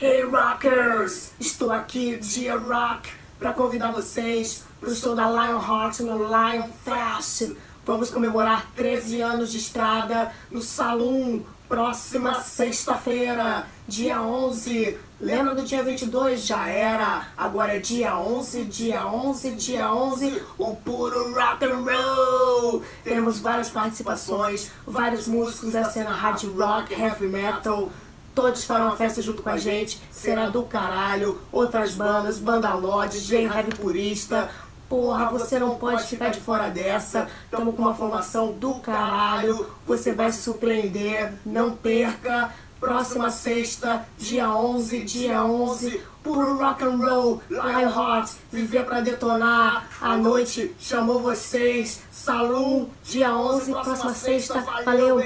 Hey 0.00 0.22
Rockers! 0.22 1.32
Estou 1.40 1.72
aqui, 1.72 2.16
Dia 2.18 2.56
Rock, 2.56 3.10
para 3.36 3.52
convidar 3.52 3.90
vocês 3.90 4.64
para 4.78 4.90
o 4.90 4.94
show 4.94 5.16
da 5.16 5.28
Lionheart 5.28 5.98
no 6.02 6.18
Lion 6.18 6.68
Fest. 6.84 7.56
Vamos 7.84 8.10
comemorar 8.10 8.70
13 8.76 9.22
anos 9.22 9.50
de 9.50 9.58
estrada 9.58 10.30
no 10.52 10.62
Saloon, 10.62 11.42
próxima 11.68 12.34
sexta-feira, 12.34 13.66
dia 13.88 14.22
11. 14.22 14.96
Lembra 15.20 15.54
do 15.54 15.62
dia 15.62 15.80
22? 15.82 16.44
Já 16.44 16.68
era. 16.68 17.28
Agora 17.36 17.76
é 17.76 17.78
dia 17.78 18.18
11, 18.18 18.64
dia 18.64 19.06
11, 19.06 19.52
dia 19.52 19.92
11, 19.94 20.42
o 20.58 20.74
puro 20.74 21.32
rock 21.32 21.64
and 21.64 21.84
roll. 21.84 22.82
Temos 23.04 23.38
várias 23.38 23.70
participações, 23.70 24.72
vários 24.84 25.28
músicos 25.28 25.72
da 25.72 25.84
cena 25.84 26.10
hard 26.10 26.42
rock, 26.58 26.92
heavy 26.92 27.28
metal. 27.28 27.90
Todos 28.34 28.64
farão 28.64 28.88
a 28.88 28.96
festa 28.96 29.22
junto 29.22 29.40
com 29.40 29.50
a 29.50 29.56
gente, 29.56 30.00
será 30.10 30.48
do 30.48 30.64
caralho. 30.64 31.40
Outras 31.52 31.94
bandas, 31.94 32.40
Banda 32.40 32.74
Lodge, 32.74 33.20
J 33.20 33.44
Heavy 33.44 33.72
Purista. 33.76 34.50
Porra, 34.88 35.30
você 35.30 35.58
não 35.58 35.76
pode 35.76 36.04
ficar 36.04 36.30
de 36.30 36.40
fora 36.40 36.68
dessa. 36.68 37.28
Tamo 37.50 37.72
com 37.72 37.82
uma 37.82 37.94
formação 37.94 38.52
do 38.52 38.74
caralho. 38.80 39.66
Você 39.86 40.12
vai 40.12 40.32
se 40.32 40.42
surpreender, 40.42 41.32
não 41.46 41.76
perca. 41.76 42.52
Próxima 42.84 43.30
sexta, 43.30 44.06
dia 44.18 44.48
11, 44.50 45.02
dia 45.04 45.42
11, 45.44 46.00
puro 46.22 46.58
rock 46.58 46.84
and 46.84 46.96
roll, 46.96 47.40
Lionheart, 47.48 48.30
viver 48.52 48.84
pra 48.84 49.00
detonar. 49.00 49.88
A 50.00 50.16
noite 50.16 50.74
chamou 50.78 51.20
vocês, 51.20 52.02
Saloon, 52.10 52.86
dia 53.02 53.34
11, 53.34 53.72
próxima 53.72 54.12
sexta, 54.12 54.64
valeu, 54.84 55.22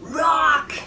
rock! 0.00 0.82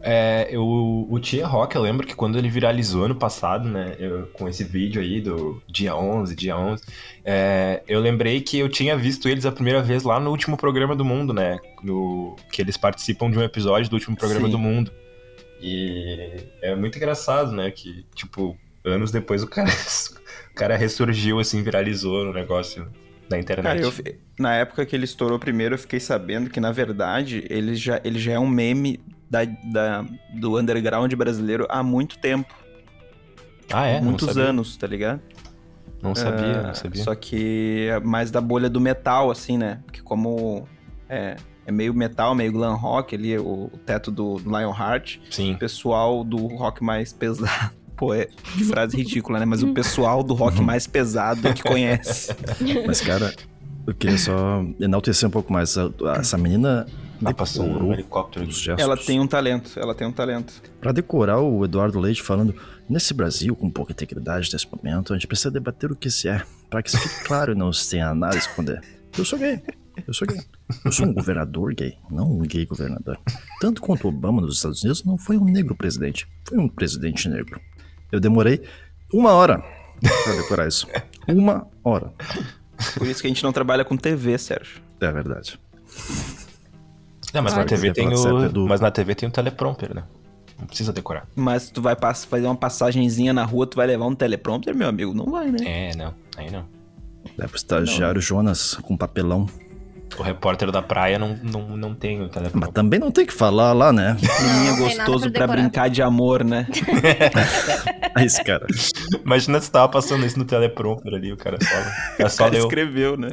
É, 0.00 0.48
eu, 0.50 0.64
o 1.10 1.18
Tia 1.18 1.44
Rock, 1.46 1.74
eu 1.74 1.82
lembro 1.82 2.06
que 2.06 2.14
quando 2.14 2.38
ele 2.38 2.48
viralizou 2.48 3.04
ano 3.04 3.16
passado, 3.16 3.68
né, 3.68 3.96
eu- 3.98 4.28
com 4.32 4.48
esse 4.48 4.62
vídeo 4.62 5.02
aí 5.02 5.20
do 5.20 5.60
dia 5.66 5.96
11, 5.96 6.36
dia 6.36 6.56
11, 6.56 6.82
é, 7.24 7.82
eu 7.88 7.98
lembrei 8.00 8.40
que 8.40 8.56
eu 8.58 8.68
tinha 8.68 8.96
visto 8.96 9.28
eles 9.28 9.44
a 9.44 9.50
primeira 9.50 9.82
vez 9.82 10.04
lá 10.04 10.20
no 10.20 10.30
último 10.30 10.56
programa 10.56 10.94
do 10.94 11.04
mundo, 11.04 11.32
né, 11.32 11.58
no, 11.82 12.36
que 12.52 12.62
eles 12.62 12.76
participam 12.76 13.28
de 13.28 13.38
um 13.38 13.42
episódio 13.42 13.90
do 13.90 13.94
último 13.94 14.16
programa 14.16 14.46
Sim. 14.46 14.52
do 14.52 14.58
mundo. 14.58 14.92
E 15.60 16.46
é 16.62 16.74
muito 16.76 16.96
engraçado, 16.96 17.52
né, 17.52 17.70
que, 17.70 18.04
tipo, 18.14 18.56
anos 18.84 19.10
depois 19.10 19.42
o 19.42 19.46
cara, 19.46 19.68
o 20.52 20.54
cara 20.54 20.76
ressurgiu, 20.76 21.38
assim, 21.40 21.62
viralizou 21.62 22.24
no 22.24 22.32
negócio 22.32 22.88
da 23.28 23.38
internet. 23.38 23.64
Cara, 23.64 23.80
eu 23.80 23.92
na 24.38 24.54
época 24.54 24.86
que 24.86 24.94
ele 24.94 25.04
estourou 25.04 25.38
primeiro, 25.38 25.74
eu 25.74 25.78
fiquei 25.78 25.98
sabendo 26.00 26.48
que, 26.48 26.60
na 26.60 26.70
verdade, 26.72 27.44
ele 27.50 27.74
já, 27.74 28.00
ele 28.04 28.18
já 28.18 28.32
é 28.32 28.38
um 28.38 28.46
meme 28.48 29.00
da, 29.28 29.44
da- 29.44 30.04
do 30.34 30.58
underground 30.58 31.12
brasileiro 31.14 31.66
há 31.68 31.82
muito 31.82 32.18
tempo. 32.18 32.54
Ah, 33.70 33.86
é? 33.86 34.00
Muitos 34.00 34.38
anos, 34.38 34.76
tá 34.76 34.86
ligado? 34.86 35.20
Não 36.00 36.14
sabia, 36.14 36.60
Ah, 36.60 36.66
não 36.68 36.74
sabia. 36.74 37.02
Só 37.02 37.14
que 37.14 37.88
é 37.90 38.00
mais 38.00 38.30
da 38.30 38.40
bolha 38.40 38.70
do 38.70 38.80
metal, 38.80 39.30
assim, 39.30 39.58
né? 39.58 39.80
Porque 39.84 40.00
como 40.00 40.66
é, 41.08 41.36
é 41.68 41.70
meio 41.70 41.92
metal, 41.92 42.34
meio 42.34 42.50
glam 42.50 42.74
rock 42.76 43.14
ali, 43.14 43.36
o, 43.36 43.70
o 43.70 43.78
teto 43.84 44.10
do 44.10 44.38
Lionheart. 44.38 45.18
Sim. 45.30 45.52
O 45.52 45.58
pessoal 45.58 46.24
do 46.24 46.46
rock 46.46 46.82
mais 46.82 47.12
pesado. 47.12 47.76
Pô, 47.94 48.14
é 48.14 48.24
que 48.24 48.64
frase 48.64 48.96
ridícula, 48.96 49.38
né? 49.38 49.44
Mas 49.44 49.62
o 49.62 49.74
pessoal 49.74 50.22
do 50.22 50.32
rock 50.32 50.62
mais 50.62 50.86
pesado 50.86 51.52
que 51.52 51.62
conhece. 51.62 52.34
Mas, 52.86 53.02
cara, 53.02 53.34
eu 53.86 53.94
queria 53.94 54.16
só 54.16 54.64
enaltecer 54.80 55.28
um 55.28 55.30
pouco 55.30 55.52
mais. 55.52 55.76
Essa 56.16 56.38
menina 56.38 56.86
Tá 57.22 57.34
passando 57.34 57.84
um 57.84 57.92
helicóptero. 57.92 58.48
Ela 58.78 58.96
tem 58.96 59.20
um 59.20 59.26
talento, 59.26 59.72
ela 59.78 59.94
tem 59.94 60.06
um 60.06 60.12
talento. 60.12 60.62
Pra 60.80 60.92
decorar 60.92 61.40
o 61.40 61.64
Eduardo 61.64 61.98
Leite 61.98 62.22
falando, 62.22 62.54
nesse 62.88 63.12
Brasil, 63.12 63.54
com 63.56 63.68
pouca 63.68 63.92
integridade 63.92 64.48
nesse 64.52 64.68
momento, 64.72 65.12
a 65.12 65.16
gente 65.16 65.26
precisa 65.26 65.50
debater 65.50 65.90
o 65.90 65.96
que 65.96 66.10
se 66.10 66.28
é, 66.28 66.42
pra 66.70 66.80
que 66.80 66.88
isso 66.88 66.98
fique 66.98 67.24
claro 67.24 67.52
e 67.52 67.54
não 67.56 67.72
se 67.72 67.90
tenha 67.90 68.14
nada 68.14 68.36
a 68.36 68.38
esconder. 68.38 68.80
Eu 69.18 69.24
sou 69.24 69.38
gay. 69.38 69.60
Eu 70.06 70.14
sou 70.14 70.28
gay. 70.28 70.40
Eu 70.84 70.92
sou 70.92 71.06
um 71.06 71.14
governador 71.14 71.74
gay, 71.74 71.96
não 72.10 72.30
um 72.30 72.38
gay 72.40 72.66
governador. 72.66 73.18
Tanto 73.60 73.80
quanto 73.80 74.06
Obama 74.08 74.40
nos 74.42 74.56
Estados 74.56 74.82
Unidos 74.82 75.02
não 75.04 75.16
foi 75.16 75.38
um 75.38 75.44
negro 75.44 75.74
presidente, 75.74 76.26
foi 76.46 76.58
um 76.58 76.68
presidente 76.68 77.28
negro. 77.28 77.60
Eu 78.12 78.20
demorei 78.20 78.62
uma 79.12 79.32
hora 79.32 79.62
pra 80.24 80.32
decorar 80.34 80.68
isso. 80.68 80.86
Uma 81.26 81.66
hora. 81.82 82.12
Por 82.96 83.06
isso 83.06 83.20
que 83.20 83.26
a 83.26 83.30
gente 83.30 83.42
não 83.42 83.52
trabalha 83.52 83.84
com 83.84 83.96
TV, 83.96 84.36
Sérgio. 84.38 84.80
É 85.00 85.10
verdade. 85.10 85.58
Não, 87.34 87.42
mas 87.42 87.54
na 87.54 87.62
Ah, 87.62 87.64
TV 87.64 87.88
você 87.88 87.92
tem 87.94 88.08
o. 88.08 88.44
Edu. 88.44 88.66
Mas 88.66 88.80
na 88.80 88.90
TV 88.90 89.14
tem 89.14 89.28
o 89.28 89.32
teleprompter, 89.32 89.94
né? 89.94 90.04
Não 90.58 90.66
precisa 90.66 90.92
decorar. 90.92 91.26
Mas 91.36 91.70
tu 91.70 91.80
vai 91.80 91.96
fazer 92.28 92.46
uma 92.46 92.56
passagenzinha 92.56 93.32
na 93.32 93.44
rua, 93.44 93.66
tu 93.66 93.76
vai 93.76 93.86
levar 93.86 94.06
um 94.06 94.14
teleprompter, 94.14 94.74
meu 94.74 94.88
amigo? 94.88 95.14
Não 95.14 95.26
vai, 95.26 95.50
né? 95.50 95.58
É, 95.90 95.96
não. 95.96 96.14
Aí 96.36 96.50
não. 96.50 96.64
É 97.38 97.46
pro 97.46 97.56
estagiário 97.56 98.20
Jonas 98.20 98.74
com 98.74 98.96
papelão. 98.96 99.46
O 100.18 100.22
repórter 100.22 100.70
da 100.72 100.82
praia 100.82 101.18
não, 101.18 101.38
não, 101.42 101.76
não 101.76 101.94
tem 101.94 102.16
o 102.18 102.22
Mas 102.22 102.30
teleprompter. 102.32 102.72
também 102.72 102.98
não 102.98 103.10
tem 103.12 103.24
que 103.24 103.32
falar 103.32 103.72
lá, 103.72 103.92
né? 103.92 104.16
Nada 104.20 104.76
gostoso 104.82 105.30
pra 105.30 105.46
pra 105.46 105.56
brincar 105.56 105.88
de 105.88 106.02
amor, 106.02 106.42
né? 106.44 106.66
É 108.18 108.24
esse 108.24 108.42
cara. 108.42 108.66
Imagina 109.24 109.60
se 109.60 109.70
tava 109.70 109.88
passando 109.88 110.24
isso 110.26 110.36
no 110.38 110.44
teleprompter 110.44 111.14
ali, 111.14 111.32
o 111.32 111.36
cara 111.36 111.56
só, 111.62 111.68
o 111.68 111.70
cara 112.18 112.26
O 112.26 112.30
só 112.30 112.38
cara 112.44 112.50
leu. 112.52 112.62
escreveu, 112.62 113.16
né? 113.16 113.28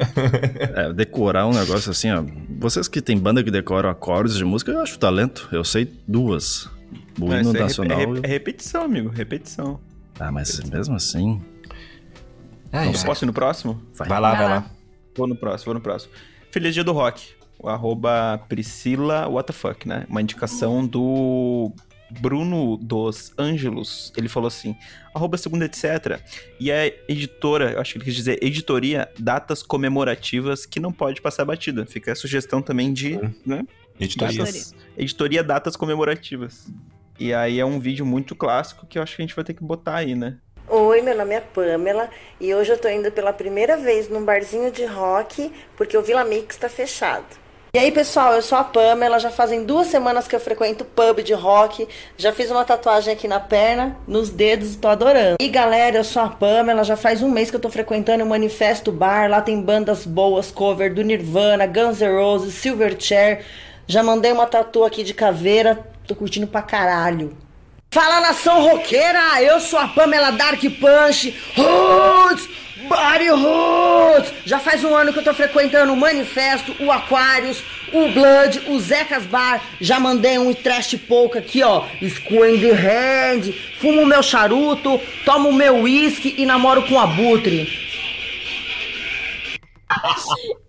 É, 0.76 0.92
decorar 0.92 1.46
um 1.46 1.52
negócio 1.52 1.90
assim, 1.90 2.10
ó. 2.12 2.22
Vocês 2.60 2.86
que 2.86 3.00
tem 3.00 3.18
banda 3.18 3.42
que 3.42 3.50
decoram 3.50 3.88
acordes 3.90 4.36
de 4.36 4.44
música, 4.44 4.70
eu 4.70 4.80
acho 4.80 4.96
talento. 4.98 5.48
Eu 5.50 5.64
sei 5.64 5.92
duas. 6.06 6.68
O 7.20 7.24
hino 7.32 7.40
isso 7.40 7.56
é, 7.56 7.60
nacional. 7.60 7.98
rep- 7.98 8.20
é 8.24 8.28
repetição, 8.28 8.82
amigo, 8.84 9.08
repetição. 9.08 9.80
Ah, 10.20 10.30
mas 10.30 10.60
mesmo 10.70 10.94
assim. 10.94 11.40
Ai, 12.72 12.88
ai. 12.88 13.04
Posso 13.04 13.24
ir 13.24 13.26
no 13.26 13.32
próximo? 13.32 13.80
Vai. 13.94 14.08
Vai 14.08 14.20
lá, 14.20 14.28
Vai 14.30 14.38
vai 14.38 14.48
lá. 14.48 14.54
lá. 14.56 14.70
Vou 15.16 15.26
no 15.26 15.34
próximo, 15.36 15.64
vou 15.66 15.74
no 15.74 15.80
próximo. 15.80 16.12
Feliz 16.56 16.72
Dia 16.72 16.82
do 16.82 16.92
Rock. 16.92 17.34
O 17.58 17.68
arroba 17.68 18.42
Priscila 18.48 19.28
WTF, 19.28 19.86
né? 19.86 20.06
Uma 20.08 20.22
indicação 20.22 20.86
do 20.86 21.70
Bruno 22.18 22.78
dos 22.78 23.30
Ângelos. 23.36 24.10
Ele 24.16 24.26
falou 24.26 24.48
assim: 24.48 24.74
arroba 25.14 25.36
segunda, 25.36 25.66
etc. 25.66 26.18
E 26.58 26.72
a 26.72 26.86
editora, 27.06 27.72
eu 27.72 27.78
acho 27.78 27.92
que 27.92 27.98
ele 27.98 28.04
quis 28.06 28.14
dizer 28.14 28.42
editoria, 28.42 29.06
datas 29.18 29.62
comemorativas 29.62 30.64
que 30.64 30.80
não 30.80 30.90
pode 30.90 31.20
passar 31.20 31.44
batida. 31.44 31.84
Fica 31.84 32.12
a 32.12 32.16
sugestão 32.16 32.62
também 32.62 32.90
de, 32.90 33.16
Hum. 33.16 33.34
né? 33.44 33.66
Editoria. 34.00 34.38
Datas, 34.38 34.74
editoria 34.96 35.44
datas 35.44 35.76
comemorativas. 35.76 36.72
E 37.20 37.34
aí 37.34 37.60
é 37.60 37.66
um 37.66 37.78
vídeo 37.78 38.06
muito 38.06 38.34
clássico 38.34 38.86
que 38.86 38.98
eu 38.98 39.02
acho 39.02 39.14
que 39.14 39.20
a 39.20 39.26
gente 39.26 39.36
vai 39.36 39.44
ter 39.44 39.52
que 39.52 39.62
botar 39.62 39.96
aí, 39.96 40.14
né? 40.14 40.38
Oi, 40.68 41.00
meu 41.00 41.16
nome 41.16 41.32
é 41.32 41.40
Pamela 41.40 42.10
e 42.40 42.52
hoje 42.52 42.72
eu 42.72 42.78
tô 42.78 42.88
indo 42.88 43.12
pela 43.12 43.32
primeira 43.32 43.76
vez 43.76 44.08
num 44.08 44.24
barzinho 44.24 44.68
de 44.72 44.84
rock 44.84 45.52
porque 45.76 45.96
o 45.96 46.02
Vila 46.02 46.24
Mix 46.24 46.56
tá 46.56 46.68
fechado. 46.68 47.24
E 47.72 47.78
aí, 47.78 47.92
pessoal, 47.92 48.32
eu 48.32 48.42
sou 48.42 48.58
a 48.58 48.64
Pamela, 48.64 49.20
já 49.20 49.30
fazem 49.30 49.62
duas 49.62 49.86
semanas 49.86 50.26
que 50.26 50.34
eu 50.34 50.40
frequento 50.40 50.84
pub 50.84 51.22
de 51.22 51.34
rock, 51.34 51.86
já 52.16 52.32
fiz 52.32 52.50
uma 52.50 52.64
tatuagem 52.64 53.14
aqui 53.14 53.28
na 53.28 53.38
perna, 53.38 53.96
nos 54.08 54.28
dedos, 54.28 54.74
tô 54.74 54.88
adorando. 54.88 55.36
E 55.40 55.48
galera, 55.48 55.98
eu 55.98 56.04
sou 56.04 56.22
a 56.22 56.30
Pamela, 56.30 56.82
já 56.82 56.96
faz 56.96 57.22
um 57.22 57.30
mês 57.30 57.48
que 57.48 57.56
eu 57.56 57.60
tô 57.60 57.70
frequentando 57.70 58.24
o 58.24 58.26
Manifesto 58.26 58.90
Bar, 58.90 59.30
lá 59.30 59.40
tem 59.40 59.60
bandas 59.60 60.04
boas, 60.04 60.50
cover 60.50 60.92
do 60.92 61.02
Nirvana, 61.02 61.64
Guns 61.64 62.00
N' 62.00 62.18
Roses, 62.18 62.54
Silverchair, 62.54 63.44
já 63.86 64.02
mandei 64.02 64.32
uma 64.32 64.46
tatu 64.48 64.82
aqui 64.82 65.04
de 65.04 65.14
caveira, 65.14 65.78
tô 66.08 66.16
curtindo 66.16 66.48
pra 66.48 66.62
caralho. 66.62 67.45
Fala 67.96 68.20
nação 68.20 68.60
roqueira, 68.60 69.42
eu 69.42 69.58
sou 69.58 69.78
a 69.78 69.88
Pamela 69.88 70.30
Dark 70.30 70.60
Punch, 70.60 71.34
Roots, 71.56 72.46
Body 72.86 73.28
Roots. 73.30 74.34
Já 74.44 74.58
faz 74.58 74.84
um 74.84 74.94
ano 74.94 75.14
que 75.14 75.18
eu 75.20 75.24
tô 75.24 75.32
frequentando 75.32 75.94
o 75.94 75.96
Manifesto, 75.96 76.76
o 76.78 76.92
Aquarius, 76.92 77.62
o 77.94 78.10
Blood, 78.10 78.64
o 78.68 78.78
Zecas 78.78 79.24
Bar. 79.24 79.62
Já 79.80 79.98
mandei 79.98 80.36
um 80.36 80.52
trash 80.52 80.94
pouco 81.08 81.38
aqui, 81.38 81.62
ó, 81.62 81.84
the 81.98 82.72
Hand. 82.74 83.54
Fumo 83.80 84.04
meu 84.04 84.22
charuto, 84.22 85.00
tomo 85.24 85.50
meu 85.50 85.76
whisky 85.76 86.34
e 86.36 86.44
namoro 86.44 86.82
com 86.82 87.00
abutre. 87.00 87.66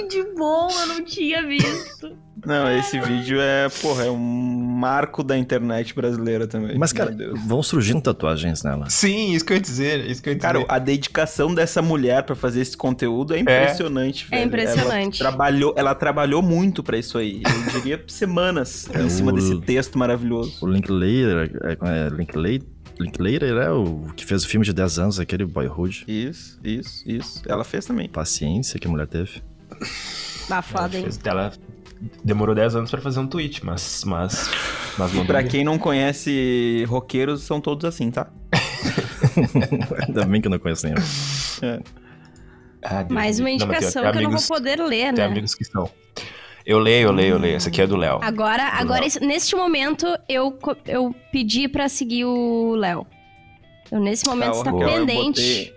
que 0.08 0.16
vídeo 0.22 0.34
bom, 0.36 0.68
eu 0.70 0.86
não 0.86 1.04
tinha 1.04 1.46
visto. 1.46 2.16
Não, 2.44 2.70
esse 2.78 3.00
vídeo 3.00 3.40
é, 3.40 3.68
porra, 3.82 4.04
é 4.04 4.10
um 4.10 4.16
marco 4.16 5.24
da 5.24 5.36
internet 5.36 5.94
brasileira 5.94 6.46
também. 6.46 6.78
Mas, 6.78 6.92
cara, 6.92 7.16
vão 7.46 7.62
surgindo 7.62 8.00
tatuagens 8.00 8.62
nela. 8.62 8.88
Sim, 8.90 9.32
isso 9.32 9.44
que 9.44 9.52
eu 9.52 9.56
ia 9.56 9.60
dizer. 9.60 10.08
Isso 10.10 10.22
que 10.22 10.28
eu 10.28 10.32
ia 10.32 10.36
dizer. 10.36 10.46
Cara, 10.52 10.64
a 10.68 10.78
dedicação 10.78 11.52
dessa 11.54 11.80
mulher 11.82 12.22
pra 12.22 12.36
fazer 12.36 12.60
esse 12.60 12.76
conteúdo 12.76 13.34
é 13.34 13.38
impressionante, 13.40 14.26
É 14.30 14.36
velho. 14.36 14.48
impressionante. 14.48 15.20
Ela 15.22 15.30
trabalhou, 15.30 15.74
ela 15.76 15.94
trabalhou 15.94 16.42
muito 16.42 16.82
pra 16.82 16.96
isso 16.98 17.16
aí. 17.18 17.42
Eu 17.44 17.72
diria 17.80 18.02
semanas 18.06 18.88
É 18.92 19.02
em 19.02 19.08
cima 19.08 19.32
o- 19.32 19.34
desse 19.34 19.58
texto 19.62 19.98
maravilhoso. 19.98 20.58
O 20.64 20.68
Linklater, 20.68 21.50
é, 21.64 21.72
é, 21.72 22.08
Linklater, 22.10 22.62
Linklater 23.00 23.56
é 23.56 23.70
o 23.70 24.06
que 24.14 24.24
fez 24.24 24.44
o 24.44 24.48
filme 24.48 24.64
de 24.64 24.72
10 24.72 24.98
anos, 24.98 25.18
aquele 25.18 25.44
Boyhood. 25.44 26.04
Isso, 26.06 26.60
isso, 26.62 27.02
isso. 27.06 27.42
Ela 27.46 27.64
fez 27.64 27.84
também. 27.86 28.08
Paciência 28.08 28.78
que 28.78 28.86
a 28.86 28.90
mulher 28.90 29.06
teve. 29.06 29.42
Ela, 30.48 30.62
foda, 30.62 30.96
hein? 30.98 31.08
ela 31.24 31.52
demorou 32.24 32.54
10 32.54 32.76
anos 32.76 32.90
pra 32.90 33.00
fazer 33.00 33.18
um 33.20 33.26
tweet, 33.26 33.64
mas. 33.64 34.04
Mas. 34.04 34.50
mas 34.98 35.12
Pra 35.26 35.42
quem 35.42 35.64
não 35.64 35.78
conhece 35.78 36.84
roqueiros, 36.88 37.42
são 37.42 37.60
todos 37.60 37.84
assim, 37.84 38.10
tá? 38.10 38.28
Ainda 40.06 40.24
bem 40.24 40.40
que 40.40 40.46
eu 40.46 40.50
não 40.50 40.58
conheço 40.58 40.86
nenhum. 40.86 40.98
Ah, 42.82 43.02
Deus 43.02 43.10
Mais 43.12 43.40
uma. 43.40 43.48
Não, 43.50 43.58
tem- 43.58 43.66
indicação 43.68 44.02
tem 44.02 44.12
que 44.12 44.18
eu 44.18 44.22
não 44.22 44.30
vou 44.30 44.38
amigos- 44.38 44.48
poder 44.48 44.80
ler, 44.80 45.06
Tem 45.06 45.24
né? 45.24 45.24
amigos 45.24 45.54
que 45.54 45.64
são. 45.64 45.90
Eu 46.64 46.78
leio, 46.80 47.08
eu 47.08 47.12
leio, 47.12 47.34
eu 47.34 47.38
leio. 47.38 47.56
Essa 47.56 47.68
aqui 47.68 47.80
é 47.80 47.86
do 47.86 47.96
Léo. 47.96 48.18
Agora, 48.22 48.64
agora 48.64 49.06
esse- 49.06 49.20
neste 49.20 49.54
momento, 49.54 50.06
eu, 50.28 50.58
eu 50.86 51.14
pedi 51.32 51.68
pra 51.68 51.88
seguir 51.88 52.24
o 52.24 52.74
Léo. 52.74 53.06
Então, 53.86 54.00
nesse 54.00 54.26
momento, 54.26 54.52
Tá, 54.52 54.58
está 54.58 54.70
Raquel, 54.72 54.88
eu 54.88 55.06
pendente. 55.06 55.26
botei- 55.40 55.74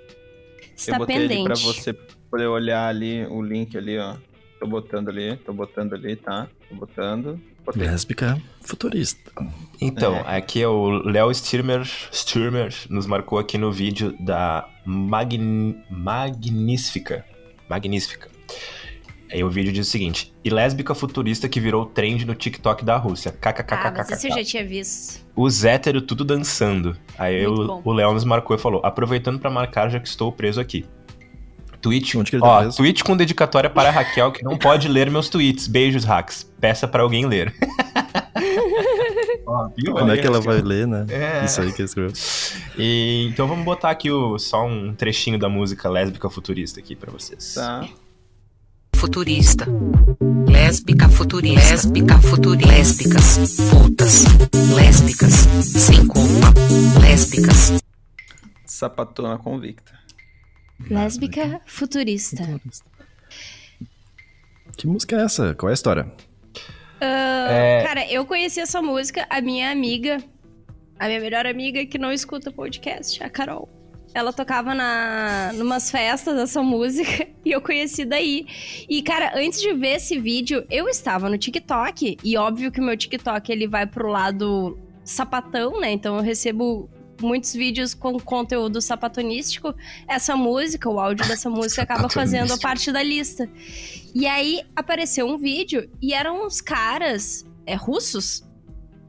está 0.75 0.93
eu 0.95 0.99
botei 0.99 1.15
pendente. 1.19 1.43
pra 1.43 1.55
você 1.55 1.95
poder 2.29 2.47
olhar 2.47 2.87
ali 2.87 3.25
o 3.25 3.41
link 3.41 3.77
ali, 3.77 3.97
ó. 3.97 4.15
Tô 4.59 4.67
botando 4.67 5.09
ali, 5.09 5.37
tô 5.37 5.53
botando 5.53 5.93
ali, 5.93 6.15
tá? 6.15 6.47
Tô 6.67 6.75
botando. 6.75 7.39
Botei. 7.65 7.83
Lésbica 7.83 8.41
futurista. 8.61 9.31
Então, 9.79 10.21
aqui 10.25 10.61
é 10.61 10.67
o 10.67 10.89
Léo 10.89 11.33
Sturmer, 11.33 11.85
Sturmer 12.11 12.73
nos 12.89 13.05
marcou 13.05 13.39
aqui 13.39 13.57
no 13.57 13.71
vídeo 13.71 14.15
da 14.19 14.67
Magn... 14.85 15.75
Magnífica. 15.89 17.25
Magnífica. 17.69 18.27
Aí 19.31 19.43
o 19.43 19.49
vídeo 19.49 19.71
diz 19.71 19.87
o 19.87 19.91
seguinte: 19.91 20.33
E 20.43 20.49
lésbica 20.49 20.95
futurista 20.95 21.47
que 21.47 21.59
virou 21.59 21.85
trend 21.85 22.25
no 22.25 22.33
TikTok 22.33 22.83
da 22.83 22.97
Rússia. 22.97 23.33
Ah, 23.41 23.91
mas 23.95 24.09
esse 24.09 24.27
eu 24.27 24.31
já 24.31 24.37
KKKKK. 24.37 24.49
tinha 24.49 24.65
visto. 24.65 25.25
Os 25.35 25.63
héteros 25.63 26.03
tudo 26.03 26.25
dançando. 26.25 26.97
Aí 27.17 27.45
Muito 27.45 27.81
o, 27.85 27.93
Léo 27.93 28.13
nos 28.13 28.23
marcou 28.23 28.55
e 28.55 28.59
falou: 28.59 28.81
aproveitando 28.83 29.39
pra 29.39 29.51
marcar, 29.51 29.89
já 29.89 29.99
que 29.99 30.07
estou 30.07 30.31
preso 30.31 30.59
aqui. 30.59 30.85
Tweet, 31.81 32.17
Onde 32.17 32.29
que 32.29 32.35
ele 32.35 32.43
tá 32.43 32.49
ó, 32.49 32.59
preso? 32.61 32.77
tweet 32.77 33.03
com 33.03 33.15
dedicatória 33.15 33.69
para 33.69 33.89
a 33.89 33.91
Raquel 33.91 34.31
que 34.31 34.43
não 34.43 34.57
pode 34.59 34.87
ler 34.87 35.09
meus 35.09 35.29
tweets. 35.29 35.67
Beijos, 35.67 36.03
hacks. 36.03 36.43
Peça 36.59 36.87
pra 36.87 37.03
alguém 37.03 37.25
ler. 37.25 37.53
Ó, 39.45 39.67
viu? 39.75 39.93
Como 39.93 40.11
é 40.11 40.17
que 40.17 40.27
ela 40.27 40.39
vai 40.39 40.61
ler, 40.61 40.85
né? 40.87 41.05
É. 41.09 41.43
Isso 41.45 41.59
aí 41.61 41.71
que 41.73 41.81
ele 41.81 41.87
escreveu. 41.87 42.13
E, 42.77 43.27
então 43.31 43.47
vamos 43.47 43.65
botar 43.65 43.89
aqui 43.89 44.11
o, 44.11 44.37
só 44.37 44.63
um 44.65 44.93
trechinho 44.93 45.39
da 45.39 45.49
música 45.49 45.89
lésbica 45.89 46.29
futurista 46.29 46.79
aqui 46.79 46.95
pra 46.95 47.11
vocês. 47.11 47.55
Tá. 47.55 47.87
futurista. 48.95 49.65
Lésbica 50.47 51.09
futurista. 51.09 51.69
Lésbica 51.71 52.19
futurista. 52.19 52.69
Lésbicas. 52.71 53.57
Putas. 53.71 54.23
Lésbicas. 54.75 55.33
Sem 55.63 56.05
culpa. 56.05 56.53
Lésbicas. 57.01 57.81
Sapatona 58.65 59.37
convicta. 59.37 59.98
Lésbica 60.89 61.61
futurista. 61.65 62.43
Que 64.77 64.87
música 64.87 65.15
é 65.17 65.23
essa? 65.23 65.53
Qual 65.55 65.69
é 65.69 65.73
a 65.73 65.73
história? 65.73 66.11
Ah, 67.01 67.47
É. 67.51 67.83
Cara, 67.83 68.07
eu 68.11 68.25
conheci 68.25 68.59
essa 68.59 68.81
música, 68.81 69.25
a 69.29 69.41
minha 69.41 69.71
amiga, 69.71 70.17
a 70.99 71.07
minha 71.07 71.19
melhor 71.19 71.45
amiga 71.45 71.85
que 71.85 71.97
não 71.97 72.11
escuta 72.11 72.51
podcast, 72.51 73.21
a 73.23 73.29
Carol. 73.29 73.67
ela 74.13 74.33
tocava 74.33 74.73
na 74.73 75.51
numas 75.53 75.91
festas 75.91 76.35
essa 76.37 76.63
música 76.63 77.27
e 77.45 77.51
eu 77.51 77.61
conheci 77.61 78.05
daí. 78.05 78.47
E 78.89 79.01
cara, 79.03 79.33
antes 79.35 79.61
de 79.61 79.73
ver 79.73 79.95
esse 79.97 80.19
vídeo, 80.19 80.65
eu 80.69 80.87
estava 80.89 81.29
no 81.29 81.37
TikTok 81.37 82.17
e 82.23 82.37
óbvio 82.37 82.71
que 82.71 82.79
o 82.79 82.83
meu 82.83 82.97
TikTok 82.97 83.51
ele 83.51 83.67
vai 83.67 83.85
pro 83.85 84.07
lado 84.09 84.77
sapatão, 85.03 85.79
né? 85.79 85.91
Então 85.91 86.15
eu 86.17 86.21
recebo 86.23 86.89
muitos 87.19 87.53
vídeos 87.53 87.93
com 87.93 88.19
conteúdo 88.19 88.81
sapatonístico. 88.81 89.73
Essa 90.07 90.35
música, 90.35 90.89
o 90.89 90.99
áudio 90.99 91.27
dessa 91.27 91.49
música 91.51 91.83
acaba 91.83 92.09
fazendo 92.09 92.59
parte 92.59 92.91
da 92.91 93.03
lista. 93.03 93.49
E 94.13 94.27
aí 94.27 94.61
apareceu 94.75 95.27
um 95.27 95.37
vídeo 95.37 95.89
e 96.01 96.13
eram 96.13 96.45
uns 96.45 96.61
caras 96.61 97.45
é 97.65 97.75
russos? 97.75 98.43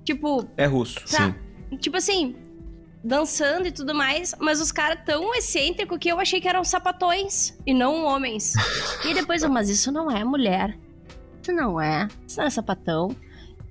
Tipo, 0.05 0.47
É 0.57 0.67
russo. 0.67 1.01
Tá. 1.11 1.35
Tipo 1.79 1.97
assim, 1.97 2.37
dançando 3.03 3.67
e 3.67 3.73
tudo 3.73 3.95
mais, 3.95 4.35
mas 4.39 4.61
os 4.61 4.71
caras 4.71 5.01
tão 5.05 5.35
excêntricos 5.35 5.99
que 5.99 6.09
eu 6.11 6.21
achei 6.21 6.41
que 6.41 6.49
eram 6.49 6.63
sapatões 6.63 7.59
e 7.67 7.73
não 7.73 8.05
homens. 8.05 8.53
e 9.05 9.15
depois 9.15 9.43
eu, 9.43 9.49
mas 9.49 9.69
isso 9.69 9.91
não 9.91 10.11
é 10.11 10.23
mulher. 10.25 10.79
Isso 11.43 11.53
não 11.53 11.81
é. 11.81 12.07
Isso 12.27 12.39
não 12.39 12.47
é 12.47 12.51
sapatão. 12.51 13.17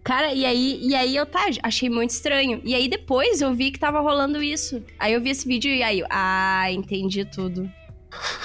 Cara, 0.10 0.34
e 0.34 0.44
aí, 0.44 0.80
e 0.82 0.96
aí 0.96 1.16
eu 1.16 1.24
tá, 1.24 1.46
achei 1.62 1.88
muito 1.88 2.10
estranho. 2.10 2.60
E 2.64 2.74
aí 2.74 2.88
depois 2.88 3.42
eu 3.42 3.54
vi 3.54 3.70
que 3.70 3.78
tava 3.78 4.00
rolando 4.00 4.42
isso. 4.42 4.82
Aí 4.98 5.14
eu 5.14 5.22
vi 5.22 5.30
esse 5.30 5.48
vídeo 5.48 5.72
e 5.72 5.84
aí, 5.84 6.00
eu, 6.00 6.08
ah, 6.10 6.66
entendi 6.72 7.24
tudo. 7.26 7.72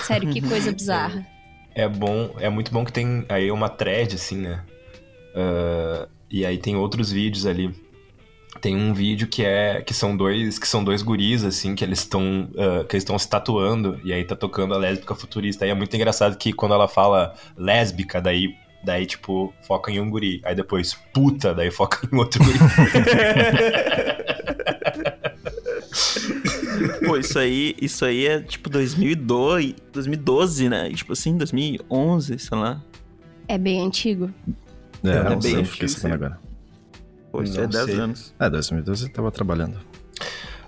Sério, 0.06 0.28
que 0.28 0.42
coisa 0.42 0.70
bizarra. 0.76 1.26
É 1.74 1.88
bom, 1.88 2.34
é 2.38 2.50
muito 2.50 2.70
bom 2.70 2.84
que 2.84 2.92
tem 2.92 3.24
aí 3.30 3.50
uma 3.50 3.70
thread, 3.70 4.14
assim, 4.14 4.36
né? 4.36 4.62
Ah, 5.34 6.06
e 6.30 6.44
aí 6.44 6.58
tem 6.58 6.76
outros 6.76 7.10
vídeos 7.10 7.46
ali. 7.46 7.74
Tem 8.60 8.76
um 8.76 8.92
vídeo 8.92 9.26
que 9.26 9.42
é 9.42 9.80
que 9.80 9.94
são 9.94 10.14
dois 10.14 10.58
que 10.58 10.68
são 10.68 10.84
dois 10.84 11.00
guris 11.00 11.44
assim 11.44 11.74
que 11.74 11.82
eles 11.82 12.00
estão 12.00 12.50
ah, 12.58 12.84
que 12.84 12.94
estão 12.98 13.18
se 13.18 13.28
tatuando 13.28 13.98
e 14.04 14.12
aí 14.12 14.22
tá 14.22 14.36
tocando 14.36 14.74
a 14.74 14.76
lésbica 14.76 15.14
futurista. 15.14 15.64
Aí 15.64 15.70
é 15.70 15.74
muito 15.74 15.96
engraçado 15.96 16.36
que 16.36 16.52
quando 16.52 16.74
ela 16.74 16.86
fala 16.86 17.34
lésbica 17.56 18.20
daí 18.20 18.54
daí 18.84 19.06
tipo 19.06 19.52
foca 19.66 19.90
em 19.90 20.00
um 20.00 20.10
guri, 20.10 20.40
aí 20.44 20.54
depois 20.54 20.94
puta, 21.12 21.54
daí 21.54 21.70
foca 21.70 22.06
em 22.12 22.16
outro 22.16 22.42
guri. 22.44 22.58
Pô, 27.06 27.16
isso 27.16 27.38
aí, 27.38 27.74
isso 27.80 28.04
aí 28.04 28.26
é 28.26 28.40
tipo 28.40 28.68
2002, 28.70 29.74
2012, 29.92 30.68
né? 30.68 30.90
Tipo 30.90 31.12
assim, 31.12 31.36
2011, 31.36 32.38
sei 32.38 32.58
lá. 32.58 32.80
É 33.46 33.58
bem 33.58 33.80
antigo. 33.80 34.30
É, 35.04 35.08
É 35.10 35.22
não 35.24 35.38
bem 35.38 35.54
sei, 35.56 35.64
fiquei 35.64 35.88
sabendo 35.88 36.14
agora. 36.24 36.40
Pô, 37.30 37.42
isso 37.42 37.56
Não 37.56 37.64
é 37.64 37.66
10 37.66 37.84
sei. 37.84 37.94
anos. 37.96 38.34
É, 38.40 38.48
2012 38.50 39.06
eu 39.06 39.12
tava 39.12 39.30
trabalhando. 39.30 39.76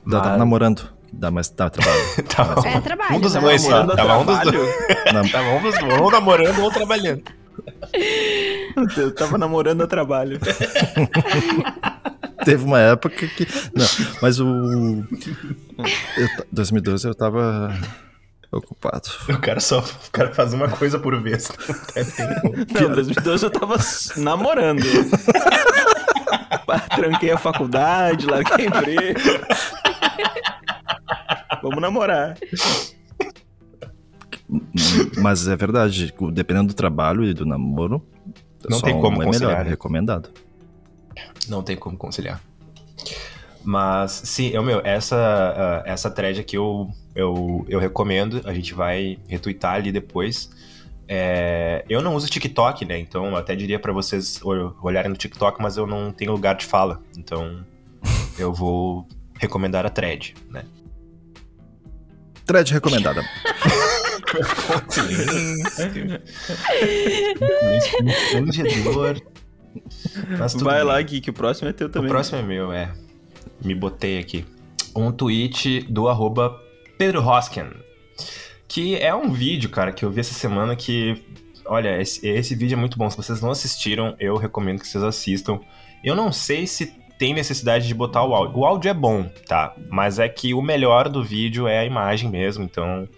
Ainda 0.04 0.16
Tava 0.18 0.30
Mas- 0.30 0.38
namorando. 0.38 0.96
Dá, 1.12 1.30
mas 1.30 1.48
tava 1.48 1.70
trabalhando. 1.70 2.22
tava, 2.24 2.60
É 2.68 2.80
trabalho. 2.80 3.16
um 3.16 3.20
dos 3.20 3.34
né? 3.34 3.40
dois 3.40 3.62
só, 3.62 3.70
Namorando 3.70 3.96
tava 3.96 4.18
um 4.18 4.24
dos 4.26 4.34
trabalho. 4.40 4.58
dois, 4.58 5.32
tava 5.32 5.48
um 5.50 5.62
dos 5.62 6.00
ou 6.00 6.10
namorando 6.10 6.62
ou 6.62 6.70
trabalhando. 6.70 7.22
Eu 8.96 9.14
tava 9.14 9.38
namorando 9.38 9.82
a 9.82 9.86
trabalho. 9.86 10.38
Teve 12.44 12.64
uma 12.64 12.78
época 12.78 13.26
que. 13.26 13.46
Não, 13.74 13.86
mas 14.22 14.38
o. 14.40 15.04
eu 16.16 16.28
ta- 16.36 16.44
2012 16.52 17.08
eu 17.08 17.14
tava 17.14 17.74
ocupado. 18.52 19.08
O 19.28 19.38
cara 19.40 19.58
só 19.60 19.80
o 19.80 20.10
cara 20.12 20.32
faz 20.32 20.52
uma 20.54 20.68
coisa 20.68 20.98
por 20.98 21.20
vez. 21.20 21.50
Não, 22.80 22.90
2012 22.94 23.44
eu 23.46 23.50
tava 23.50 23.76
namorando. 24.18 24.84
Tranquei 26.94 27.32
a 27.32 27.38
faculdade, 27.38 28.26
larguei 28.26 28.66
emprego. 28.66 29.18
Vamos 31.62 31.80
namorar. 31.80 32.36
Mas 35.20 35.48
é 35.48 35.56
verdade, 35.56 36.14
dependendo 36.32 36.68
do 36.68 36.74
trabalho 36.74 37.24
e 37.24 37.34
do 37.34 37.44
namoro, 37.44 38.02
Não 38.68 38.78
só 38.78 38.86
tem 38.86 39.00
como 39.00 39.18
um 39.18 39.22
é 39.22 39.24
conciliar, 39.24 39.50
melhor, 39.50 39.62
né? 39.64 39.66
é 39.68 39.70
recomendado. 39.70 40.30
Não 41.48 41.62
tem 41.62 41.76
como 41.76 41.96
conciliar. 41.96 42.40
Mas, 43.64 44.12
sim, 44.24 44.48
eu, 44.50 44.62
meu, 44.62 44.80
essa, 44.84 45.16
ah, 45.16 45.82
essa 45.84 46.08
thread 46.08 46.40
aqui 46.40 46.56
eu, 46.56 46.88
eu, 47.14 47.64
eu 47.68 47.80
recomendo. 47.80 48.40
A 48.44 48.54
gente 48.54 48.72
vai 48.74 49.18
retweetar 49.28 49.74
ali 49.74 49.90
depois. 49.90 50.48
É, 51.08 51.84
eu 51.88 52.00
não 52.00 52.14
uso 52.14 52.28
TikTok, 52.28 52.84
né? 52.84 52.98
Então, 52.98 53.26
eu 53.26 53.36
até 53.36 53.56
diria 53.56 53.78
pra 53.78 53.92
vocês 53.92 54.40
ol- 54.44 54.76
olharem 54.82 55.10
no 55.10 55.16
TikTok, 55.16 55.60
mas 55.60 55.76
eu 55.76 55.86
não 55.86 56.12
tenho 56.12 56.30
lugar 56.32 56.54
de 56.54 56.64
fala. 56.64 57.02
Então, 57.18 57.64
eu 58.38 58.52
vou 58.52 59.06
recomendar 59.40 59.84
a 59.84 59.90
thread, 59.90 60.34
né? 60.50 60.64
Thread 62.44 62.72
recomendada. 62.72 63.22
Tudo 70.50 70.64
Vai 70.64 70.82
lá, 70.84 71.00
Gui, 71.02 71.20
que 71.20 71.30
o 71.30 71.32
próximo 71.32 71.68
é 71.68 71.72
teu 71.72 71.86
O 71.88 71.90
também. 71.90 72.08
próximo 72.08 72.38
é 72.38 72.42
meu, 72.42 72.72
é. 72.72 72.92
Me 73.62 73.74
botei 73.74 74.18
aqui. 74.18 74.44
Um 74.94 75.12
tweet 75.12 75.80
do 75.90 76.08
arroba 76.08 76.58
Pedro 76.98 77.22
Hosken. 77.26 77.70
Que 78.68 78.96
é 78.96 79.14
um 79.14 79.30
vídeo, 79.32 79.70
cara, 79.70 79.92
que 79.92 80.04
eu 80.04 80.10
vi 80.10 80.20
essa 80.20 80.34
semana 80.34 80.74
que. 80.74 81.22
Olha, 81.66 82.00
esse, 82.00 82.26
esse 82.26 82.54
vídeo 82.54 82.74
é 82.76 82.78
muito 82.78 82.96
bom. 82.96 83.08
Se 83.10 83.16
vocês 83.16 83.40
não 83.40 83.50
assistiram, 83.50 84.16
eu 84.18 84.36
recomendo 84.36 84.80
que 84.80 84.88
vocês 84.88 85.02
assistam. 85.02 85.60
Eu 86.02 86.14
não 86.14 86.32
sei 86.32 86.66
se 86.66 86.92
tem 87.18 87.34
necessidade 87.34 87.86
de 87.86 87.94
botar 87.94 88.24
o 88.24 88.34
áudio. 88.34 88.58
O 88.58 88.64
áudio 88.64 88.88
é 88.90 88.94
bom, 88.94 89.28
tá? 89.46 89.74
Mas 89.90 90.18
é 90.18 90.28
que 90.28 90.54
o 90.54 90.62
melhor 90.62 91.08
do 91.08 91.24
vídeo 91.24 91.66
é 91.66 91.78
a 91.78 91.84
imagem 91.84 92.30
mesmo. 92.30 92.64
Então, 92.64 93.08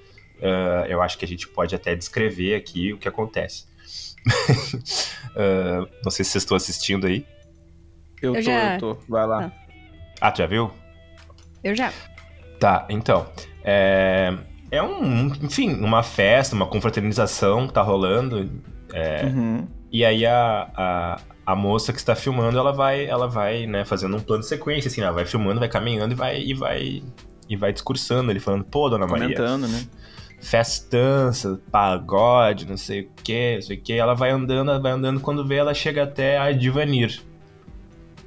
ah, 0.42 0.84
eu 0.88 1.00
acho 1.02 1.18
que 1.18 1.24
a 1.24 1.28
gente 1.28 1.48
pode 1.48 1.74
até 1.74 1.94
descrever 1.94 2.54
aqui 2.54 2.92
o 2.92 2.98
que 2.98 3.08
acontece. 3.08 3.66
Ah, 5.36 5.86
não 6.04 6.10
sei 6.10 6.24
se 6.24 6.32
vocês 6.32 6.42
estão 6.42 6.56
assistindo 6.56 7.06
aí. 7.06 7.24
Eu, 8.20 8.34
Eu 8.34 8.42
tô, 8.42 8.50
já- 8.50 8.74
eu 8.74 8.78
tô. 8.80 8.98
Vai 9.08 9.26
lá. 9.26 9.52
Ah, 10.20 10.32
tu 10.32 10.38
já 10.38 10.46
viu? 10.46 10.70
Eu 11.62 11.76
já. 11.76 11.92
Tá, 12.58 12.86
então. 12.90 13.26
É, 13.62 14.34
é 14.70 14.82
um, 14.82 15.26
enfim, 15.42 15.74
uma 15.74 16.02
festa, 16.02 16.56
uma 16.56 16.66
confraternização 16.66 17.68
que 17.68 17.72
tá 17.74 17.82
rolando. 17.82 18.50
É. 18.92 19.26
Uhum. 19.26 19.68
E 19.92 20.04
aí 20.04 20.26
a, 20.26 20.70
a, 20.76 21.20
a 21.46 21.54
moça 21.54 21.92
que 21.92 21.98
está 21.98 22.16
filmando, 22.16 22.58
ela 22.58 22.72
vai, 22.72 23.06
ela 23.06 23.28
vai, 23.28 23.66
né, 23.66 23.84
fazendo 23.84 24.16
um 24.16 24.20
plano 24.20 24.42
de 24.42 24.48
sequência, 24.48 24.88
assim, 24.88 25.00
ela 25.02 25.12
vai 25.12 25.24
filmando, 25.24 25.60
vai 25.60 25.68
caminhando 25.68 26.12
e 26.12 26.16
vai, 26.16 26.40
e 26.42 26.54
vai, 26.54 27.02
e 27.48 27.56
vai 27.56 27.72
discursando, 27.72 28.30
ele 28.32 28.40
falando, 28.40 28.64
pô, 28.64 28.88
dona 28.88 29.06
Maria, 29.06 29.24
Comentando, 29.36 29.68
né? 29.68 29.86
Festança, 30.40 31.60
pagode, 31.70 32.66
não 32.66 32.76
sei 32.76 33.02
o 33.02 33.08
que, 33.22 33.54
não 33.56 33.62
sei 33.62 33.76
o 33.76 33.80
que. 33.80 33.92
Ela 33.94 34.14
vai 34.14 34.30
andando, 34.30 34.80
vai 34.80 34.92
andando, 34.92 35.20
quando 35.20 35.46
vê, 35.46 35.56
ela 35.56 35.74
chega 35.74 36.04
até 36.04 36.38
a 36.38 36.52
Divanir, 36.52 37.20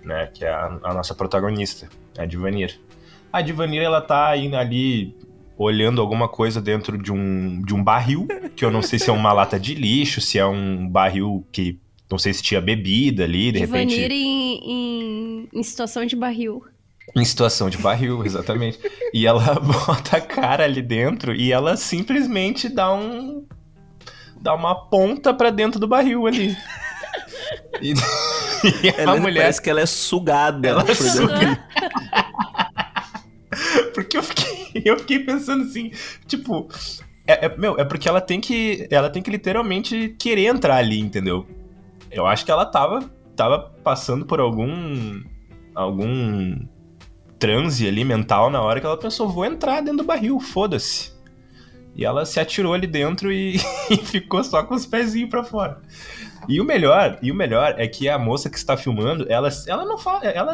né? 0.04 0.28
Que 0.28 0.46
é 0.46 0.50
a, 0.50 0.80
a 0.84 0.94
nossa 0.94 1.16
protagonista, 1.16 1.90
a 2.18 2.26
Divanir. 2.26 2.80
A 3.32 3.42
Divanir, 3.42 3.82
ela 3.82 4.02
tá 4.02 4.28
aí, 4.28 4.54
ali 4.54 5.16
olhando 5.58 6.02
alguma 6.02 6.28
coisa 6.28 6.62
dentro 6.62 6.98
de 6.98 7.12
um, 7.12 7.62
de 7.62 7.74
um 7.74 7.84
barril, 7.84 8.28
que 8.56 8.66
eu 8.66 8.72
não 8.72 8.82
sei 8.82 9.00
se 9.00 9.10
é 9.10 9.14
uma 9.14 9.32
lata 9.34 9.60
de 9.60 9.76
lixo, 9.76 10.20
se 10.20 10.38
é 10.38 10.46
um 10.46 10.88
barril 10.88 11.46
que 11.52 11.80
não 12.10 12.18
sei 12.18 12.34
se 12.34 12.44
tinha 12.44 12.60
bebida 12.60 13.24
ali, 13.24 13.54
de 13.54 13.60
repente. 13.60 13.96
Divanir 13.96 14.12
em, 14.12 14.60
em, 14.66 15.50
em 15.54 15.64
situação 15.64 16.06
de 16.06 16.16
barril. 16.16 16.66
Em 17.16 17.26
situação 17.26 17.70
de 17.70 17.78
barril, 17.78 18.24
exatamente. 18.26 18.80
e 19.14 19.26
ela 19.28 19.56
bota 19.60 20.18
a 20.18 20.22
cara 20.22 20.64
ali 20.64 20.82
dentro 20.82 21.36
e 21.36 21.52
ela 21.52 21.76
simplesmente 21.78 22.70
dá 22.70 22.94
um. 22.94 23.46
dá 24.40 24.54
uma 24.54 24.74
ponta 24.90 25.34
pra 25.34 25.50
dentro 25.50 25.80
do 25.80 25.88
barril 25.88 26.26
ali. 26.28 26.56
E, 27.82 27.94
e 28.86 28.90
a 28.90 29.02
Ela 29.02 29.20
mulher. 29.20 29.42
parece 29.42 29.62
que 29.62 29.70
ela 29.70 29.82
é 29.82 29.86
sugada. 29.86 30.68
Ela 30.68 30.84
dentro. 30.84 31.04
suga. 31.04 31.60
Porque 33.94 34.18
eu 34.18 34.24
fiquei, 34.24 34.82
eu 34.86 35.00
fiquei 35.00 35.20
pensando 35.20 35.64
assim, 35.64 35.92
tipo. 36.28 36.70
É, 37.28 37.46
é- 37.48 37.58
meu, 37.58 37.78
é 37.80 37.84
porque 37.84 38.08
ela 38.08 38.22
tem 38.22 38.40
que. 38.40 38.88
Ela 38.90 39.10
tem 39.10 39.22
que 39.22 39.30
literalmente 39.32 40.16
querer 40.20 40.46
entrar 40.46 40.76
ali, 40.78 41.00
entendeu? 41.00 41.46
Eu 42.12 42.26
acho 42.26 42.46
que 42.46 42.52
ela 42.52 42.66
tava, 42.66 43.00
tava 43.36 43.60
passando 43.84 44.26
por 44.26 44.40
algum. 44.40 45.22
algum 45.76 46.56
transe 47.42 47.88
ali 47.88 48.06
mental 48.06 48.52
na 48.52 48.62
hora 48.62 48.80
que 48.80 48.86
ela 48.86 48.96
pensou, 48.96 49.28
vou 49.28 49.44
entrar 49.44 49.82
dentro 49.82 49.98
do 49.98 50.04
barril, 50.04 50.40
foda-se. 50.40 51.12
E 51.96 52.06
ela 52.06 52.24
se 52.24 52.40
atirou 52.40 52.74
ali 52.74 52.86
dentro 52.86 53.32
e, 53.32 53.56
e 53.90 53.98
ficou 53.98 54.44
só 54.44 54.64
com 54.64 54.76
os 54.76 54.86
pezinhos 54.86 55.32
pra 55.32 55.44
fora. 55.44 55.82
E 56.48 56.62
o 56.62 56.64
melhor, 56.64 57.18
e 57.20 57.32
o 57.32 57.36
melhor 57.36 57.74
é 57.78 57.88
que 57.88 58.08
a 58.08 58.20
moça 58.20 58.48
que 58.48 58.58
está 58.58 58.78
filmando, 58.78 59.26
ela, 59.28 59.50
ela 59.68 59.84
não 59.84 59.98
fala, 59.98 60.26
ela, 60.26 60.54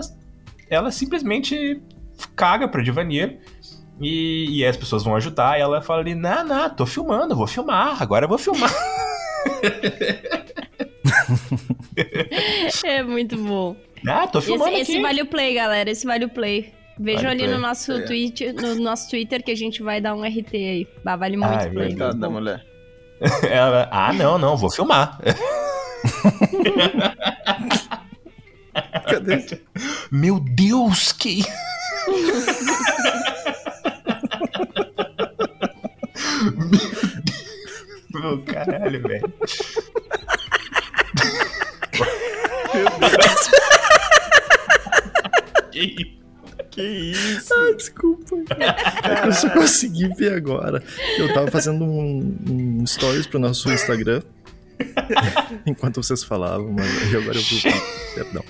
ela 0.69 0.89
simplesmente 0.89 1.81
caga 2.35 2.69
pra 2.69 2.81
Divanier 2.81 3.39
e, 3.99 4.59
e 4.59 4.65
as 4.65 4.77
pessoas 4.77 5.03
vão 5.03 5.15
ajudar 5.15 5.59
e 5.59 5.61
ela 5.61 5.81
fala 5.81 5.99
ali, 6.01 6.15
não, 6.15 6.45
não, 6.45 6.69
tô 6.69 6.85
filmando, 6.85 7.35
vou 7.35 7.47
filmar, 7.47 8.01
agora 8.01 8.25
eu 8.25 8.29
vou 8.29 8.37
filmar. 8.37 8.71
É 12.85 13.03
muito 13.03 13.37
bom. 13.37 13.75
Ah, 14.07 14.27
tô 14.27 14.39
Esse, 14.39 14.47
filmando 14.47 14.77
esse 14.77 14.93
aqui. 14.93 15.01
vale 15.01 15.21
o 15.21 15.25
play, 15.25 15.53
galera. 15.53 15.89
Esse 15.89 16.05
vale 16.05 16.25
o 16.25 16.29
play. 16.29 16.73
Vejam 16.99 17.23
Vale 17.29 17.43
ali 17.43 17.51
no 17.53 17.59
nosso, 17.59 17.91
É. 17.91 18.01
tweet, 18.01 18.53
no 18.53 18.75
nosso 18.75 19.09
Twitter 19.09 19.43
que 19.43 19.51
a 19.51 19.55
gente 19.55 19.83
vai 19.83 20.01
dar 20.01 20.15
um 20.15 20.23
RT 20.23 20.53
aí. 20.55 20.87
Bah, 21.03 21.15
vale 21.15 21.37
muito 21.37 21.51
Ah, 21.51 21.63
é 21.63 21.69
play. 21.69 21.95
Muito 21.95 22.13
da 22.17 22.27
bom. 22.27 22.33
mulher. 22.33 22.65
Ela, 23.49 23.87
ah, 23.91 24.11
não, 24.13 24.37
não, 24.37 24.57
vou 24.57 24.69
filmar. 24.71 25.19
Cadê? 29.09 29.59
Meu 30.11 30.39
Deus, 30.39 31.11
que. 31.11 31.43
Meu 38.13 38.41
caralho, 38.43 39.01
velho. 39.01 39.33
Que 45.71 45.79
isso? 45.83 46.16
Que 46.77 46.83
isso? 46.83 47.51
Ah, 47.55 47.71
desculpa. 47.75 48.35
É 49.03 49.21
que 49.21 49.27
eu 49.27 49.33
só 49.33 49.49
consegui 49.49 50.09
ver 50.09 50.33
agora. 50.33 50.83
Eu 51.17 51.33
tava 51.33 51.49
fazendo 51.49 51.83
um, 51.83 52.37
um 52.47 52.85
stories 52.85 53.25
pro 53.25 53.39
nosso 53.39 53.71
Instagram. 53.71 54.21
enquanto 55.65 56.03
vocês 56.03 56.23
falavam, 56.23 56.71
mas 56.71 57.15
agora 57.15 57.35
eu 57.35 57.41
vi. 57.41 57.63
Perdão. 58.13 58.43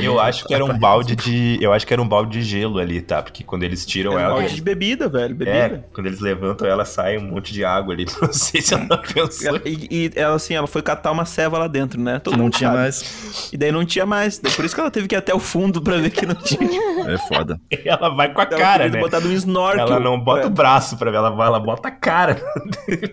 Eu 0.00 0.18
acho 0.20 0.44
que 0.46 0.54
era 0.54 0.64
um 0.64 0.76
balde 0.78 1.14
de. 1.16 1.58
Eu 1.60 1.72
acho 1.72 1.86
que 1.86 1.92
era 1.92 2.00
um 2.00 2.08
balde 2.08 2.38
de 2.38 2.42
gelo 2.44 2.78
ali, 2.78 3.00
tá? 3.00 3.22
Porque 3.22 3.44
quando 3.44 3.62
eles 3.64 3.84
tiram 3.84 4.18
É 4.18 4.22
ela. 4.22 4.34
balde 4.34 4.54
de 4.54 4.62
bebida, 4.62 5.08
velho. 5.08 5.36
É, 5.46 5.68
Bebida. 5.68 5.84
quando 5.92 6.06
eles 6.06 6.20
levantam 6.20 6.66
ela, 6.66 6.84
sai 6.84 7.18
um 7.18 7.22
monte 7.22 7.52
de 7.52 7.64
água 7.64 7.92
ali. 7.94 8.06
Não 8.20 8.32
sei 8.32 8.60
se 8.60 8.74
ela 8.74 8.98
pensou. 8.98 9.46
Ela- 9.48 9.60
E, 9.64 9.88
e 9.90 10.12
ela, 10.16 10.34
assim, 10.36 10.54
ela 10.54 10.66
foi 10.66 10.82
catar 10.82 11.10
uma 11.12 11.24
ceva 11.24 11.58
lá 11.58 11.66
dentro, 11.68 12.00
né? 12.00 12.18
Todo 12.18 12.36
não 12.36 12.44
mundo 12.44 12.54
tinha 12.56 12.70
sabe. 12.70 12.80
mais. 12.82 13.48
E 13.52 13.56
daí 13.56 13.70
não 13.72 13.84
tinha 13.84 14.06
mais. 14.06 14.38
Por 14.38 14.64
isso 14.64 14.74
que 14.74 14.80
ela 14.80 14.90
teve 14.90 15.06
que 15.08 15.14
ir 15.14 15.18
até 15.18 15.34
o 15.34 15.38
fundo 15.40 15.82
pra 15.82 15.96
ver 15.98 16.10
que 16.10 16.24
não 16.26 16.34
tinha. 16.34 16.80
É 17.12 17.18
foda. 17.18 17.60
Ela 17.84 18.08
vai 18.10 18.32
com 18.32 18.40
a 18.40 18.44
Ela 18.44 18.56
cara, 18.58 18.88
né? 18.88 19.00
botar 19.00 19.18
um 19.18 19.32
snorkel. 19.32 19.86
Ela 19.86 20.00
não 20.00 20.18
bota 20.18 20.44
o 20.44 20.46
É, 20.46 20.50
braço 20.50 20.96
pra 20.96 21.10
ver, 21.10 21.16
ela 21.18 21.30
vai, 21.30 21.46
ela 21.46 21.60
bota 21.60 21.88
a 21.88 21.90
cara. 21.90 22.34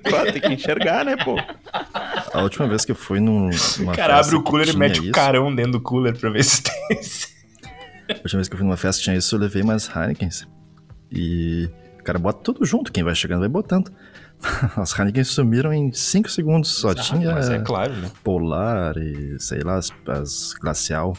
claro, 0.03 0.31
tem 0.31 0.41
que 0.41 0.53
enxergar, 0.53 1.05
né, 1.05 1.15
pô? 1.17 1.35
A 2.33 2.41
última 2.41 2.67
vez 2.67 2.83
que 2.85 2.91
eu 2.91 2.95
fui 2.95 3.19
num, 3.19 3.49
O 3.49 3.91
cara 3.95 4.19
abre 4.19 4.35
o 4.35 4.41
cooler 4.43 4.69
e 4.69 4.75
mete 4.77 4.99
o 4.99 5.03
isso, 5.03 5.11
carão 5.11 5.53
dentro 5.53 5.73
do 5.73 5.81
cooler 5.81 6.17
pra 6.17 6.29
ver 6.29 6.43
tem. 6.61 6.99
A 8.09 8.13
última 8.21 8.37
vez 8.39 8.47
que 8.47 8.53
eu 8.53 8.57
fui 8.57 8.65
numa 8.65 8.77
festa 8.77 9.01
tinha 9.01 9.15
isso, 9.15 9.35
eu 9.35 9.39
levei 9.39 9.63
mais 9.63 9.89
Heinekens. 9.93 10.47
E 11.11 11.69
o 11.99 12.03
cara 12.03 12.19
bota 12.19 12.39
tudo 12.43 12.65
junto, 12.65 12.91
quem 12.91 13.03
vai 13.03 13.15
chegando 13.15 13.39
vai 13.39 13.49
botando. 13.49 13.91
As 14.75 14.97
Heinekens 14.97 15.29
sumiram 15.29 15.73
em 15.73 15.91
5 15.91 16.29
segundos, 16.29 16.69
só 16.71 16.93
tinha 16.93 17.33
Mas 17.33 17.49
é 17.49 17.59
claro, 17.59 17.93
né? 17.93 18.11
Polar 18.23 18.97
e 18.97 19.39
sei 19.39 19.61
lá, 19.61 19.77
as, 19.77 19.91
as 20.07 20.53
Glacial. 20.53 21.15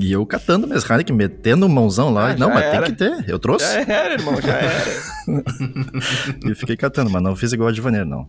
E 0.00 0.10
eu 0.10 0.24
catando 0.24 0.66
minhas 0.66 0.88
Heineken, 0.88 1.14
metendo 1.14 1.68
mãozão 1.68 2.10
lá. 2.10 2.30
Ah, 2.30 2.36
não, 2.36 2.48
mas 2.48 2.64
era. 2.64 2.86
tem 2.86 2.94
que 2.94 2.98
ter, 2.98 3.28
eu 3.28 3.38
trouxe. 3.38 3.66
Já 3.66 3.80
era, 3.80 4.14
irmão, 4.14 4.40
já 4.40 4.54
era. 4.54 5.02
E 6.50 6.54
fiquei 6.54 6.76
catando, 6.76 7.10
mas 7.10 7.22
não 7.22 7.36
fiz 7.36 7.52
igual 7.52 7.68
a 7.68 7.72
de 7.72 7.80
Vaneiro, 7.80 8.06
não. 8.06 8.28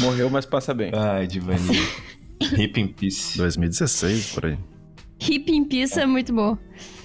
Morreu, 0.00 0.28
mas 0.28 0.44
passa 0.44 0.74
bem. 0.74 0.92
Ai, 0.94 1.26
Divaninho. 1.26 1.88
Hip 2.56 2.80
in 2.80 2.88
peace. 2.88 3.36
2016, 3.38 4.32
por 4.34 4.46
aí. 4.46 4.58
Hip 5.20 5.50
in 5.52 5.64
Peace 5.64 5.98
é 5.98 6.06
muito 6.06 6.32
bom. 6.32 6.56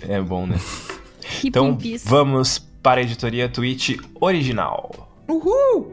É 0.02 0.22
bom, 0.22 0.46
né? 0.46 0.56
Hip 1.40 1.48
Então, 1.48 1.70
in 1.70 1.76
Peace. 1.78 2.08
vamos 2.08 2.60
para 2.82 3.02
a 3.02 3.04
editoria 3.04 3.50
Twitch 3.50 3.98
original. 4.22 5.10
Uhul! 5.28 5.90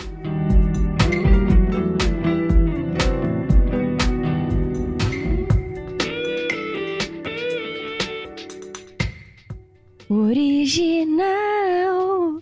Original. 11.10 12.40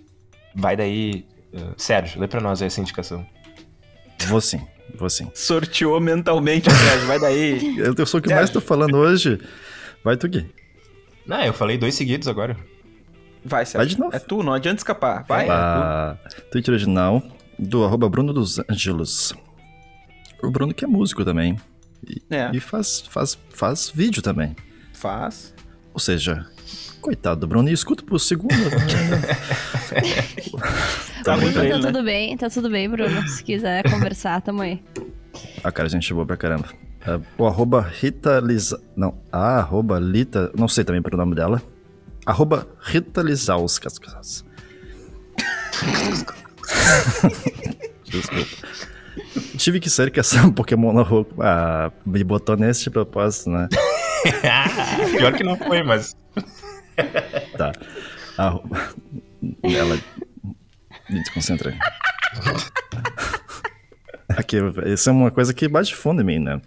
Vai 0.55 0.77
daí, 0.77 1.25
eh, 1.53 1.75
Sérgio, 1.77 2.21
lê 2.21 2.27
pra 2.29 2.41
nós 2.41 2.61
aí 2.61 2.67
essa 2.67 2.81
indicação. 2.81 3.27
Vou 4.27 4.41
sim, 4.41 4.61
vou 4.95 5.09
sim. 5.11 5.31
Sorteou 5.35 6.01
mentalmente, 6.01 6.71
Sérgio. 6.71 7.07
Vai 7.07 7.19
daí. 7.21 7.77
Eu, 7.79 8.07
sou 8.07 8.21
o 8.21 8.23
que 8.23 8.33
mais 8.35 8.51
tô 8.51 8.61
falando 8.61 8.97
hoje. 8.97 9.41
Vai 10.05 10.17
tu, 10.17 10.29
Gui. 10.29 10.47
Não, 11.27 11.43
eu 11.43 11.53
falei 11.53 11.77
dois 11.77 11.95
seguidos 11.95 12.27
agora. 12.29 12.57
Vai, 13.45 13.67
Sérgio. 13.67 13.79
Vai 13.79 13.87
de 13.87 13.99
novo. 14.01 14.17
É 14.17 14.19
tu, 14.19 14.43
não 14.43 14.53
adianta 14.55 14.81
escapar. 14.81 15.25
Vai. 15.29 15.47
é 15.47 15.51
a 15.51 16.17
Twitch 16.51 16.69
original 16.69 17.23
do 17.59 17.85
arroba 17.85 18.09
Bruno 18.09 18.33
dos 18.33 18.59
Angelos. 18.69 19.35
O 20.43 20.51
Bruno 20.51 20.73
que 20.73 20.85
é 20.85 20.89
músico 20.89 21.25
também. 21.25 21.57
tu. 22.07 22.23
É, 22.31 22.51
E 22.55 22.61
faz, 22.61 23.01
faz, 23.11 23.39
faz 23.51 23.91
vídeo 23.95 24.23
também. 24.23 24.55
faz. 24.95 25.55
Ou 25.93 26.01
seja, 26.01 26.47
coitado 26.99 27.41
do 27.41 27.47
Bruno. 27.47 27.69
E 27.69 27.73
escuta 27.73 28.03
pro 28.03 28.19
segundo. 28.19 28.55
Tá 31.25 31.35
ruim 31.35 31.53
pra 31.53 31.63
vai. 31.63 31.69
Tá 31.69 31.75
ele, 31.75 31.83
né? 31.85 31.93
tudo 31.93 32.05
bem, 32.05 32.37
tá 32.37 32.49
tudo 32.49 32.71
bem, 32.71 32.89
Bruno. 32.89 33.29
Se 33.29 33.43
quiser 33.43 33.83
conversar, 33.91 34.41
tamo 34.41 34.63
aí. 34.63 34.83
A 35.63 35.73
cara, 35.73 35.89
a 35.89 35.91
gente 35.91 36.15
boa 36.15 36.25
pra 36.25 36.37
caramba. 36.37 36.69
É, 37.07 37.21
o 37.37 37.47
arroba 37.47 37.81
Rita 37.81 38.41
Liza... 38.41 38.81
Não, 38.97 39.15
a 39.31 39.59
arroba 39.59 39.99
Lita... 39.99 40.51
Não 40.57 40.69
sei 40.69 40.85
também 40.85 41.03
pelo 41.03 41.17
nome 41.17 41.35
dela. 41.35 41.61
Arroba 42.25 42.67
Rita 42.81 43.21
Lizauskas. 43.21 43.99
Desculpa. 48.05 48.69
Tive 49.57 49.81
que 49.81 49.91
sair 49.91 50.11
caçar 50.11 50.47
um 50.47 50.53
Pokémon 50.53 50.93
na 50.93 51.03
rua. 51.03 51.27
Ah, 51.41 51.91
me 52.07 52.23
botou 52.23 52.57
nesse 52.57 52.89
propósito, 52.91 53.51
né? 53.51 53.69
Pior 55.17 55.33
que 55.35 55.45
não 55.45 55.57
foi, 55.57 55.83
mas. 55.83 56.17
Tá. 57.57 57.73
Arro- 58.37 58.63
Ela... 59.63 59.99
Me 61.09 61.21
desconcentrei. 61.21 61.75
Aqui, 64.29 64.59
isso 64.87 65.09
é 65.09 65.13
uma 65.13 65.31
coisa 65.31 65.55
que 65.55 65.67
bate 65.69 65.95
fundo 65.95 66.21
em 66.21 66.25
mim, 66.25 66.39
né? 66.39 66.61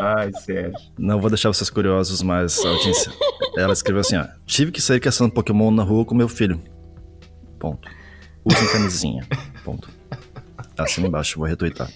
Ai, 0.00 0.30
Sérgio. 0.32 0.72
Não 0.98 1.20
vou 1.20 1.30
deixar 1.30 1.48
vocês 1.48 1.70
curiosos, 1.70 2.22
mas 2.22 2.58
audiência. 2.64 3.12
Ela 3.56 3.72
escreveu 3.72 4.00
assim, 4.00 4.16
ó. 4.16 4.26
Tive 4.46 4.72
que 4.72 4.80
sair 4.80 4.98
caçando 5.00 5.32
Pokémon 5.32 5.70
na 5.70 5.82
rua 5.82 6.04
com 6.04 6.14
meu 6.14 6.28
filho. 6.28 6.60
Ponto. 7.58 7.88
Usem 8.44 8.68
camisinha. 8.72 9.26
Ponto. 9.64 9.88
Assina 10.76 11.06
embaixo, 11.06 11.38
vou 11.38 11.46
retweetar. 11.46 11.88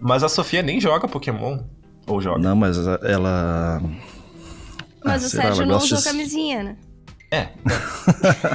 Mas 0.00 0.22
a 0.22 0.28
Sofia 0.28 0.62
nem 0.62 0.80
joga 0.80 1.06
Pokémon. 1.08 1.60
Ou 2.06 2.20
joga? 2.20 2.38
Não, 2.40 2.56
mas 2.56 2.78
ela... 3.02 3.82
Mas 5.04 5.24
Ah, 5.24 5.26
o 5.26 5.30
Sérgio 5.30 5.62
ela 5.62 5.72
não 5.72 5.78
usou 5.78 5.98
de- 5.98 6.04
camisinha, 6.04 6.62
né? 6.62 6.76
É. 7.30 7.48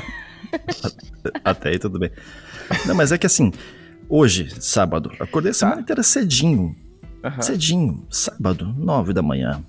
Até 1.43 1.69
aí 1.69 1.79
tudo 1.79 1.99
bem. 1.99 2.11
Não, 2.85 2.95
mas 2.95 3.11
é 3.11 3.17
que 3.17 3.25
assim, 3.25 3.51
hoje, 4.09 4.49
sábado, 4.61 5.11
acordei 5.19 5.51
a 5.51 5.53
semana 5.53 5.81
inteira 5.81 6.03
cedinho. 6.03 6.75
Aham. 7.23 7.41
Cedinho, 7.41 8.05
sábado, 8.09 8.73
nove 8.77 9.13
da 9.13 9.21
manhã. 9.21 9.63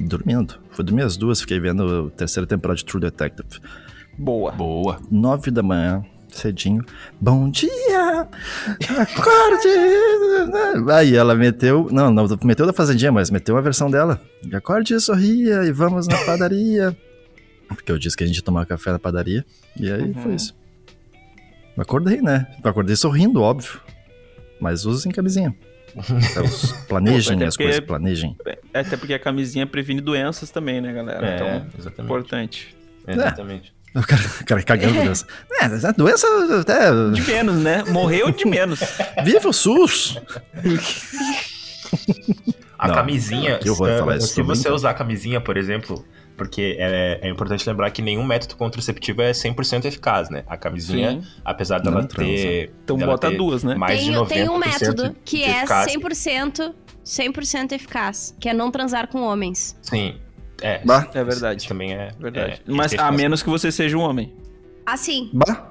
Dormindo. 0.00 0.54
Fui 0.70 0.84
dormir 0.84 1.02
às 1.02 1.16
duas, 1.16 1.40
fiquei 1.40 1.60
vendo 1.60 2.08
a 2.08 2.16
terceira 2.16 2.46
temporada 2.46 2.78
de 2.78 2.84
True 2.84 3.00
Detective. 3.00 3.60
Boa. 4.16 4.50
Boa. 4.52 4.98
Nove 5.10 5.50
da 5.50 5.62
manhã, 5.62 6.02
cedinho. 6.38 6.84
Bom 7.20 7.50
dia! 7.50 8.28
Acorde! 8.98 9.68
Aí 10.92 11.14
ela 11.14 11.34
meteu. 11.34 11.88
Não, 11.90 12.10
não 12.10 12.26
meteu 12.44 12.66
da 12.66 12.72
Fazendinha, 12.72 13.12
mas 13.12 13.30
meteu 13.30 13.56
a 13.56 13.60
versão 13.60 13.90
dela. 13.90 14.20
Acorde 14.52 14.94
e 14.94 15.00
sorria 15.00 15.64
e 15.64 15.72
vamos 15.72 16.06
na 16.06 16.16
padaria. 16.24 16.96
Porque 17.68 17.92
eu 17.92 17.98
disse 17.98 18.16
que 18.16 18.24
a 18.24 18.26
gente 18.26 18.36
ia 18.36 18.42
tomar 18.42 18.64
café 18.66 18.92
na 18.92 18.98
padaria. 18.98 19.44
E 19.78 19.90
aí 19.90 20.14
foi 20.14 20.34
isso. 20.34 20.56
Acordei, 21.76 22.20
né? 22.20 22.46
Acordei 22.64 22.96
sorrindo, 22.96 23.40
óbvio. 23.40 23.80
Mas 24.60 24.84
usem 24.84 25.12
camisinha. 25.12 25.54
Então, 25.96 26.44
planejem 26.88 27.36
Até 27.36 27.46
as 27.46 27.54
porque- 27.56 27.64
coisas, 27.64 27.84
planejem. 27.84 28.36
É, 28.74 28.80
Até 28.80 28.96
porque 28.96 29.14
a 29.14 29.18
camisinha 29.18 29.66
previne 29.66 30.00
doenças 30.00 30.50
também, 30.50 30.80
né, 30.80 30.92
galera? 30.92 31.26
É, 31.26 31.34
então, 31.36 31.66
exatamente. 31.78 32.00
importante. 32.04 32.76
Exatamente. 33.06 33.74
O 33.94 34.02
cara, 34.02 34.22
o 34.40 34.44
cara 34.44 34.62
cagando 34.62 34.92
de 34.92 35.00
doença. 35.02 35.26
É, 35.60 35.64
a 35.64 35.92
doença 35.92 36.26
até. 36.60 36.90
De 37.12 37.22
menos, 37.22 37.56
né? 37.56 37.84
Morreu 37.88 38.30
de 38.30 38.46
menos. 38.46 38.80
Viva 39.24 39.48
o 39.48 39.52
SUS! 39.52 40.18
A 42.78 42.88
Não, 42.88 42.94
camisinha, 42.94 43.58
que 43.58 43.68
horror 43.68 43.98
falar 43.98 44.16
isso, 44.18 44.28
se 44.28 44.42
você 44.42 44.70
usar 44.70 44.90
a 44.90 44.94
camisinha, 44.94 45.40
por 45.40 45.56
exemplo, 45.56 46.04
porque 46.36 46.76
é, 46.78 47.18
é 47.22 47.28
importante 47.28 47.68
lembrar 47.68 47.90
que 47.90 48.00
nenhum 48.00 48.22
método 48.24 48.54
contraceptivo 48.54 49.20
é 49.20 49.32
100% 49.32 49.84
eficaz, 49.86 50.30
né? 50.30 50.44
A 50.46 50.56
camisinha, 50.56 51.12
Sim. 51.12 51.22
apesar 51.44 51.80
dela 51.80 52.02
Não 52.02 52.06
transa. 52.06 52.30
ter... 52.30 52.72
Então 52.84 52.96
dela 52.96 53.12
bota 53.12 53.30
ter 53.30 53.36
duas, 53.36 53.64
né? 53.64 53.74
Mais 53.74 53.98
de 53.98 54.06
Tem, 54.06 54.14
90% 54.14 54.28
tem 54.28 54.48
um 54.48 54.58
método 54.58 55.16
que 55.24 55.38
de 55.38 55.44
é 55.44 55.58
eficácia. 55.58 55.98
100%, 55.98 56.74
100% 57.04 57.72
eficaz, 57.72 58.36
que 58.38 58.48
é 58.48 58.54
não 58.54 58.70
transar 58.70 59.08
com 59.08 59.22
homens. 59.22 59.76
Sim. 59.82 60.14
É, 60.62 60.84
Bah. 60.84 61.08
É 61.14 61.22
verdade. 61.24 61.60
Isso 61.60 61.68
também 61.68 61.92
é... 61.94 62.10
Verdade. 62.18 62.54
é, 62.66 62.72
Mas 62.72 62.92
a 62.94 63.10
menos 63.12 63.42
que 63.42 63.48
você 63.48 63.70
seja 63.70 63.96
um 63.96 64.00
homem. 64.00 64.34
Assim, 64.84 65.30
Bah! 65.32 65.70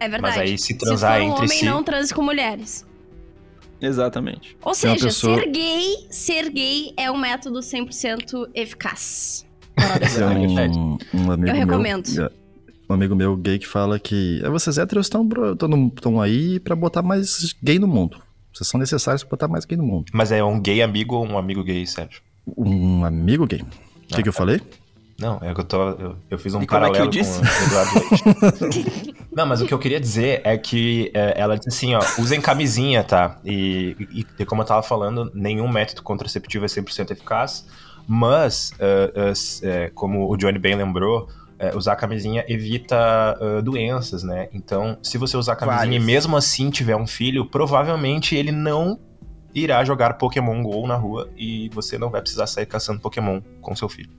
é 0.00 0.08
verdade. 0.08 0.36
Mas 0.38 0.50
aí 0.50 0.56
se 0.58 0.74
transar 0.74 1.18
for 1.18 1.26
um 1.26 1.30
entre 1.32 1.44
homem, 1.44 1.58
si- 1.58 1.64
não 1.64 1.82
transe 1.82 2.14
com 2.14 2.22
mulheres. 2.22 2.86
Exatamente. 3.80 4.56
Ou 4.64 4.74
Se 4.74 4.82
seja, 4.82 5.06
pessoa- 5.06 5.38
ser 5.40 5.50
gay, 5.50 6.06
ser 6.10 6.50
gay 6.50 6.92
é 6.96 7.10
um 7.10 7.16
método 7.18 7.58
100% 7.60 8.48
eficaz. 8.54 9.44
Tem 9.74 10.70
um, 10.78 10.98
um 11.14 11.30
amigo 11.32 11.48
Eu 11.48 11.54
meu. 11.54 11.66
recomendo. 11.66 12.06
é, 12.22 12.30
Um 12.88 12.94
amigo 12.94 13.16
meu 13.16 13.36
gay 13.36 13.58
que 13.58 13.66
fala 13.66 13.98
que 13.98 14.40
é, 14.44 14.48
vocês 14.48 14.78
héteros 14.78 15.06
estão 15.06 16.20
aí 16.20 16.60
pra 16.60 16.76
botar 16.76 17.02
mais 17.02 17.54
gay 17.62 17.78
no 17.78 17.88
mundo. 17.88 18.18
Vocês 18.54 18.68
são 18.68 18.78
necessários 18.78 19.22
pra 19.24 19.30
botar 19.30 19.48
mais 19.48 19.64
gay 19.64 19.76
no 19.76 19.84
mundo. 19.84 20.06
Mas 20.12 20.30
é 20.30 20.44
um 20.44 20.60
gay 20.60 20.80
amigo 20.82 21.16
ou 21.16 21.26
um 21.26 21.36
amigo 21.38 21.64
gay, 21.64 21.84
Sérgio? 21.86 22.20
Um 22.56 23.04
amigo 23.04 23.46
gay. 23.46 23.62
O 24.12 24.16
que, 24.16 24.22
que 24.22 24.28
eu 24.28 24.32
falei? 24.32 24.60
Não, 25.18 25.38
é 25.42 25.54
que 25.54 25.60
eu 25.60 25.64
tô. 25.64 25.90
Eu, 25.90 26.16
eu 26.30 26.38
fiz 26.38 26.54
um 26.54 26.62
E 26.62 26.66
como 26.66 26.84
é 26.84 26.90
que 26.90 26.96
paralelo 26.98 27.04
eu 27.06 27.10
disse? 27.10 27.38
com 27.40 27.46
o 27.46 27.66
Eduardo 27.66 27.98
Leite. 27.98 29.14
Não, 29.32 29.46
mas 29.46 29.62
o 29.62 29.66
que 29.66 29.72
eu 29.72 29.78
queria 29.78 30.00
dizer 30.00 30.40
é 30.44 30.58
que 30.58 31.10
é, 31.14 31.34
ela 31.40 31.56
disse 31.56 31.68
assim, 31.68 31.94
ó, 31.94 32.00
usem 32.18 32.40
camisinha, 32.40 33.02
tá? 33.04 33.38
E, 33.44 33.96
e, 34.10 34.26
e 34.38 34.44
como 34.44 34.62
eu 34.62 34.66
tava 34.66 34.82
falando, 34.82 35.30
nenhum 35.34 35.68
método 35.68 36.02
contraceptivo 36.02 36.64
é 36.64 36.68
100% 36.68 37.12
eficaz, 37.12 37.66
mas, 38.06 38.72
s- 39.30 39.64
é, 39.66 39.90
como 39.94 40.30
o 40.30 40.36
Johnny 40.36 40.58
bem 40.58 40.74
lembrou, 40.74 41.28
é, 41.58 41.74
usar 41.76 41.94
camisinha 41.96 42.44
evita 42.48 43.38
doenças, 43.62 44.22
né? 44.22 44.48
Então, 44.52 44.98
se 45.02 45.16
você 45.16 45.36
usar 45.36 45.54
camisinha 45.56 45.78
Várias. 45.86 46.02
e 46.02 46.06
mesmo 46.06 46.36
assim 46.36 46.68
tiver 46.70 46.96
um 46.96 47.06
filho, 47.06 47.46
provavelmente 47.46 48.34
ele 48.34 48.50
não 48.52 48.98
irá 49.54 49.84
jogar 49.84 50.14
Pokémon 50.14 50.62
GO 50.62 50.86
na 50.86 50.96
rua 50.96 51.30
e 51.36 51.68
você 51.70 51.98
não 51.98 52.10
vai 52.10 52.20
precisar 52.20 52.46
sair 52.46 52.66
caçando 52.66 53.00
Pokémon 53.00 53.40
com 53.60 53.74
seu 53.76 53.88
filho. 53.88 54.10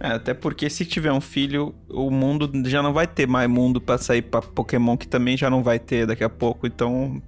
É, 0.00 0.08
até 0.08 0.34
porque 0.34 0.68
se 0.68 0.84
tiver 0.84 1.12
um 1.12 1.20
filho, 1.20 1.74
o 1.88 2.10
mundo 2.10 2.50
já 2.68 2.82
não 2.82 2.92
vai 2.92 3.06
ter 3.06 3.26
mais 3.28 3.48
mundo 3.48 3.80
pra 3.80 3.98
sair 3.98 4.22
pra 4.22 4.42
Pokémon, 4.42 4.96
que 4.96 5.06
também 5.06 5.36
já 5.36 5.48
não 5.48 5.62
vai 5.62 5.78
ter 5.78 6.06
daqui 6.06 6.24
a 6.24 6.28
pouco. 6.28 6.66
Então, 6.66 7.22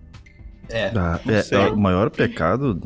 É. 0.69 0.87
Ah, 0.97 1.21
é, 1.29 1.55
é, 1.55 1.69
o 1.69 1.77
maior 1.77 2.11
pecado 2.11 2.81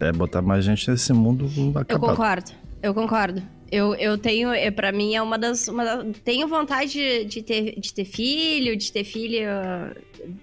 é 0.00 0.10
botar 0.12 0.42
mais 0.42 0.64
gente 0.64 0.90
nesse 0.90 1.12
mundo 1.12 1.48
Eu 1.56 1.78
acabado. 1.78 2.10
concordo, 2.10 2.50
eu 2.82 2.94
concordo. 2.94 3.42
Eu, 3.70 3.94
eu 3.96 4.16
tenho, 4.16 4.50
é, 4.50 4.70
pra 4.70 4.92
mim 4.92 5.14
é 5.14 5.22
uma 5.22 5.38
das. 5.38 5.68
Uma 5.68 5.84
da- 5.84 6.04
tenho 6.24 6.46
vontade 6.48 6.92
de, 6.92 7.24
de 7.26 7.42
ter, 7.42 7.78
de 7.78 7.92
ter 7.92 8.04
filho, 8.04 8.76
de 8.76 8.90
ter 8.92 9.04
filho 9.04 9.40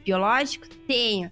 biológico? 0.06 0.68
Tenho. 0.88 1.32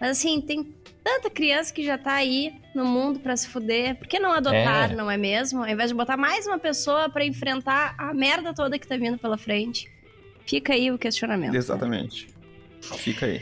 Mas 0.00 0.10
assim, 0.18 0.40
tem 0.40 0.74
tanta 1.02 1.30
criança 1.30 1.72
que 1.72 1.84
já 1.84 1.96
tá 1.96 2.12
aí 2.14 2.54
no 2.74 2.84
mundo 2.84 3.20
pra 3.20 3.36
se 3.36 3.48
fuder. 3.48 3.96
Por 3.96 4.06
que 4.06 4.18
não 4.18 4.32
adotar, 4.32 4.90
É. 4.90 4.94
não 4.94 5.10
é 5.10 5.16
mesmo? 5.16 5.62
Ao 5.62 5.68
invés 5.68 5.88
de 5.90 5.94
botar 5.94 6.16
mais 6.16 6.46
uma 6.46 6.58
pessoa 6.58 7.08
pra 7.08 7.24
enfrentar 7.24 7.94
a 7.96 8.12
merda 8.12 8.52
toda 8.52 8.78
que 8.78 8.86
tá 8.86 8.96
vindo 8.96 9.16
pela 9.18 9.38
frente. 9.38 9.90
Fica 10.46 10.72
aí 10.74 10.90
o 10.90 10.98
questionamento. 10.98 11.54
exatamente. 11.54 12.28
Fica 12.80 13.26
aí. 13.26 13.40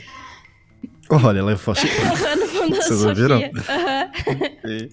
Olha, 1.09 1.39
ela 1.39 1.51
fundo 2.49 2.75
da 2.77 2.81
Vocês 2.81 3.03
ouviram? 3.05 3.39
E- 3.39 4.89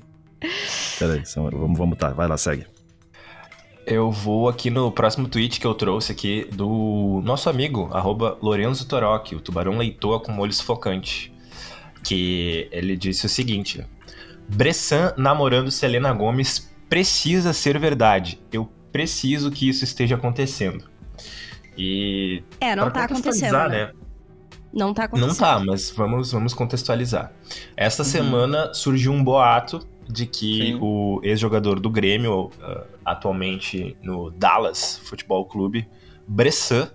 Peraí, 0.98 1.22
vamos, 1.52 1.78
vamos 1.78 1.96
tá. 1.98 2.10
Vai 2.10 2.28
lá, 2.28 2.36
segue. 2.36 2.66
Eu 3.86 4.10
vou 4.10 4.48
aqui 4.48 4.70
no 4.70 4.92
próximo 4.92 5.26
tweet 5.28 5.58
que 5.58 5.66
eu 5.66 5.74
trouxe 5.74 6.12
aqui 6.12 6.46
do 6.52 7.20
nosso 7.24 7.48
amigo, 7.50 7.88
arroba 7.92 8.38
Lorenzo 8.40 8.86
Torocchi, 8.86 9.34
o 9.34 9.40
tubarão 9.40 9.78
leitoa 9.78 10.20
com 10.20 10.30
molho 10.30 10.52
sufocante. 10.52 11.31
Que 12.04 12.68
ele 12.72 12.96
disse 12.96 13.26
o 13.26 13.28
seguinte: 13.28 13.84
Bressan 14.48 15.14
namorando 15.16 15.70
Selena 15.70 16.12
Gomes 16.12 16.72
precisa 16.88 17.52
ser 17.52 17.78
verdade. 17.78 18.40
Eu 18.52 18.70
preciso 18.92 19.50
que 19.50 19.68
isso 19.68 19.84
esteja 19.84 20.16
acontecendo. 20.16 20.84
E. 21.76 22.42
É, 22.60 22.76
não 22.76 22.90
tá 22.90 23.04
acontecendo. 23.04 23.52
contextualizar, 23.52 23.68
Né? 23.70 23.92
Não 24.72 24.94
tá 24.94 25.04
acontecendo. 25.04 25.28
Não 25.28 25.36
tá, 25.36 25.58
mas 25.58 25.90
vamos, 25.90 26.32
vamos 26.32 26.54
contextualizar. 26.54 27.32
Esta 27.76 28.04
semana 28.04 28.72
surgiu 28.72 29.12
um 29.12 29.22
boato 29.22 29.86
de 30.08 30.26
que 30.26 30.58
Sim. 30.58 30.78
o 30.80 31.20
ex-jogador 31.22 31.78
do 31.78 31.90
Grêmio, 31.90 32.50
ah, 32.60 32.84
atualmente 33.04 33.96
no 34.02 34.30
Dallas 34.30 34.98
Futebol 35.04 35.44
Clube, 35.46 35.88
Bressan, 36.26 36.90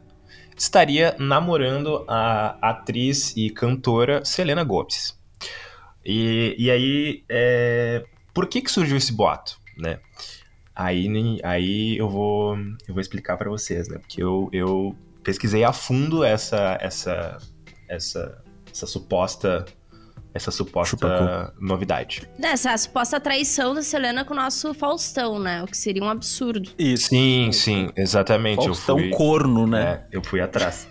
estaria 0.57 1.15
namorando 1.19 2.03
a 2.07 2.57
atriz 2.61 3.35
e 3.37 3.49
cantora 3.49 4.25
Selena 4.25 4.63
Gomes. 4.63 5.17
E, 6.03 6.55
e 6.57 6.71
aí, 6.71 7.23
é, 7.29 8.03
por 8.33 8.47
que 8.47 8.61
que 8.61 8.71
surgiu 8.71 8.97
esse 8.97 9.13
boato, 9.13 9.59
né? 9.77 9.99
Aí, 10.75 11.39
aí 11.43 11.97
eu 11.97 12.09
vou 12.09 12.55
eu 12.87 12.93
vou 12.93 13.01
explicar 13.01 13.35
pra 13.37 13.49
vocês, 13.49 13.87
né? 13.87 13.97
Porque 13.97 14.21
eu, 14.21 14.47
eu 14.53 14.95
pesquisei 15.23 15.63
a 15.63 15.73
fundo 15.73 16.23
essa 16.23 16.77
essa 16.79 17.37
essa, 17.87 18.43
essa 18.71 18.85
suposta 18.85 19.65
essa 20.37 20.51
suposta 20.51 20.91
Chupacu. 20.91 21.53
novidade. 21.59 22.27
Essa 22.41 22.75
suposta 22.77 23.19
traição 23.19 23.73
da 23.73 23.81
Selena 23.81 24.23
com 24.23 24.33
o 24.33 24.37
nosso 24.37 24.73
Faustão, 24.73 25.39
né? 25.39 25.63
O 25.63 25.65
que 25.67 25.75
seria 25.75 26.03
um 26.03 26.09
absurdo. 26.09 26.69
Isso. 26.77 27.09
Sim, 27.09 27.51
sim, 27.51 27.89
exatamente. 27.95 28.63
Faustão 28.63 28.97
eu 28.97 29.03
fui, 29.03 29.11
corno, 29.11 29.67
né? 29.67 30.03
É, 30.11 30.17
eu 30.17 30.23
fui 30.23 30.39
atrás. 30.39 30.87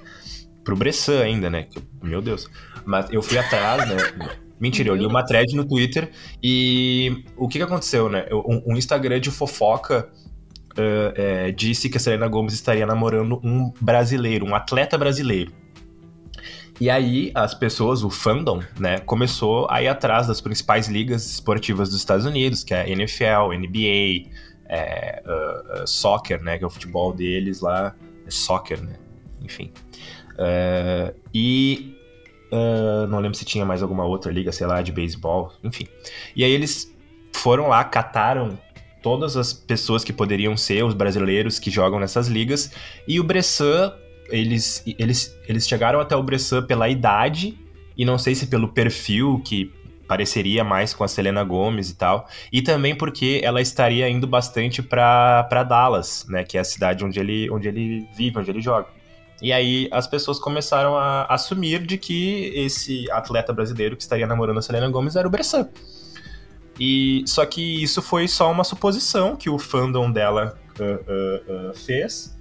Pro 0.64 0.76
Bressan 0.76 1.22
ainda, 1.22 1.48
né? 1.48 1.68
Meu 2.02 2.20
Deus. 2.20 2.48
Mas 2.84 3.10
eu 3.10 3.22
fui 3.22 3.38
atrás, 3.38 3.88
né? 3.88 3.96
Mentira, 4.58 4.88
eu 4.88 4.94
li 4.94 5.06
uma 5.06 5.24
thread 5.24 5.54
no 5.54 5.66
Twitter 5.66 6.10
e 6.42 7.24
o 7.36 7.46
que 7.46 7.58
que 7.58 7.64
aconteceu, 7.64 8.08
né? 8.08 8.26
Um, 8.32 8.72
um 8.72 8.76
Instagram 8.76 9.20
de 9.20 9.30
fofoca 9.30 10.10
eh, 10.78 11.12
eh, 11.16 11.52
disse 11.52 11.88
que 11.88 11.96
a 11.96 12.00
Selena 12.00 12.28
Gomes 12.28 12.52
estaria 12.52 12.86
namorando 12.86 13.40
um 13.42 13.72
brasileiro, 13.80 14.44
um 14.44 14.54
atleta 14.54 14.98
brasileiro. 14.98 15.52
E 16.80 16.90
aí 16.90 17.30
as 17.34 17.54
pessoas, 17.54 18.04
o 18.04 18.10
fandom, 18.10 18.62
né, 18.78 18.98
começou 18.98 19.66
a 19.70 19.82
ir 19.82 19.88
atrás 19.88 20.26
das 20.26 20.40
principais 20.40 20.88
ligas 20.88 21.24
esportivas 21.26 21.88
dos 21.88 21.98
Estados 21.98 22.26
Unidos, 22.26 22.62
que 22.62 22.74
é 22.74 22.82
a 22.82 22.88
NFL, 22.88 23.52
NBA, 23.58 24.30
é, 24.68 25.22
uh, 25.24 25.82
uh, 25.82 25.86
soccer, 25.86 26.42
né, 26.42 26.58
que 26.58 26.64
é 26.64 26.66
o 26.66 26.70
futebol 26.70 27.12
deles 27.12 27.60
lá, 27.60 27.94
é 28.26 28.30
soccer, 28.30 28.82
né, 28.82 28.96
enfim. 29.42 29.72
Uh, 30.32 31.14
e 31.32 31.96
uh, 32.52 33.06
não 33.06 33.20
lembro 33.20 33.36
se 33.36 33.44
tinha 33.44 33.64
mais 33.64 33.82
alguma 33.82 34.04
outra 34.04 34.30
liga, 34.30 34.52
sei 34.52 34.66
lá, 34.66 34.82
de 34.82 34.92
beisebol, 34.92 35.52
enfim. 35.64 35.88
E 36.34 36.44
aí 36.44 36.50
eles 36.50 36.94
foram 37.32 37.68
lá, 37.68 37.82
cataram 37.84 38.58
todas 39.02 39.36
as 39.36 39.52
pessoas 39.52 40.04
que 40.04 40.12
poderiam 40.12 40.56
ser 40.56 40.84
os 40.84 40.92
brasileiros 40.92 41.58
que 41.58 41.70
jogam 41.70 41.98
nessas 41.98 42.26
ligas, 42.28 42.72
e 43.06 43.20
o 43.20 43.24
Bressan, 43.24 43.94
eles, 44.30 44.82
eles, 44.98 45.36
eles 45.48 45.66
chegaram 45.66 46.00
até 46.00 46.14
o 46.16 46.22
Bressan 46.22 46.64
pela 46.64 46.88
idade, 46.88 47.58
e 47.96 48.04
não 48.04 48.18
sei 48.18 48.34
se 48.34 48.46
pelo 48.46 48.68
perfil 48.68 49.40
que 49.44 49.72
pareceria 50.06 50.62
mais 50.62 50.94
com 50.94 51.02
a 51.02 51.08
Selena 51.08 51.42
Gomes 51.42 51.90
e 51.90 51.96
tal, 51.96 52.28
e 52.52 52.62
também 52.62 52.94
porque 52.94 53.40
ela 53.42 53.60
estaria 53.60 54.08
indo 54.08 54.26
bastante 54.26 54.82
pra 54.82 55.64
Dallas, 55.68 56.24
né, 56.28 56.44
que 56.44 56.56
é 56.56 56.60
a 56.60 56.64
cidade 56.64 57.04
onde 57.04 57.18
ele, 57.18 57.50
onde 57.50 57.68
ele 57.68 58.08
vive, 58.16 58.38
onde 58.38 58.50
ele 58.50 58.60
joga. 58.60 58.86
E 59.42 59.52
aí 59.52 59.88
as 59.90 60.06
pessoas 60.06 60.38
começaram 60.38 60.96
a 60.96 61.24
assumir 61.24 61.84
de 61.84 61.98
que 61.98 62.52
esse 62.54 63.10
atleta 63.10 63.52
brasileiro 63.52 63.96
que 63.96 64.02
estaria 64.02 64.26
namorando 64.26 64.58
a 64.58 64.62
Selena 64.62 64.88
Gomes 64.88 65.16
era 65.16 65.26
o 65.26 65.30
Bressan. 65.30 65.68
E 66.78 67.24
só 67.26 67.44
que 67.44 67.82
isso 67.82 68.00
foi 68.00 68.28
só 68.28 68.50
uma 68.50 68.64
suposição 68.64 69.36
que 69.36 69.50
o 69.50 69.58
fandom 69.58 70.10
dela 70.10 70.58
uh, 70.78 70.82
uh, 70.84 71.70
uh, 71.70 71.74
fez 71.74 72.35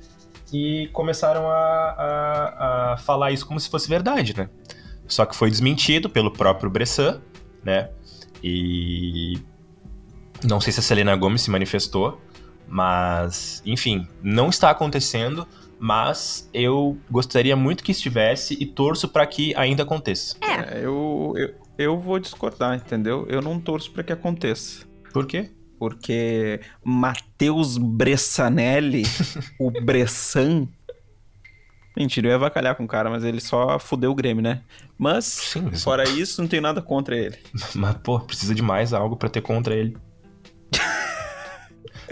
e 0.51 0.89
começaram 0.93 1.49
a, 1.49 1.55
a, 1.57 2.93
a 2.93 2.97
falar 2.97 3.31
isso 3.31 3.45
como 3.45 3.59
se 3.59 3.69
fosse 3.69 3.89
verdade, 3.89 4.35
né? 4.35 4.49
Só 5.07 5.25
que 5.25 5.35
foi 5.35 5.49
desmentido 5.49 6.09
pelo 6.09 6.31
próprio 6.31 6.69
Bressan, 6.69 7.21
né? 7.63 7.89
E 8.43 9.39
não 10.43 10.59
sei 10.59 10.73
se 10.73 10.79
a 10.79 10.83
Selena 10.83 11.15
Gomes 11.15 11.41
se 11.41 11.51
manifestou, 11.51 12.21
mas 12.67 13.61
enfim, 13.65 14.07
não 14.21 14.49
está 14.49 14.69
acontecendo, 14.69 15.47
mas 15.79 16.49
eu 16.53 16.97
gostaria 17.09 17.55
muito 17.55 17.83
que 17.83 17.91
estivesse 17.91 18.57
e 18.59 18.65
torço 18.65 19.07
para 19.07 19.25
que 19.25 19.55
ainda 19.55 19.83
aconteça. 19.83 20.35
É, 20.41 20.79
É, 20.79 20.85
eu, 20.85 21.33
eu, 21.35 21.53
eu 21.77 21.99
vou 21.99 22.19
discordar, 22.19 22.75
entendeu? 22.75 23.25
Eu 23.29 23.41
não 23.41 23.59
torço 23.59 23.91
pra 23.91 24.03
que 24.03 24.13
aconteça. 24.13 24.85
Por 25.13 25.25
quê? 25.25 25.51
Porque 25.79 26.59
Matheus 26.83 27.77
Bressanelli, 27.77 29.03
o 29.59 29.69
Bressan. 29.69 30.67
Mentira, 31.97 32.27
eu 32.27 32.31
ia 32.31 32.35
avacalhar 32.35 32.75
com 32.75 32.83
o 32.83 32.87
cara, 32.87 33.09
mas 33.09 33.23
ele 33.23 33.39
só 33.39 33.79
fudeu 33.79 34.11
o 34.11 34.15
Grêmio, 34.15 34.43
né? 34.43 34.61
Mas, 34.97 35.25
Sim, 35.25 35.69
mas- 35.71 35.83
fora 35.83 36.03
isso, 36.09 36.41
não 36.41 36.47
tem 36.47 36.59
nada 36.59 36.81
contra 36.81 37.15
ele. 37.17 37.37
Mas, 37.75 37.95
pô, 38.03 38.19
precisa 38.19 38.53
de 38.53 38.61
mais 38.61 38.91
algo 38.93 39.15
pra 39.15 39.29
ter 39.29 39.41
contra 39.41 39.73
ele. 39.75 39.95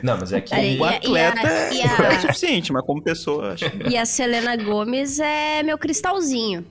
Não, 0.01 0.17
mas 0.17 0.33
é 0.33 0.41
que. 0.41 0.53
Aí- 0.53 0.79
O 0.79 0.85
E 0.85 0.89
a- 0.89 0.97
atleta 0.97 1.73
e 1.73 1.81
a- 1.81 1.85
é 2.13 2.17
o 2.17 2.21
suficiente, 2.21 2.73
mas 2.73 2.83
como 2.83 3.01
pessoa, 3.01 3.53
acho 3.53 3.69
que... 3.69 3.89
e 3.89 3.95
a 3.97 4.05
Selena 4.05 4.55
Gomes 4.57 5.19
é 5.19 5.61
meu 5.63 5.77
cristalzinho. 5.77 6.65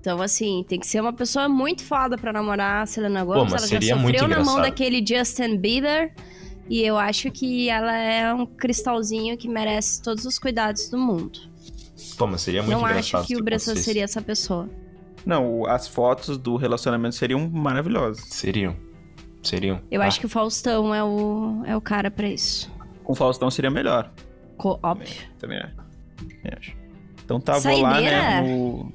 Então, 0.00 0.22
assim, 0.22 0.64
tem 0.68 0.78
que 0.78 0.86
ser 0.86 1.00
uma 1.00 1.12
pessoa 1.12 1.48
muito 1.48 1.82
foda 1.84 2.16
pra 2.16 2.32
namorar 2.32 2.84
a 2.84 2.86
Selena 2.86 3.24
Gomes. 3.24 3.52
mas 3.52 3.62
ela 3.62 3.70
já 3.70 3.80
sofreu 3.80 3.98
muito 3.98 4.28
na 4.28 4.44
mão 4.44 4.60
daquele 4.60 5.04
Justin 5.04 5.56
Bieber. 5.56 6.12
E 6.68 6.82
eu 6.82 6.98
acho 6.98 7.30
que 7.30 7.68
ela 7.70 7.96
é 7.96 8.32
um 8.34 8.44
cristalzinho 8.44 9.36
que 9.38 9.48
merece 9.48 10.02
todos 10.02 10.24
os 10.24 10.38
cuidados 10.38 10.88
do 10.90 10.98
mundo. 10.98 11.38
Pô, 12.16 12.26
mas 12.26 12.40
seria 12.42 12.62
muito 12.62 12.72
Não 12.78 12.86
engraçado. 12.88 13.20
acho 13.20 13.28
que 13.28 13.36
o 13.36 13.42
Bressan 13.42 13.74
seria 13.76 14.04
essa 14.04 14.20
pessoa. 14.20 14.68
Não, 15.24 15.66
as 15.66 15.86
fotos 15.88 16.36
do 16.38 16.56
relacionamento 16.56 17.14
seriam 17.14 17.48
maravilhosas. 17.48 18.24
Seriam. 18.28 18.76
Seriam. 19.42 19.80
Eu 19.90 20.02
Ah, 20.02 20.06
acho 20.06 20.20
que 20.20 20.26
o 20.26 20.28
Faustão 20.28 20.94
é 20.94 21.02
o, 21.02 21.62
é 21.64 21.76
o 21.76 21.80
cara 21.80 22.10
pra 22.10 22.28
isso. 22.28 22.70
Com 23.04 23.12
o 23.12 23.16
Faustão 23.16 23.50
seria 23.50 23.70
melhor. 23.70 24.12
Co- 24.56 24.78
óbvio. 24.82 25.08
Também 25.38 25.58
acho. 25.58 25.74
Também 26.18 26.52
acho. 26.58 26.76
Então 27.24 27.40
tá, 27.40 27.58
vou 27.58 27.80
lá, 27.80 27.92
Saideira? 27.92 28.16
né? 28.16 28.40
No... 28.42 28.92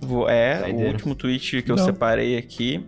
Vou... 0.00 0.28
É, 0.28 0.60
Saideira. 0.60 0.88
o 0.90 0.92
último 0.92 1.14
tweet 1.14 1.62
que 1.62 1.70
eu 1.70 1.76
Não. 1.76 1.84
separei 1.84 2.36
aqui. 2.36 2.84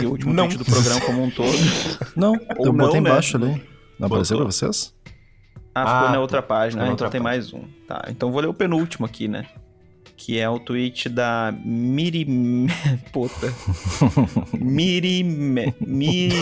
E 0.00 0.06
o 0.06 0.10
último 0.10 0.32
Não. 0.34 0.48
tweet 0.48 0.58
do 0.58 0.64
programa 0.70 1.00
como 1.00 1.22
um 1.24 1.30
todo. 1.30 1.48
Não, 2.16 2.32
Ou 2.58 2.66
eu 2.66 2.72
botei 2.72 2.74
não, 2.74 2.92
né? 2.92 2.98
embaixo 3.10 3.36
ali. 3.36 3.62
Não 3.98 4.06
apareceu 4.06 4.36
pra 4.36 4.46
Botou. 4.46 4.52
vocês? 4.52 4.94
Ah, 5.74 5.86
ficou 5.86 6.08
Ah, 6.08 6.12
na 6.12 6.20
outra 6.20 6.42
página. 6.42 6.70
ficou 6.70 6.78
na 6.78 6.82
Ah, 6.82 6.94
então 6.94 7.06
outra 7.06 7.10
tem 7.10 7.20
mais 7.20 7.52
um. 7.52 7.62
Tá, 7.86 8.04
então 8.08 8.30
vou 8.32 8.40
ler 8.40 8.48
o 8.48 8.54
penúltimo 8.54 9.04
aqui, 9.06 9.28
né? 9.28 9.46
Que 10.16 10.38
é 10.38 10.48
o 10.48 10.58
tweet 10.58 11.08
da 11.10 11.54
Miri... 11.64 12.26
Puta. 13.12 13.52
Miri... 14.58 15.22
Miri... 15.22 15.74
Miri... 15.80 16.34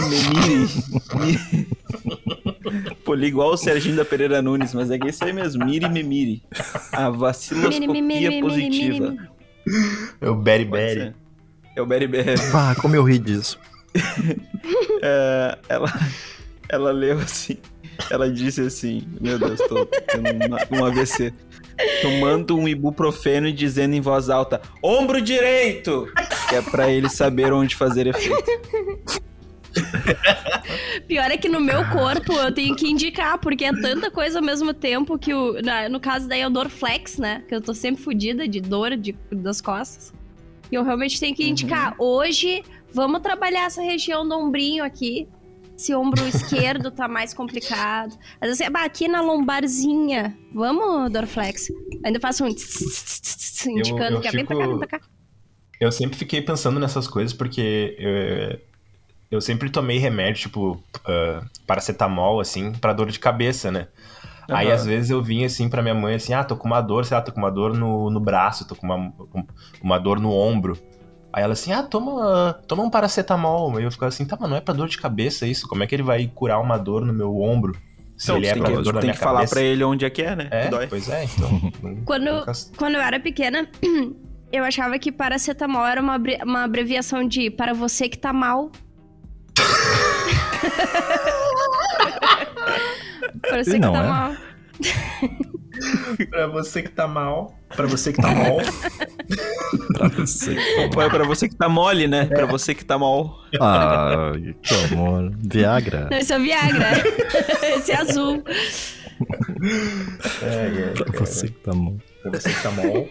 Pô, 3.04 3.14
li 3.14 3.26
igual 3.26 3.50
o 3.52 3.56
Serginho 3.56 3.96
da 3.96 4.04
Pereira 4.04 4.40
Nunes, 4.40 4.72
mas 4.74 4.90
é 4.90 4.98
que 4.98 5.06
é 5.06 5.10
isso 5.10 5.24
aí 5.24 5.32
mesmo. 5.32 5.64
Miri 5.64 5.88
Memiri. 5.88 6.42
A 6.92 7.10
vaciloscopia 7.10 8.40
positiva. 8.40 9.14
É 10.20 10.30
o 10.30 10.36
ser. 10.36 11.14
É 11.76 11.82
o 11.82 11.86
Berry 11.86 12.06
Berry. 12.06 12.34
Ah, 12.54 12.74
como 12.80 12.94
eu 12.96 13.02
ri 13.04 13.18
disso. 13.18 13.58
É, 15.06 15.58
ela, 15.68 15.92
ela 16.70 16.90
leu 16.90 17.18
assim. 17.18 17.58
Ela 18.10 18.30
disse 18.32 18.62
assim: 18.62 19.06
Meu 19.20 19.38
Deus, 19.38 19.60
tô 19.68 19.84
tendo 19.84 20.46
uma- 20.46 20.58
um 20.70 20.84
AVC. 20.86 21.32
Tomando 22.00 22.56
um 22.56 22.66
ibuprofeno 22.66 23.46
e 23.46 23.52
dizendo 23.52 23.94
em 23.94 24.00
voz 24.00 24.30
alta: 24.30 24.62
Ombro 24.82 25.20
direito! 25.20 26.08
Que 26.48 26.54
é 26.56 26.62
pra 26.62 26.88
ele 26.90 27.10
saber 27.10 27.52
onde 27.52 27.76
fazer 27.76 28.06
efeito. 28.06 28.42
Pior 31.06 31.30
é 31.30 31.36
que 31.36 31.48
no 31.48 31.60
meu 31.60 31.84
corpo 31.90 32.32
eu 32.32 32.52
tenho 32.52 32.74
que 32.74 32.88
indicar, 32.88 33.38
porque 33.38 33.64
é 33.66 33.72
tanta 33.72 34.10
coisa 34.10 34.38
ao 34.38 34.44
mesmo 34.44 34.72
tempo 34.72 35.18
que 35.18 35.34
o. 35.34 35.60
na- 35.62 35.88
no 35.88 36.00
caso 36.00 36.26
daí 36.28 36.40
é 36.40 36.46
o 36.46 36.50
Dorflex, 36.50 37.18
né? 37.18 37.42
Que 37.48 37.54
eu 37.54 37.60
tô 37.60 37.74
sempre 37.74 38.02
fodida 38.02 38.48
de 38.48 38.60
dor 38.60 38.96
de, 38.96 39.14
das 39.30 39.60
costas. 39.60 40.12
E 40.74 40.76
eu 40.76 40.82
realmente 40.82 41.20
tenho 41.20 41.36
que 41.36 41.48
indicar. 41.48 41.94
Hoje, 42.00 42.64
vamos 42.92 43.20
trabalhar 43.22 43.66
essa 43.66 43.80
região 43.80 44.28
do 44.28 44.34
ombrinho 44.36 44.82
aqui. 44.82 45.28
Esse 45.78 45.94
ombro 45.94 46.20
esquerdo 46.26 46.90
tá 46.90 47.06
mais 47.06 47.32
complicado. 47.32 48.18
Às 48.40 48.48
vezes, 48.58 48.68
bah, 48.70 48.82
aqui 48.84 49.06
na 49.06 49.20
lombarzinha. 49.20 50.36
Vamos, 50.52 51.12
Dorflex. 51.12 51.68
Ainda 52.04 52.18
faço 52.18 52.44
um. 52.44 52.52
tss, 52.52 52.66
tss, 52.66 53.20
tss, 53.20 53.66
indicando 53.70 54.16
eu 54.16 54.20
que 54.20 54.26
é 54.26 54.32
bem 54.32 54.44
pra 54.44 54.56
cá, 54.56 54.62
fico- 54.64 54.78
bem 54.78 54.88
pra 54.88 54.98
cá. 54.98 55.06
Eu 55.80 55.92
sempre 55.92 56.18
fiquei 56.18 56.42
pensando 56.42 56.80
nessas 56.80 57.06
coisas 57.06 57.32
porque 57.32 57.94
eu, 57.96 58.58
eu 59.30 59.40
sempre 59.40 59.70
tomei 59.70 59.98
remédio, 59.98 60.42
tipo, 60.42 60.82
ah, 61.06 61.44
paracetamol, 61.68 62.40
assim, 62.40 62.72
pra 62.72 62.92
dor 62.92 63.12
de 63.12 63.20
cabeça, 63.20 63.70
né? 63.70 63.86
Aí, 64.50 64.66
Aham. 64.66 64.74
às 64.74 64.84
vezes, 64.84 65.10
eu 65.10 65.22
vinha, 65.22 65.46
assim, 65.46 65.68
pra 65.68 65.82
minha 65.82 65.94
mãe, 65.94 66.14
assim, 66.16 66.32
ah, 66.34 66.44
tô 66.44 66.56
com 66.56 66.66
uma 66.66 66.80
dor, 66.80 67.04
sei 67.04 67.16
lá, 67.16 67.22
tô 67.22 67.32
com 67.32 67.38
uma 67.40 67.50
dor 67.50 67.74
no, 67.76 68.10
no 68.10 68.20
braço, 68.20 68.66
tô 68.66 68.74
com 68.76 68.86
uma, 68.86 69.12
uma 69.82 69.98
dor 69.98 70.20
no 70.20 70.30
ombro. 70.32 70.76
Aí 71.32 71.42
ela 71.42 71.54
assim, 71.54 71.72
ah, 71.72 71.82
toma, 71.82 72.60
toma 72.68 72.82
um 72.84 72.90
paracetamol. 72.90 73.76
Aí 73.76 73.82
eu 73.84 73.90
ficava 73.90 74.08
assim, 74.08 74.24
tá, 74.24 74.36
mas 74.40 74.48
não 74.48 74.56
é 74.56 74.60
pra 74.60 74.72
dor 74.74 74.86
de 74.88 74.98
cabeça 74.98 75.46
isso? 75.46 75.66
Como 75.68 75.82
é 75.82 75.86
que 75.86 75.94
ele 75.94 76.02
vai 76.04 76.30
curar 76.32 76.60
uma 76.60 76.76
dor 76.78 77.04
no 77.04 77.12
meu 77.12 77.40
ombro? 77.40 77.74
Se 78.16 78.26
Então, 78.26 78.36
ele 78.36 78.46
é 78.46 78.52
tem 78.52 78.62
pra 78.62 78.70
que, 78.70 78.76
dor 78.82 78.92
na 78.94 79.00
tem 79.00 79.08
minha 79.08 79.14
que 79.14 79.18
falar 79.18 79.34
cabeça? 79.38 79.54
pra 79.54 79.62
ele 79.64 79.82
onde 79.82 80.04
é 80.04 80.10
que 80.10 80.22
é, 80.22 80.36
né? 80.36 80.46
É, 80.52 80.64
Que 80.66 80.70
dói. 80.70 80.86
pois 80.86 81.08
é, 81.08 81.24
então. 81.24 81.50
não- 81.82 81.96
Quando, 82.04 82.24
nunca- 82.24 82.52
quando 82.76 82.94
eu 82.94 83.00
era 83.00 83.18
pequena, 83.18 83.66
eu 84.52 84.62
achava 84.62 84.96
que 84.98 85.10
paracetamol 85.10 85.84
era 85.84 86.00
uma, 86.00 86.14
abre- 86.14 86.38
uma 86.44 86.62
abreviação 86.62 87.26
de 87.26 87.50
para 87.50 87.72
você 87.74 88.08
que 88.08 88.16
tá 88.18 88.32
mal. 88.32 88.70
para 93.40 93.64
você 93.64 93.74
que 93.74 93.80
tá 93.80 93.88
é. 93.88 94.08
mal. 94.08 94.36
Pra 96.30 96.46
você 96.46 96.82
que 96.82 96.88
tá 96.90 97.06
mal, 97.08 97.58
pra 97.68 97.86
você 97.86 98.12
que 98.12 98.22
tá 98.22 98.34
mal. 98.34 98.58
Pra 99.94 100.08
você. 100.08 100.56
É 100.56 100.88
pra 100.88 101.24
você 101.24 101.48
que 101.48 101.56
tá 101.56 101.68
mole, 101.68 102.06
né? 102.06 102.26
Pra 102.26 102.46
você 102.46 102.74
que 102.74 102.84
tá 102.84 102.98
mal. 102.98 103.40
Ah, 103.60 104.32
que 104.62 104.94
amor. 104.94 105.32
Viagra. 105.38 106.08
Não, 106.10 106.18
esse 106.18 106.32
é 106.32 106.38
o 106.38 106.42
Viagra. 106.42 106.90
esse 107.76 107.92
é 107.92 107.96
azul. 107.96 108.42
É, 110.42 110.66
é, 110.66 110.90
Pra 110.92 111.04
cara. 111.06 111.26
você 111.26 111.48
que 111.48 111.58
tá 111.60 111.72
bom. 111.72 111.96
Pra 112.22 112.30
você 112.32 112.52
que 112.52 112.62
tá 112.62 112.70
mal. 112.70 113.08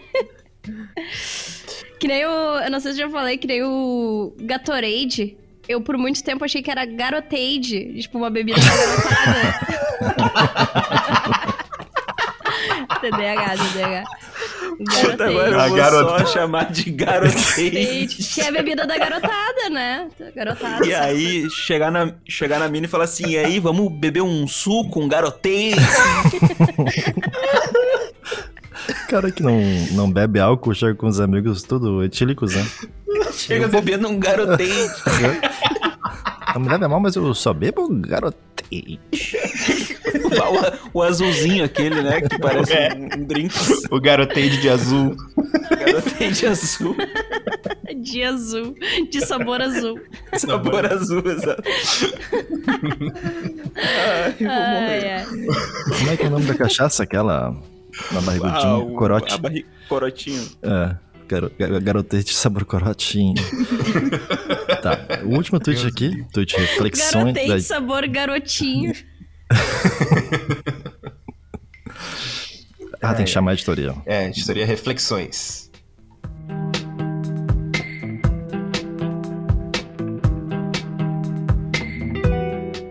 Que 1.98 2.08
nem 2.08 2.24
o. 2.24 2.58
Eu 2.60 2.70
não 2.70 2.80
sei 2.80 2.92
se 2.92 3.00
eu 3.02 3.06
já 3.06 3.12
falei, 3.12 3.36
que 3.36 3.46
nem 3.46 3.62
o 3.62 4.34
Gatorade. 4.40 5.36
Eu 5.68 5.80
por 5.80 5.96
muito 5.96 6.22
tempo 6.22 6.44
achei 6.44 6.62
que 6.62 6.70
era 6.70 6.84
Garotade, 6.84 8.00
tipo 8.02 8.18
uma 8.18 8.28
bebida 8.30 8.60
da 8.60 8.76
garotada. 8.76 10.44
TDAH, 13.00 13.56
TDAH. 13.56 14.04
Puta, 14.76 15.24
agora 15.26 15.50
eu 15.50 15.60
A 15.60 15.68
vou 15.68 15.76
garota- 15.76 16.26
só 16.26 16.32
chamar 16.32 16.72
de 16.72 16.90
garotei. 16.90 17.70
Garotade, 17.70 18.16
que 18.34 18.40
é 18.40 18.48
a 18.48 18.52
bebida 18.52 18.86
da 18.86 18.98
garotada, 18.98 19.70
né? 19.70 20.08
Garotada. 20.34 20.86
E 20.86 20.94
aí, 20.94 21.48
chegar 21.50 21.90
na, 21.92 22.12
chegar 22.28 22.58
na 22.58 22.68
mina 22.68 22.86
e 22.86 22.88
falar 22.88 23.04
assim, 23.04 23.26
e 23.28 23.38
aí, 23.38 23.58
vamos 23.60 23.92
beber 23.92 24.22
um 24.22 24.46
suco, 24.48 25.00
um 25.00 25.08
garotei? 25.08 25.74
Cara 29.08 29.30
que 29.30 29.42
não, 29.42 29.60
não 29.92 30.10
bebe 30.10 30.40
álcool, 30.40 30.74
chega 30.74 30.94
com 30.94 31.06
os 31.06 31.20
amigos 31.20 31.62
tudo 31.62 32.02
etílicos, 32.02 32.54
né? 32.54 32.66
Chega 33.46 33.68
bebendo 33.68 34.08
um 34.08 34.18
garotei. 34.18 34.70
A 36.46 36.58
mulher 36.58 36.80
é 36.80 36.86
mal, 36.86 37.00
mas 37.00 37.16
eu 37.16 37.34
só 37.34 37.52
bebo 37.52 37.88
garotei. 38.00 39.00
o, 40.92 40.98
o 40.98 41.02
azulzinho 41.02 41.64
aquele, 41.64 42.00
né? 42.00 42.20
Que 42.20 42.38
parece 42.38 42.72
É. 42.72 42.94
um, 42.94 43.20
um 43.20 43.24
drink. 43.24 43.52
O 43.90 44.00
garotade 44.00 44.60
de 44.60 44.68
azul. 44.68 45.16
Garotei 45.70 46.30
de 46.30 46.46
azul. 46.46 46.96
De 47.96 48.22
azul. 48.22 48.74
De 49.10 49.20
sabor 49.26 49.60
azul. 49.60 50.00
Sabor 50.34 50.86
azul, 50.92 51.22
exato. 51.26 51.62
Ai, 53.76 54.34
vou 54.38 54.48
morrer. 54.48 55.16
ai. 55.16 55.24
Como 55.98 56.10
é 56.10 56.16
que 56.16 56.22
é 56.24 56.26
o 56.26 56.30
nome 56.30 56.44
da 56.46 56.54
cachaça? 56.54 57.02
Aquela. 57.02 57.56
Na 58.12 58.20
barrigudinha? 58.20 58.58
Ah, 58.64 58.78
o- 58.78 58.94
corote. 58.94 59.34
A 59.34 59.38
barri... 59.38 59.66
Corotinho. 59.88 60.44
É. 60.62 60.96
Garo, 61.34 61.50
ga- 61.58 61.80
garotete 61.80 62.32
sabor 62.32 62.64
corotinho. 62.64 63.34
tá. 64.80 64.98
O 65.24 65.34
último 65.34 65.58
tweet 65.58 65.84
aqui, 65.84 66.24
tweet 66.32 66.56
reflexões. 66.56 67.12
Garotei 67.12 67.48
da- 67.48 67.56
de 67.56 67.62
sabor 67.62 68.06
garotinho. 68.08 68.92
Ah, 73.02 73.12
tem 73.12 73.26
que 73.26 73.30
chamar 73.30 73.50
a 73.50 73.54
editoria. 73.54 73.94
É, 74.06 74.28
editoria 74.28 74.64
Reflexões. 74.64 75.70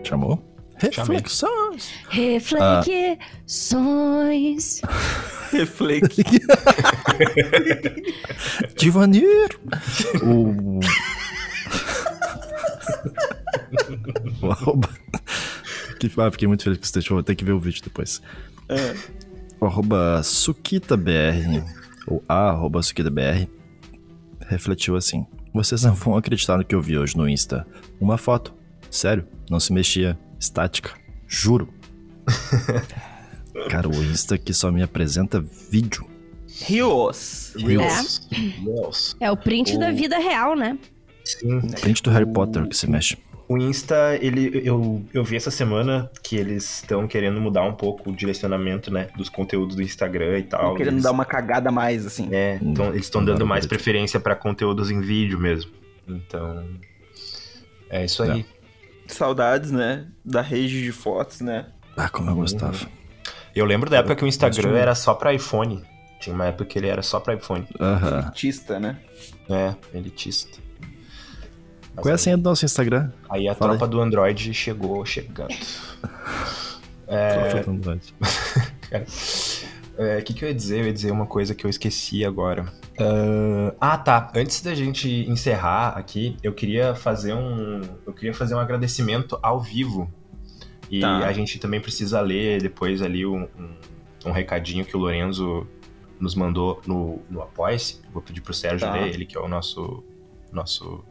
Chamou? 0.03 0.52
Reflexões. 0.91 1.91
Reflexões. 2.09 4.81
Reflex. 5.51 6.17
Divanir. 8.75 9.57
O. 10.21 10.79
o 14.41 14.51
arroba. 14.51 14.89
Que, 15.99 16.11
ah, 16.17 16.31
fiquei 16.31 16.47
muito 16.47 16.63
feliz 16.63 16.79
com 16.79 16.85
texto, 16.85 17.13
vou 17.13 17.23
ter 17.23 17.35
que 17.35 17.45
ver 17.45 17.53
o 17.53 17.59
vídeo 17.59 17.81
depois. 17.83 18.21
É. 18.67 18.95
O 19.59 19.65
arroba 19.65 20.21
SukitaBR, 20.21 21.63
ou 22.07 22.21
a 22.27 22.49
arroba 22.49 22.81
SukitaBR, 22.81 23.47
refletiu 24.47 24.97
assim. 24.97 25.25
Vocês 25.53 25.83
não 25.83 25.93
vão 25.93 26.17
acreditar 26.17 26.57
no 26.57 26.65
que 26.65 26.75
eu 26.75 26.81
vi 26.81 26.97
hoje 26.97 27.15
no 27.15 27.29
Insta. 27.29 27.65
Uma 28.01 28.17
foto. 28.17 28.53
Sério, 28.89 29.25
não 29.49 29.59
se 29.59 29.71
mexia. 29.71 30.17
Estática. 30.43 30.91
Juro. 31.25 31.69
Cara, 33.69 33.87
o 33.87 33.93
Insta 34.03 34.37
que 34.37 34.53
só 34.53 34.71
me 34.71 34.83
apresenta 34.83 35.39
vídeo. 35.69 36.05
Rios. 36.65 37.53
Reels. 37.57 38.27
Reels. 38.31 39.15
É 39.19 39.31
o 39.31 39.37
print 39.37 39.75
O- 39.75 39.79
da 39.79 39.91
vida 39.91 40.17
real, 40.17 40.55
né? 40.55 40.77
Sim. 41.23 41.61
Print 41.79 42.03
do 42.03 42.09
Harry 42.11 42.25
Potter 42.25 42.67
que 42.67 42.75
se 42.75 42.89
mexe. 42.89 43.17
O 43.47 43.57
Insta, 43.57 44.17
ele, 44.21 44.61
eu, 44.63 45.03
eu 45.13 45.23
vi 45.23 45.35
essa 45.35 45.51
semana 45.51 46.09
que 46.21 46.35
eles 46.35 46.77
estão 46.81 47.07
querendo 47.07 47.39
mudar 47.39 47.63
um 47.63 47.73
pouco 47.73 48.09
o 48.09 48.15
direcionamento, 48.15 48.91
né, 48.91 49.09
dos 49.17 49.29
conteúdos 49.29 49.75
do 49.75 49.81
Instagram 49.81 50.39
e 50.39 50.43
tal. 50.43 50.71
Tô 50.71 50.75
querendo 50.77 50.93
eles, 50.95 51.03
dar 51.03 51.11
uma 51.11 51.25
cagada 51.25 51.69
a 51.69 51.71
mais, 51.71 52.05
assim. 52.05 52.29
É, 52.31 52.57
então, 52.61 52.87
eles 52.89 53.05
estão 53.05 53.23
dando 53.23 53.45
mais 53.45 53.65
preferência 53.65 54.19
pra 54.19 54.35
conteúdos 54.35 54.89
em 54.89 54.99
vídeo 55.01 55.37
mesmo. 55.39 55.71
Então, 56.07 56.65
é 57.89 58.05
isso 58.05 58.23
aí. 58.23 58.45
Saudades, 59.13 59.71
né? 59.71 60.07
Da 60.23 60.41
rede 60.41 60.81
de 60.83 60.91
fotos, 60.91 61.41
né? 61.41 61.67
Ah, 61.95 62.09
como 62.09 62.29
eu 62.29 62.35
gostava. 62.35 62.77
Eu 63.55 63.65
lembro 63.65 63.89
da 63.89 63.97
época 63.97 64.15
que 64.15 64.23
o 64.23 64.27
Instagram 64.27 64.71
que- 64.71 64.77
era 64.77 64.95
só 64.95 65.13
pra 65.13 65.33
iPhone. 65.33 65.83
Tinha 66.19 66.33
uma 66.35 66.45
época 66.47 66.65
que 66.65 66.79
ele 66.79 66.87
era 66.87 67.01
só 67.01 67.19
pra 67.19 67.35
iPhone. 67.35 67.67
Aham. 67.79 68.17
Artista, 68.19 68.79
né? 68.79 68.97
É, 69.49 69.75
elitista. 69.93 70.57
Mas 71.95 72.01
Qual 72.03 72.07
é 72.07 72.11
a 72.11 72.13
aí- 72.15 72.17
senha 72.19 72.37
do 72.37 72.43
nosso 72.43 72.65
Instagram? 72.65 73.11
Aí 73.29 73.47
a 73.47 73.53
Fala 73.53 73.73
aí. 73.73 73.77
tropa 73.77 73.91
do 73.91 74.01
Android 74.01 74.53
chegou 74.53 75.05
chegando. 75.05 75.53
Tropa 77.05 77.63
do 77.65 77.71
Android. 77.71 78.15
É, 78.91 79.03
O 79.97 80.23
que, 80.23 80.33
que 80.33 80.43
eu 80.43 80.49
ia 80.49 80.55
dizer? 80.55 80.79
Eu 80.81 80.85
ia 80.85 80.93
dizer 80.93 81.11
uma 81.11 81.25
coisa 81.27 81.53
que 81.53 81.65
eu 81.65 81.69
esqueci 81.69 82.25
agora. 82.25 82.65
Ah, 82.99 83.73
ah, 83.79 83.97
tá. 83.97 84.31
Antes 84.35 84.61
da 84.61 84.73
gente 84.73 85.07
encerrar 85.29 85.89
aqui, 85.89 86.35
eu 86.41 86.51
queria 86.53 86.95
fazer 86.95 87.33
um. 87.33 87.81
Eu 88.05 88.13
queria 88.13 88.33
fazer 88.33 88.55
um 88.55 88.59
agradecimento 88.59 89.37
ao 89.41 89.59
vivo. 89.61 90.11
E 90.89 90.99
Tá. 90.99 91.19
a 91.27 91.31
gente 91.33 91.59
também 91.59 91.79
precisa 91.79 92.19
ler 92.21 92.61
depois 92.61 93.01
ali 93.01 93.25
um, 93.25 93.43
um, 93.57 93.75
um 94.27 94.31
recadinho 94.31 94.83
que 94.85 94.95
o 94.95 94.99
Lorenzo 94.99 95.65
nos 96.19 96.35
mandou 96.35 96.81
no, 96.85 97.21
no 97.29 97.41
Apoia-se. 97.41 98.01
Vou 98.11 98.21
pedir 98.21 98.41
pro 98.41 98.53
Sérgio 98.53 98.87
Tá. 98.87 98.93
ler, 98.93 99.13
ele 99.13 99.25
que 99.25 99.37
é 99.37 99.41
o 99.41 99.47
nosso. 99.47 100.03
Nosso. 100.51 101.03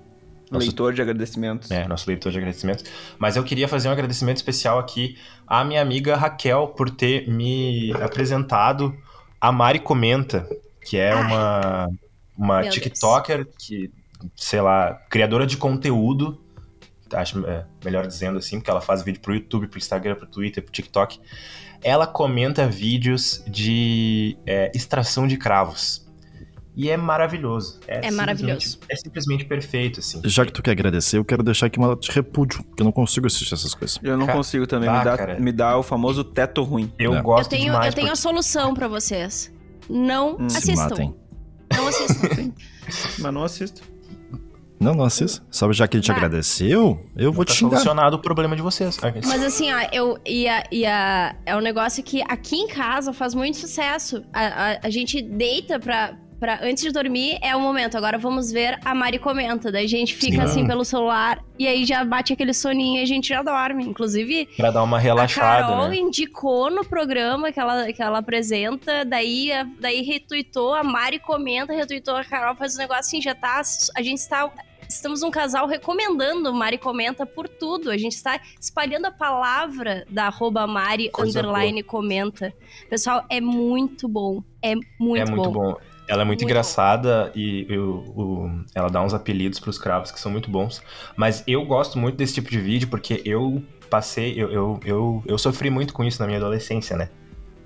Nosso 0.52 0.66
Leitor 0.66 0.92
de 0.92 1.02
agradecimentos. 1.02 1.70
é, 1.70 1.88
nosso 1.88 2.08
leitor 2.08 2.30
de 2.30 2.38
agradecimentos. 2.38 2.84
Mas 3.18 3.36
eu 3.36 3.42
queria 3.42 3.66
fazer 3.66 3.88
um 3.88 3.92
agradecimento 3.92 4.36
especial 4.36 4.78
aqui 4.78 5.16
à 5.46 5.64
minha 5.64 5.80
amiga 5.80 6.16
Raquel 6.16 6.68
por 6.68 6.90
ter 6.90 7.28
me 7.28 7.92
apresentado 7.94 8.94
a 9.40 9.50
Mari 9.50 9.80
Comenta, 9.80 10.48
que 10.84 10.96
é 10.96 11.14
uma, 11.14 11.88
uma 12.36 12.54
Meu 12.54 12.62
Deus. 12.62 12.74
TikToker 12.74 13.48
que, 13.58 13.90
sei 14.36 14.60
lá, 14.60 14.94
criadora 15.08 15.46
de 15.46 15.56
conteúdo, 15.56 16.40
acho 17.12 17.44
é, 17.46 17.64
melhor 17.84 18.06
dizendo 18.06 18.38
assim, 18.38 18.58
porque 18.58 18.70
ela 18.70 18.80
faz 18.80 19.02
vídeo 19.02 19.20
pro 19.20 19.34
YouTube, 19.34 19.66
pro 19.66 19.78
Instagram, 19.78 20.14
pro 20.14 20.26
Twitter, 20.26 20.62
pro 20.62 20.72
TikTok. 20.72 21.20
Ela 21.82 22.06
comenta 22.06 22.66
vídeos 22.66 23.42
de 23.46 24.36
é, 24.46 24.70
extração 24.74 25.26
de 25.26 25.36
cravos. 25.36 26.08
E 26.74 26.88
é 26.88 26.96
maravilhoso. 26.96 27.78
É 27.86 27.94
simplesmente- 27.96 28.16
maravilhoso. 28.16 28.78
É 28.88 28.96
simplesmente 28.96 29.44
perfeito, 29.44 30.00
assim. 30.00 30.20
Já 30.24 30.46
que 30.46 30.52
tu 30.52 30.62
quer 30.62 30.70
agradecer, 30.70 31.18
eu 31.18 31.24
quero 31.24 31.42
deixar 31.42 31.66
aqui 31.66 31.78
uma 31.78 31.94
de 31.94 32.10
repúdio, 32.10 32.62
porque 32.64 32.82
eu 32.82 32.84
não 32.84 32.92
consigo 32.92 33.26
assistir 33.26 33.52
essas 33.52 33.74
coisas. 33.74 33.98
Eu 34.02 34.16
não 34.16 34.24
Cara, 34.26 34.38
consigo 34.38 34.66
também. 34.66 34.88
ah, 34.88 34.98
me, 34.98 35.04
dá, 35.04 35.16
cara. 35.18 35.38
me 35.40 35.52
dá 35.52 35.76
o 35.76 35.82
famoso 35.82 36.24
teto 36.24 36.62
ruim. 36.62 36.90
Eu 36.98 37.14
É. 37.14 37.18
Eu 37.18 37.22
gosto 37.22 37.50
tenho, 37.50 37.64
demais. 37.66 37.86
eu 37.88 37.92
tenho 37.92 38.06
a 38.06 38.10
porque- 38.12 38.22
solução 38.22 38.72
pra 38.72 38.88
vocês. 38.88 39.52
Não 39.90 40.36
Hum. 40.36 40.46
Assistam. 40.46 41.14
Não 41.76 41.88
assistam. 41.88 42.52
Mas 43.18 43.32
não 43.34 43.42
assisto. 43.44 43.82
Não, 44.80 44.94
não 44.94 45.04
assista. 45.04 45.44
Só 45.50 45.70
já 45.72 45.86
que 45.86 45.96
ele 45.96 46.02
te 46.02 46.08
Tá. 46.08 46.14
agradeceu, 46.14 47.00
eu 47.16 47.32
vou 47.32 47.44
Tá 47.44 47.52
te 47.52 47.58
xingar. 47.58 47.70
solucionado 47.76 48.16
o 48.16 48.18
problema 48.20 48.56
de 48.56 48.62
vocês. 48.62 48.98
Mas 49.26 49.42
assim, 49.44 49.70
ó, 49.72 49.78
eu 49.92 50.18
ia, 50.26 50.64
ia. 50.72 51.36
É 51.46 51.54
um 51.56 51.60
negócio 51.60 52.02
que 52.02 52.20
aqui 52.28 52.56
em 52.56 52.66
casa 52.66 53.12
faz 53.12 53.32
muito 53.34 53.58
sucesso. 53.58 54.24
A, 54.32 54.40
a, 54.72 54.78
a 54.84 54.90
gente 54.90 55.22
deita 55.22 55.78
pra, 55.78 56.16
pra. 56.42 56.58
Antes 56.60 56.82
de 56.82 56.90
dormir 56.90 57.38
é 57.40 57.54
o 57.54 57.60
momento. 57.60 57.96
Agora 57.96 58.18
vamos 58.18 58.50
ver 58.50 58.76
a 58.84 58.92
Mari 58.92 59.20
comenta. 59.20 59.70
Daí 59.70 59.84
a 59.84 59.88
gente 59.88 60.12
fica 60.14 60.38
Sim. 60.38 60.42
assim 60.42 60.66
pelo 60.66 60.84
celular 60.84 61.40
e 61.56 61.68
aí 61.68 61.84
já 61.84 62.04
bate 62.04 62.32
aquele 62.32 62.52
soninho 62.52 62.98
e 62.98 63.02
a 63.02 63.06
gente 63.06 63.28
já 63.28 63.42
dorme. 63.42 63.84
Inclusive, 63.84 64.46
Pra 64.56 64.72
dar 64.72 64.82
uma 64.82 64.96
a 64.96 65.00
relaxada, 65.00 65.68
Carol 65.68 65.88
né? 65.88 65.96
indicou 65.96 66.68
no 66.68 66.84
programa 66.84 67.52
que 67.52 67.60
ela, 67.60 67.92
que 67.92 68.02
ela 68.02 68.18
apresenta, 68.18 69.04
daí, 69.04 69.52
a- 69.52 69.64
daí 69.78 70.02
retuitou, 70.02 70.74
a 70.74 70.82
Mari 70.82 71.20
comenta, 71.20 71.72
retuitou, 71.72 72.16
a 72.16 72.24
Carol 72.24 72.56
faz 72.56 72.74
um 72.74 72.78
negócio 72.78 73.00
assim, 73.02 73.22
já 73.22 73.34
tá. 73.36 73.62
A 73.96 74.02
gente 74.02 74.18
está. 74.18 74.50
Estamos 74.88 75.22
um 75.22 75.30
casal 75.30 75.66
recomendando 75.66 76.52
Mari 76.52 76.76
Comenta 76.76 77.24
por 77.24 77.48
tudo. 77.48 77.90
A 77.90 77.96
gente 77.96 78.12
está 78.12 78.38
espalhando 78.60 79.06
a 79.06 79.10
palavra 79.10 80.04
da 80.10 80.26
arroba 80.26 80.66
Mari 80.66 81.08
comenta. 81.86 82.52
Pessoal, 82.90 83.24
é 83.30 83.40
muito 83.40 84.06
bom. 84.06 84.42
É 84.60 84.74
muito, 85.00 85.30
é 85.30 85.34
muito 85.34 85.50
bom. 85.50 85.76
Ela 86.12 86.22
é 86.22 86.24
muito, 86.24 86.40
Muito 86.40 86.50
engraçada 86.50 87.32
e 87.34 87.66
eu- 87.68 88.04
o- 88.16 88.64
ela 88.74 88.88
dá 88.88 89.02
uns 89.02 89.14
apelidos 89.14 89.58
pros 89.58 89.78
cravos 89.78 90.10
que 90.10 90.20
são 90.20 90.30
muito 90.30 90.50
bons. 90.50 90.82
Mas 91.16 91.42
eu 91.46 91.64
gosto 91.64 91.98
muito 91.98 92.16
desse 92.16 92.34
tipo 92.34 92.50
de 92.50 92.58
vídeo 92.60 92.88
porque 92.88 93.22
eu 93.24 93.62
passei, 93.88 94.34
eu, 94.36 94.50
eu, 94.50 94.80
eu, 94.84 95.22
eu 95.26 95.38
sofri 95.38 95.70
muito 95.70 95.92
com 95.94 96.04
isso 96.04 96.20
na 96.20 96.26
minha 96.26 96.38
adolescência, 96.38 96.96
né? 96.96 97.08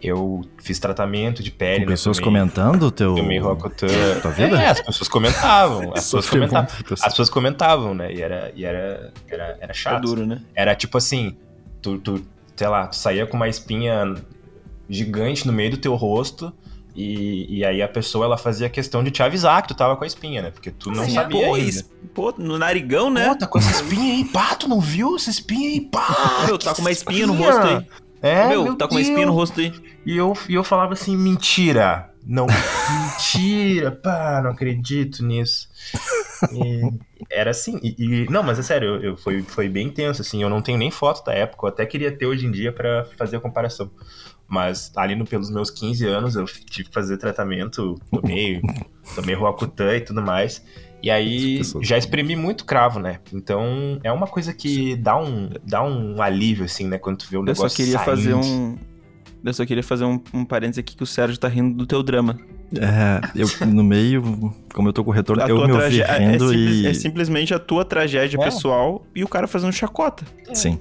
Eu 0.03 0.43
fiz 0.63 0.79
tratamento 0.79 1.43
de 1.43 1.51
pele, 1.51 1.81
Com 1.81 1.87
né? 1.87 1.93
pessoas 1.93 2.19
Tomei- 2.19 2.41
comentando 2.41 2.83
o 2.85 2.91
teu. 2.91 3.15
Tomei 3.15 3.39
Rocotan. 3.39 3.87
Tua 4.21 4.31
vida? 4.31 4.61
É, 4.61 4.69
as 4.69 4.81
pessoas 4.81 5.09
comentavam. 5.09 5.93
As 5.95 6.05
pessoas 6.05 6.29
comentavam. 6.29 6.69
As 6.93 7.03
pessoas 7.05 7.31
comentavam, 7.31 7.95
né? 7.95 8.13
E 8.13 8.21
era, 8.21 8.53
e 8.55 8.65
era, 8.65 9.13
era, 9.29 9.57
era 9.61 9.71
É 9.71 9.75
chato. 9.75 10.03
duro, 10.03 10.27
né? 10.27 10.43
Era 10.55 10.75
tipo 10.75 10.99
assim, 10.99 11.37
tu, 11.81 11.99
tu, 11.99 12.23
sei 12.55 12.69
lá, 12.69 12.87
tu 12.89 12.97
saía 12.97 13.27
com 13.27 13.37
uma 13.37 13.49
espinha 13.49 14.15
gigante 14.89 15.47
no 15.47 15.53
meio 15.53 15.71
do 15.73 15.77
teu 15.79 15.95
rosto 15.95 16.53
e, 16.97 17.59
e 17.59 17.65
aí 17.65 17.83
a 17.83 17.89
pessoa 17.89 18.25
ela 18.25 18.39
fazia 18.39 18.69
questão 18.71 19.05
de 19.05 19.11
te 19.11 19.23
avisar 19.23 19.61
que 19.63 19.69
tu 19.69 19.75
tava 19.75 19.97
com 19.97 20.05
a 20.05 20.07
espinha, 20.07 20.41
né? 20.43 20.51
Porque 20.51 20.71
tu 20.71 20.91
não 20.91 21.05
Sim, 21.05 21.15
sabia 21.15 21.47
Pô, 21.47 21.55
ainda. 21.55 21.85
pô, 22.15 22.35
no 22.39 22.59
narigão, 22.59 23.11
né? 23.11 23.29
Pô, 23.29 23.37
tá 23.39 23.47
com 23.47 23.59
essa 23.59 23.71
espinha 23.83 24.15
aí, 24.15 24.25
pá, 24.25 24.55
tu 24.55 24.67
não 24.69 24.81
viu 24.81 25.15
essa 25.17 25.31
espinha 25.31 25.69
aí, 25.69 25.81
pá? 25.91 26.45
Meu, 26.47 26.59
tá 26.59 26.75
com 26.75 26.81
uma 26.81 26.91
espinha 26.91 27.27
no 27.27 27.35
rosto 27.35 27.67
aí. 27.67 27.87
É, 28.23 28.49
meu, 28.49 28.65
meu 28.65 28.77
tá 28.77 28.89
com 28.89 28.95
uma 28.95 29.01
espinha 29.01 29.27
no 29.27 29.33
Deus. 29.33 29.51
rosto 29.51 29.61
aí. 29.61 29.73
E 30.07 30.17
eu, 30.17 30.33
e 30.49 30.55
eu 30.55 30.65
falava 30.65 30.95
assim, 30.95 31.17
mentira. 31.17 32.11
Não, 32.25 32.47
mentira, 32.49 33.93
pá, 33.93 34.41
não 34.43 34.51
acredito 34.51 35.25
nisso. 35.25 35.69
E 36.53 36.81
era 37.31 37.51
assim, 37.51 37.79
e, 37.83 37.95
e- 37.99 38.31
não, 38.31 38.43
mas 38.43 38.59
é 38.59 38.63
sério, 38.63 38.89
eu, 38.97 39.03
eu- 39.03 39.17
foi, 39.17 39.43
foi 39.43 39.69
bem 39.69 39.91
tenso, 39.91 40.23
assim, 40.23 40.43
eu 40.43 40.51
não 40.51 40.61
tenho 40.63 40.79
nem 40.79 40.91
foto 40.91 41.25
da 41.25 41.33
época, 41.33 41.65
eu 41.67 41.69
até 41.69 41.87
queria 41.87 42.11
ter 42.11 42.27
hoje 42.27 42.47
em 42.47 42.51
dia 42.51 42.73
pra 42.73 43.05
fazer 43.17 43.37
a 43.37 43.41
comparação. 43.41 43.91
Mas 44.49 44.93
ali 44.97 45.15
no, 45.17 45.25
pelos 45.25 45.51
meus 45.51 45.71
15 45.71 46.07
anos 46.07 46.37
eu 46.37 46.45
tive 46.45 46.89
que 46.89 46.95
fazer 46.95 47.17
tratamento, 47.17 47.97
tomei, 48.11 48.61
tomei 49.15 49.35
Roacutan 49.35 49.97
e 49.97 50.01
tudo 50.01 50.23
mais. 50.23 50.63
E 51.03 51.11
aí 51.11 51.61
já 51.83 51.99
exprimi 51.99 52.35
muito 52.37 52.65
cravo, 52.65 52.99
né? 52.99 53.19
Então 53.33 53.99
é 54.03 54.11
uma 54.11 54.27
coisa 54.27 54.53
que 54.55 54.97
dá 54.97 55.17
um, 55.17 55.51
dá 55.65 55.83
um 55.83 56.21
alívio, 56.23 56.65
assim, 56.65 56.87
né? 56.87 56.99
Quando 56.99 57.19
tu 57.19 57.27
vê 57.31 57.37
o 57.37 57.41
Eu 57.41 57.45
negócio 57.45 57.69
só 57.71 57.77
queria 57.77 57.93
saindo. 57.99 58.05
fazer 58.05 58.35
um. 58.35 58.77
Eu 59.45 59.53
só 59.55 59.65
queria 59.67 59.83
fazer 59.83 60.05
um, 60.05 60.21
um 60.35 60.45
parênteses 60.45 60.79
aqui 60.79 60.97
que 60.97 61.03
o 61.03 61.07
Sérgio 61.07 61.39
tá 61.39 61.47
rindo 61.47 61.77
do 61.77 61.87
teu 61.87 62.03
drama. 62.03 62.37
É, 62.75 63.21
eu 63.41 63.47
no 63.67 63.85
meio, 63.85 64.53
como 64.75 64.89
eu 64.89 64.93
tô 64.93 65.05
com 65.05 65.11
o 65.11 65.13
retorno, 65.13 65.43
A 65.45 65.49
eu 65.49 65.57
me 65.57 65.63
ouvi 65.71 65.75
trage- 65.77 66.03
é- 66.03 66.05
é, 66.05 66.19
rindo 66.33 66.49
simples- 66.49 66.75
e. 66.81 66.87
é 66.89 66.95
simplesmente 66.95 67.55
a 67.55 67.59
tua 67.61 67.85
tragédia 67.85 68.39
É. 68.41 68.45
pessoal 68.45 69.07
e 69.15 69.23
o 69.23 69.29
cara 69.29 69.47
fazendo 69.47 69.73
chacota. 69.73 70.25
Sim. 70.53 70.81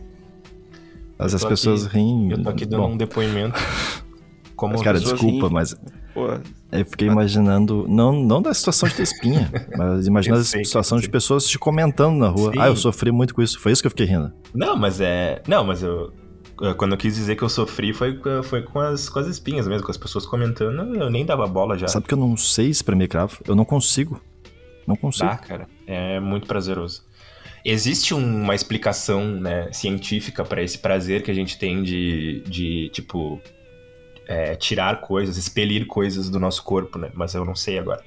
Mas 1.17 1.33
as 1.33 1.41
tô 1.41 1.47
pessoas 1.47 1.85
aqui- 1.85 1.97
riem. 1.97 2.31
Eu 2.31 2.43
tô 2.43 2.49
aqui 2.49 2.65
dando 2.65 2.81
Bom, 2.83 2.91
um 2.93 2.97
depoimento. 2.97 3.59
Como 4.55 4.81
cara, 4.81 4.99
desculpa, 4.99 5.25
riem. 5.47 5.49
mas 5.53 5.75
Pô, 6.13 6.27
eu 6.71 6.85
fiquei 6.85 7.07
imaginando, 7.09 7.85
não, 7.89 8.13
não 8.23 8.41
da 8.41 8.53
situação 8.53 8.87
de 8.87 8.95
ter 8.95 9.03
espinha, 9.03 9.51
mas 9.77 10.07
imaginando 10.07 10.41
a 10.41 10.45
situação 10.45 10.97
de 10.97 11.09
pessoas 11.09 11.45
te 11.45 11.59
comentando 11.59 12.15
na 12.17 12.29
rua. 12.29 12.51
Sim. 12.53 12.59
Ah, 12.59 12.67
eu 12.67 12.75
sofri 12.75 13.11
muito 13.11 13.33
com 13.35 13.41
isso. 13.41 13.59
Foi 13.59 13.71
isso 13.73 13.81
que 13.81 13.87
eu 13.87 13.91
fiquei 13.91 14.05
rindo. 14.05 14.31
Não, 14.53 14.77
mas 14.77 15.01
é. 15.01 15.41
Não, 15.47 15.63
mas 15.65 15.83
eu. 15.83 16.13
Quando 16.77 16.93
eu 16.93 16.97
quis 16.97 17.15
dizer 17.15 17.35
que 17.35 17.43
eu 17.43 17.49
sofri 17.49 17.91
foi, 17.93 18.17
foi 18.43 18.61
com, 18.61 18.79
as, 18.79 19.09
com 19.09 19.19
as 19.19 19.27
espinhas 19.27 19.67
mesmo, 19.67 19.83
com 19.85 19.91
as 19.91 19.97
pessoas 19.97 20.25
comentando, 20.25 20.95
eu 20.95 21.09
nem 21.09 21.25
dava 21.25 21.45
bola 21.47 21.77
já. 21.77 21.89
Sabe 21.89 22.07
que 22.07 22.13
eu 22.13 22.17
não 22.17 22.37
sei 22.37 22.69
espremer 22.69 23.09
cravo? 23.09 23.39
Eu 23.45 23.57
não 23.57 23.65
consigo. 23.65 24.21
Não 24.87 24.95
consigo. 24.95 25.27
Dá, 25.29 25.35
cara. 25.35 25.67
É 25.85 26.17
muito 26.21 26.47
prazeroso. 26.47 27.03
Existe 27.65 28.13
uma 28.13 28.53
explicação 28.53 29.25
né, 29.25 29.71
científica 29.71 30.45
pra 30.45 30.61
esse 30.61 30.77
prazer 30.77 31.23
que 31.23 31.31
a 31.31 31.33
gente 31.33 31.57
tem 31.57 31.81
de, 31.81 32.41
de 32.41 32.89
tipo, 32.89 33.41
é, 34.27 34.55
tirar 34.55 35.01
coisas, 35.01 35.35
expelir 35.35 35.87
coisas 35.87 36.29
do 36.29 36.39
nosso 36.39 36.63
corpo, 36.63 36.99
né? 36.99 37.09
Mas 37.15 37.33
eu 37.33 37.43
não 37.43 37.55
sei 37.55 37.79
agora. 37.79 38.03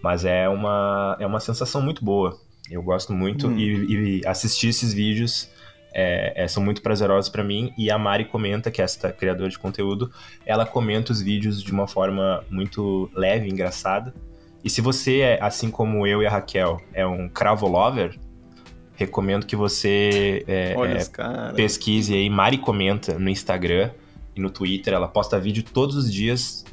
Mas 0.00 0.24
é 0.24 0.48
uma, 0.48 1.16
é 1.18 1.26
uma 1.26 1.40
sensação 1.40 1.82
muito 1.82 2.04
boa. 2.04 2.38
Eu 2.70 2.80
gosto 2.80 3.12
muito 3.12 3.48
Hum. 3.48 3.58
e, 3.58 4.20
e 4.20 4.26
assistir 4.26 4.68
esses 4.68 4.92
vídeos 4.94 5.50
é, 5.92 6.44
é, 6.44 6.46
são 6.46 6.62
muito 6.62 6.80
prazerosos 6.80 7.28
pra 7.28 7.42
mim. 7.42 7.72
E 7.76 7.90
a 7.90 7.98
Mari 7.98 8.26
comenta, 8.26 8.70
que 8.70 8.80
é 8.80 8.84
esta 8.84 9.10
criadora 9.10 9.50
de 9.50 9.58
conteúdo, 9.58 10.12
ela 10.44 10.64
comenta 10.64 11.10
os 11.10 11.20
vídeos 11.20 11.60
de 11.60 11.72
uma 11.72 11.88
forma 11.88 12.44
muito 12.48 13.10
leve, 13.14 13.48
engraçada. 13.48 14.14
E 14.62 14.70
se 14.70 14.80
você, 14.80 15.20
é, 15.20 15.38
assim 15.42 15.70
como 15.70 16.06
eu 16.06 16.22
e 16.22 16.26
a 16.26 16.30
Raquel, 16.30 16.80
é 16.92 17.06
um 17.06 17.28
cravo 17.28 17.66
lover, 17.66 18.18
recomendo 18.96 19.46
que 19.46 19.54
você 19.54 20.44
é, 20.48 20.72
é, 20.72 21.52
pesquise 21.54 22.14
aí 22.14 22.28
Mari 22.28 22.58
Comenta 22.58 23.18
no 23.18 23.28
Instagram 23.28 23.90
e 24.34 24.40
no 24.40 24.50
Twitter. 24.50 24.94
Ela 24.94 25.06
posta 25.08 25.38
vídeo 25.38 25.62
todos 25.62 25.94
os 25.96 26.12
dias, 26.12 26.64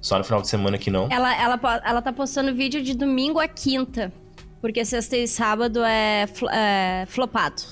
só 0.00 0.18
no 0.18 0.24
final 0.24 0.40
de 0.42 0.48
semana 0.48 0.76
que 0.78 0.90
não. 0.90 1.08
Ela, 1.10 1.34
ela, 1.40 1.60
ela 1.84 2.02
tá 2.02 2.12
postando 2.12 2.54
vídeo 2.54 2.82
de 2.82 2.94
domingo 2.94 3.38
a 3.38 3.46
quinta. 3.46 4.12
Porque 4.60 4.84
sexta 4.84 5.16
e 5.16 5.28
sábado 5.28 5.84
é, 5.84 6.26
flo- 6.26 6.50
é 6.50 7.04
flopado. 7.06 7.62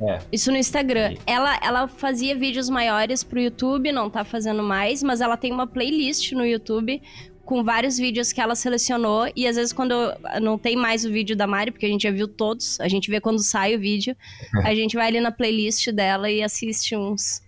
É. 0.00 0.20
Isso 0.32 0.50
no 0.50 0.56
Instagram. 0.56 1.12
E- 1.12 1.18
Ela, 1.26 1.58
ela 1.62 1.86
fazia 1.86 2.34
vídeos 2.34 2.70
maiores 2.70 3.22
pro 3.22 3.38
YouTube, 3.38 3.92
não 3.92 4.08
tá 4.08 4.24
fazendo 4.24 4.62
mais, 4.62 5.02
mas 5.02 5.20
ela 5.20 5.36
tem 5.36 5.52
uma 5.52 5.66
playlist 5.66 6.32
no 6.32 6.46
YouTube 6.46 7.02
com 7.50 7.64
vários 7.64 7.98
vídeos 7.98 8.32
que 8.32 8.40
ela 8.40 8.54
selecionou. 8.54 9.28
E 9.34 9.44
às 9.44 9.56
vezes, 9.56 9.72
quando 9.72 9.92
não 10.40 10.56
tem 10.56 10.76
mais 10.76 11.04
o 11.04 11.10
vídeo 11.10 11.34
da 11.34 11.48
Mari, 11.48 11.72
porque 11.72 11.84
a 11.84 11.88
gente 11.88 12.04
já 12.04 12.10
viu 12.12 12.28
todos, 12.28 12.78
a 12.78 12.86
gente 12.86 13.10
vê 13.10 13.20
quando 13.20 13.40
sai 13.40 13.74
o 13.74 13.80
vídeo, 13.80 14.16
a 14.64 14.72
gente 14.72 14.94
vai 14.94 15.08
ali 15.08 15.20
na 15.20 15.32
playlist 15.32 15.90
dela 15.90 16.30
e 16.30 16.44
assiste 16.44 16.94
uns 16.94 17.42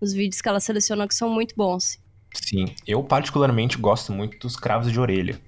os 0.00 0.14
vídeos 0.14 0.40
que 0.40 0.48
ela 0.48 0.58
selecionou 0.58 1.06
que 1.06 1.14
são 1.14 1.28
muito 1.28 1.54
bons. 1.54 2.00
Sim, 2.34 2.64
eu 2.86 3.04
particularmente 3.04 3.76
gosto 3.76 4.10
muito 4.10 4.38
dos 4.38 4.56
cravos 4.56 4.90
de 4.90 4.98
orelha. 4.98 5.38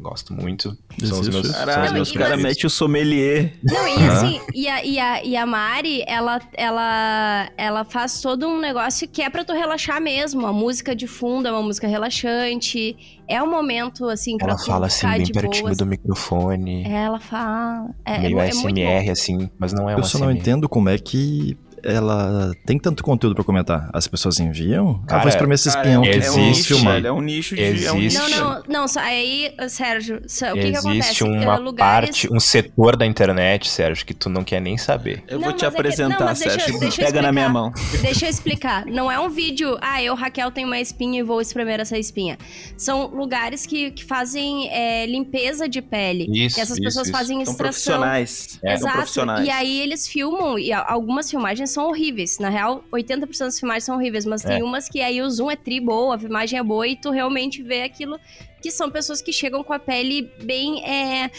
Gosto 0.00 0.32
muito. 0.32 0.76
São 1.04 1.20
os 1.20 1.28
meus, 1.28 1.44
isso? 1.44 1.52
são 1.52 1.60
os 1.60 1.74
Caralho, 1.74 1.92
meus 1.92 2.08
os 2.08 2.16
caras 2.16 2.42
metem 2.42 2.66
o 2.66 2.70
sommelier. 2.70 3.52
Não, 3.62 3.86
e 3.86 4.08
assim, 4.08 4.40
e 4.54 4.66
a, 4.68 4.84
e, 4.84 4.98
a, 4.98 5.24
e 5.24 5.36
a 5.36 5.44
Mari, 5.44 6.02
ela, 6.06 6.40
ela, 6.54 7.50
ela 7.54 7.84
faz 7.84 8.22
todo 8.22 8.48
um 8.48 8.58
negócio 8.58 9.06
que 9.06 9.20
é 9.20 9.28
pra 9.28 9.44
tu 9.44 9.52
relaxar 9.52 10.00
mesmo. 10.00 10.46
A 10.46 10.52
música 10.54 10.96
de 10.96 11.06
fundo 11.06 11.48
é 11.48 11.52
uma 11.52 11.62
música 11.62 11.86
relaxante. 11.86 12.96
É 13.28 13.42
um 13.42 13.50
momento, 13.50 14.08
assim, 14.08 14.38
pra 14.38 14.48
Ela 14.48 14.56
tu 14.56 14.64
fala 14.64 14.86
assim, 14.86 15.06
bem 15.06 15.26
pertinho 15.26 15.64
boas. 15.66 15.76
do 15.76 15.84
microfone. 15.84 16.82
Ela 16.84 17.20
fala. 17.20 17.90
É, 18.04 18.14
é, 18.14 18.18
meio 18.20 18.40
é 18.40 18.54
muito 18.54 18.74
bom. 18.74 18.98
ASMR, 18.98 19.10
assim, 19.10 19.50
mas 19.58 19.72
não 19.74 19.88
é 19.88 19.94
um 19.94 19.98
Eu 19.98 20.04
só 20.04 20.18
não 20.18 20.30
entendo 20.30 20.66
como 20.66 20.88
é 20.88 20.96
que 20.96 21.58
ela 21.84 22.52
tem 22.66 22.78
tanto 22.78 23.02
conteúdo 23.02 23.34
pra 23.34 23.44
comentar. 23.44 23.88
As 23.92 24.06
pessoas 24.06 24.38
enviam? 24.40 25.02
Cara, 25.06 25.22
faz 25.22 25.36
pra 25.36 25.46
mim 25.46 25.54
esse 25.54 25.68
é, 25.68 25.82
que 25.82 25.88
é 25.88 25.98
um 25.98 26.04
existe 26.04 26.74
nicho, 26.74 26.88
é 27.06 27.12
um 27.12 27.20
nicho 27.20 27.56
de... 27.56 27.62
É 27.62 27.92
um 27.92 27.98
existe- 27.98 28.22
nicho. 28.22 28.40
Não, 28.40 28.50
não, 28.54 28.62
não, 28.68 28.88
só- 28.88 29.00
aí, 29.00 29.52
Sérgio, 29.68 30.22
só- 30.26 30.50
o 30.52 30.54
que 30.54 30.70
que 30.70 30.76
acontece? 30.76 30.98
Existe 30.98 31.24
uma 31.24 31.56
lugares... 31.56 32.08
parte, 32.10 32.32
um 32.32 32.40
setor 32.40 32.96
da 32.96 33.06
internet, 33.06 33.68
Sérgio, 33.68 34.04
que 34.06 34.14
tu 34.14 34.28
não 34.28 34.42
quer 34.44 34.60
nem 34.60 34.76
saber. 34.78 35.22
Eu 35.28 35.38
Não, 35.38 35.44
vou 35.48 35.52
te 35.52 35.62
mas 35.62 35.62
é 35.62 35.70
que- 35.70 35.76
apresentar, 35.80 36.20
não, 36.20 36.26
deixa- 36.26 36.50
Sérgio. 36.50 36.78
deixa 36.80 37.02
eu 37.02 37.06
Pega 37.06 37.22
na 37.22 37.32
minha 37.32 37.46
explicar. 37.46 37.52
mão. 37.62 37.72
Deixa 38.02 38.26
eu 38.26 38.30
explicar. 38.30 38.86
Não 38.86 39.10
é 39.10 39.18
um 39.18 39.28
vídeo, 39.28 39.76
ah, 39.80 40.02
eu, 40.02 40.14
Raquel, 40.14 40.50
tenho 40.50 40.66
uma 40.66 40.78
espinha 40.78 41.20
e 41.20 41.22
vou 41.22 41.40
espremer 41.40 41.80
essa 41.80 41.98
espinha. 41.98 42.38
São 42.76 43.06
lugares 43.08 43.66
que, 43.66 43.90
que 43.90 44.04
fazem 44.04 44.68
é, 44.70 45.06
limpeza 45.06 45.68
de 45.68 45.80
pele. 45.82 46.26
Isso, 46.30 46.56
que 46.56 46.60
essas 46.60 46.76
isso, 46.76 46.84
pessoas 46.84 47.06
isso. 47.08 47.16
fazem 47.16 47.36
São 47.44 47.52
extração. 47.52 47.64
profissionais. 48.00 48.58
É. 48.62 48.68
São 48.70 48.74
Exato. 48.88 48.96
profissionais. 48.96 49.46
E 49.46 49.50
aí 49.50 49.80
eles 49.80 50.06
filmam, 50.08 50.58
e 50.58 50.72
algumas 50.72 51.30
filmagens 51.30 51.69
são 51.70 51.86
horríveis. 51.88 52.38
Na 52.38 52.48
real, 52.48 52.84
80% 52.92 53.38
das 53.46 53.58
filmagens 53.58 53.84
são 53.84 53.96
horríveis, 53.96 54.24
mas 54.26 54.42
tem 54.42 54.60
É. 54.60 54.64
umas 54.64 54.88
que 54.88 55.00
aí 55.00 55.20
o 55.22 55.30
zoom 55.30 55.50
é 55.50 55.56
tri 55.56 55.80
boa, 55.80 56.16
a 56.16 56.20
imagem 56.22 56.58
é 56.58 56.62
boa 56.62 56.86
e 56.86 56.96
tu 56.96 57.10
realmente 57.10 57.62
vê 57.62 57.82
aquilo 57.82 58.18
que 58.62 58.70
são 58.70 58.90
pessoas 58.90 59.22
que 59.22 59.32
chegam 59.32 59.64
com 59.64 59.72
a 59.72 59.78
pele 59.78 60.30
bem, 60.42 60.84
é, 60.84 61.30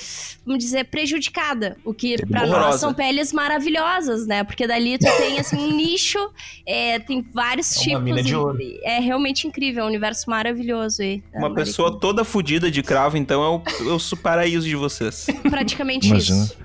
vamos 0.44 0.64
dizer, 0.64 0.86
prejudicada. 0.86 1.78
O 1.86 1.94
que 1.94 2.18
pra 2.26 2.42
Horrorosa. 2.42 2.66
nós 2.68 2.80
são 2.80 2.94
peles 2.96 3.32
maravilhosas, 3.32 4.26
né? 4.26 4.44
Porque 4.44 4.66
dali 4.66 4.98
tu 4.98 5.06
tem 5.18 5.40
assim 5.40 5.56
um 5.58 5.72
nicho, 5.78 6.18
é, 6.66 6.98
tem 6.98 7.22
vários 7.22 7.76
É 7.78 7.80
tipos. 7.84 8.24
de 8.26 8.32
e- 8.32 8.36
ouro. 8.36 8.58
É 8.82 9.00
realmente 9.00 9.46
incrível, 9.48 9.84
é 9.84 9.86
um 9.86 9.90
universo 9.90 10.28
maravilhoso 10.32 11.04
aí. 11.04 11.22
Uma 11.32 11.50
Mari 11.50 11.64
pessoa 11.66 12.00
toda 12.00 12.24
fodida 12.24 12.72
de 12.72 12.82
cravo, 12.82 13.18
então 13.18 13.44
é 13.44 13.50
o, 13.50 13.92
é 13.92 13.94
o 13.94 14.18
paraíso 14.18 14.68
de 14.68 14.76
vocês. 14.76 15.28
Praticamente 15.48 16.08
Imagina. 16.08 16.44
isso. 16.46 16.58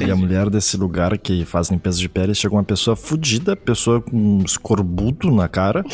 E 0.00 0.10
a 0.10 0.16
mulher 0.16 0.50
desse 0.50 0.76
lugar 0.76 1.16
que 1.16 1.44
faz 1.44 1.68
limpeza 1.70 1.98
de 1.98 2.08
pele 2.08 2.34
chega 2.34 2.54
uma 2.54 2.64
pessoa 2.64 2.96
fudida, 2.96 3.54
pessoa 3.54 4.00
com 4.02 4.16
um 4.16 4.42
escorbuto 4.44 5.30
na 5.30 5.46
cara, 5.48 5.84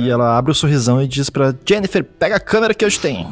e 0.00 0.08
ela 0.08 0.36
abre 0.38 0.50
o 0.52 0.54
sorrisão 0.54 1.02
e 1.02 1.06
diz 1.06 1.28
pra 1.28 1.54
Jennifer, 1.68 2.02
pega 2.02 2.36
a 2.36 2.40
câmera 2.40 2.72
que 2.72 2.84
eu 2.84 2.90
te 2.90 2.98
tenho. 3.00 3.28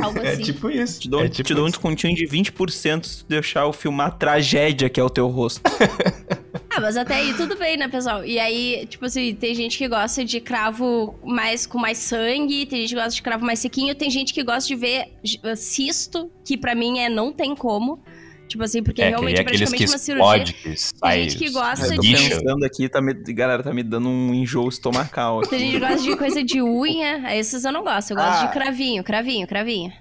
Algo 0.00 0.18
É 0.20 0.32
assim. 0.32 0.42
tipo 0.42 0.70
isso. 0.70 1.00
Te 1.00 1.08
dou, 1.08 1.20
um- 1.20 1.24
é 1.24 1.28
tipo 1.28 1.46
te 1.46 1.54
dou 1.54 1.66
um 1.66 1.70
descontinho 1.70 2.14
de 2.14 2.26
20% 2.26 3.04
se 3.06 3.18
tu 3.24 3.28
deixar 3.28 3.62
eu 3.62 3.72
filmar 3.72 4.08
a 4.08 4.10
tragédia 4.10 4.88
que 4.88 5.00
é 5.00 5.02
o 5.04 5.10
teu 5.10 5.28
rosto. 5.28 5.60
Ah, 6.76 6.80
mas 6.80 6.96
até 6.96 7.14
aí 7.16 7.32
tudo 7.34 7.56
bem, 7.56 7.76
né, 7.76 7.88
pessoal? 7.88 8.24
E 8.24 8.38
aí, 8.38 8.86
tipo 8.86 9.04
assim, 9.06 9.34
tem 9.34 9.54
gente 9.54 9.78
que 9.78 9.88
gosta 9.88 10.24
de 10.24 10.40
cravo 10.40 11.18
mais 11.24 11.66
com 11.66 11.78
mais 11.78 11.96
sangue, 11.98 12.66
tem 12.66 12.80
gente 12.80 12.90
que 12.90 12.94
gosta 12.96 13.10
de 13.14 13.22
cravo 13.22 13.44
mais 13.46 13.58
sequinho, 13.60 13.94
tem 13.94 14.10
gente 14.10 14.34
que 14.34 14.42
gosta 14.42 14.68
de 14.68 14.74
ver 14.74 15.12
j- 15.24 15.56
cisto, 15.56 16.30
que 16.44 16.56
pra 16.58 16.74
mim 16.74 16.98
é 16.98 17.08
não 17.08 17.32
tem 17.32 17.54
como. 17.56 18.02
Tipo 18.46 18.62
assim, 18.62 18.80
porque 18.82 19.02
É, 19.02 19.08
realmente 19.08 19.40
é 19.40 19.42
praticamente 19.42 19.84
que 19.86 19.90
uma 19.90 19.98
cirurgia. 19.98 20.44
que 20.54 20.76
sai 20.76 21.22
gente 21.24 21.36
que 21.38 21.50
gosta 21.50 21.86
Eu 21.86 21.96
tô 21.96 22.00
de- 22.02 22.12
pensando 22.12 22.64
aqui, 22.64 22.88
tá 22.88 23.00
me, 23.02 23.12
galera, 23.14 23.60
tá 23.62 23.72
me 23.74 23.82
dando 23.82 24.08
um 24.08 24.32
enjoo 24.34 24.68
estomacal 24.68 25.40
aqui. 25.40 25.50
Tem 25.50 25.58
gente 25.58 25.72
que 25.72 25.80
gosta 25.80 26.02
de 26.02 26.16
coisa 26.16 26.44
de 26.44 26.62
unha, 26.62 27.34
esses 27.36 27.64
eu 27.64 27.72
não 27.72 27.82
gosto. 27.82 28.10
Eu 28.10 28.16
gosto 28.16 28.42
Ah. 28.42 28.46
de 28.46 28.52
cravinho, 28.52 29.02
cravinho, 29.02 29.46
cravinho. 29.48 29.92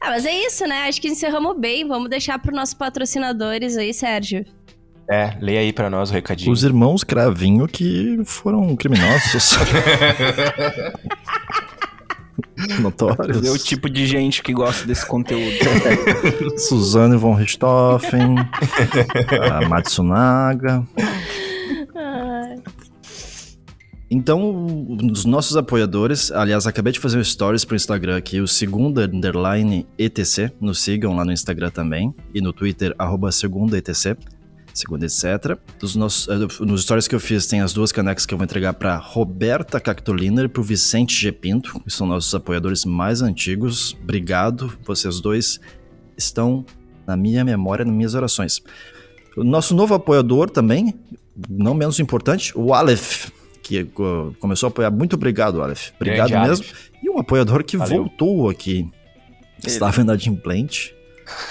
Ah, 0.00 0.10
mas 0.10 0.26
é 0.26 0.32
isso, 0.44 0.66
né? 0.66 0.82
Acho 0.88 1.00
que 1.00 1.08
encerramos 1.08 1.56
bem. 1.58 1.86
Vamos 1.88 2.10
deixar 2.10 2.38
pros 2.38 2.54
nossos 2.54 2.74
patrocinadores 2.74 3.76
aí, 3.78 3.94
Sérgio. 3.94 4.44
É, 5.10 5.36
leia 5.40 5.60
aí 5.60 5.72
pra 5.72 5.88
nós 5.88 6.10
o 6.10 6.12
recadinho. 6.12 6.52
Os 6.52 6.62
irmãos 6.62 7.02
Cravinho 7.02 7.66
que 7.66 8.20
foram 8.24 8.76
criminosos. 8.76 9.56
Notórios. 12.80 13.42
É 13.44 13.50
o 13.50 13.58
tipo 13.58 13.88
de 13.88 14.06
gente 14.06 14.42
que 14.42 14.52
gosta 14.52 14.86
desse 14.86 15.06
conteúdo. 15.06 15.56
Suzane 16.58 17.16
von 17.16 17.34
Richthofen, 17.34 18.36
a 19.50 19.66
Matsunaga. 19.68 20.86
Então, 24.10 24.86
os 25.12 25.24
nossos 25.24 25.56
apoiadores, 25.56 26.32
aliás, 26.32 26.66
acabei 26.66 26.92
de 26.92 26.98
fazer 26.98 27.18
um 27.18 27.24
stories 27.24 27.64
pro 27.64 27.76
Instagram 27.76 28.16
aqui, 28.16 28.40
o 28.40 28.48
segunda 28.48 29.04
underline 29.04 29.86
ETC, 29.98 30.50
nos 30.60 30.80
sigam 30.80 31.14
lá 31.14 31.26
no 31.26 31.32
Instagram 31.32 31.70
também, 31.70 32.14
e 32.32 32.40
no 32.40 32.52
Twitter, 32.52 32.94
arroba 32.98 33.30
segunda 33.30 33.76
ETC, 33.76 34.16
segunda 34.78 35.04
etc. 35.04 35.58
Dos 35.78 35.96
nossos, 35.96 36.28
eh, 36.28 36.64
nos 36.64 36.82
stories 36.82 37.08
que 37.08 37.14
eu 37.14 37.20
fiz, 37.20 37.46
tem 37.46 37.60
as 37.60 37.72
duas 37.72 37.92
canecas 37.92 38.24
que 38.24 38.32
eu 38.32 38.38
vou 38.38 38.44
entregar 38.44 38.74
pra 38.74 38.96
Roberta 38.96 39.80
Cactoliner 39.80 40.44
e 40.44 40.48
pro 40.48 40.62
Vicente 40.62 41.14
G. 41.14 41.32
Pinto, 41.32 41.80
que 41.80 41.90
são 41.90 42.06
nossos 42.06 42.34
apoiadores 42.34 42.84
mais 42.84 43.22
antigos. 43.22 43.96
Obrigado, 44.02 44.78
vocês 44.84 45.20
dois 45.20 45.60
estão 46.16 46.64
na 47.06 47.16
minha 47.16 47.44
memória, 47.44 47.84
nas 47.84 47.94
minhas 47.94 48.14
orações. 48.14 48.62
O 49.36 49.44
nosso 49.44 49.74
novo 49.74 49.94
apoiador 49.94 50.50
também, 50.50 50.94
não 51.48 51.74
menos 51.74 52.00
importante, 52.00 52.52
o 52.56 52.74
Aleph, 52.74 53.30
que 53.62 53.82
uh, 53.82 54.34
começou 54.40 54.66
a 54.66 54.70
apoiar. 54.70 54.90
Muito 54.90 55.14
obrigado, 55.14 55.62
Aleph. 55.62 55.90
Obrigado 55.96 56.30
Grande 56.30 56.48
mesmo. 56.48 56.66
E 57.02 57.08
um 57.08 57.18
apoiador 57.18 57.62
que 57.64 57.76
Valeu. 57.76 57.98
voltou 57.98 58.48
aqui. 58.48 58.88
Estava 59.64 60.00
inadimplente. 60.00 60.94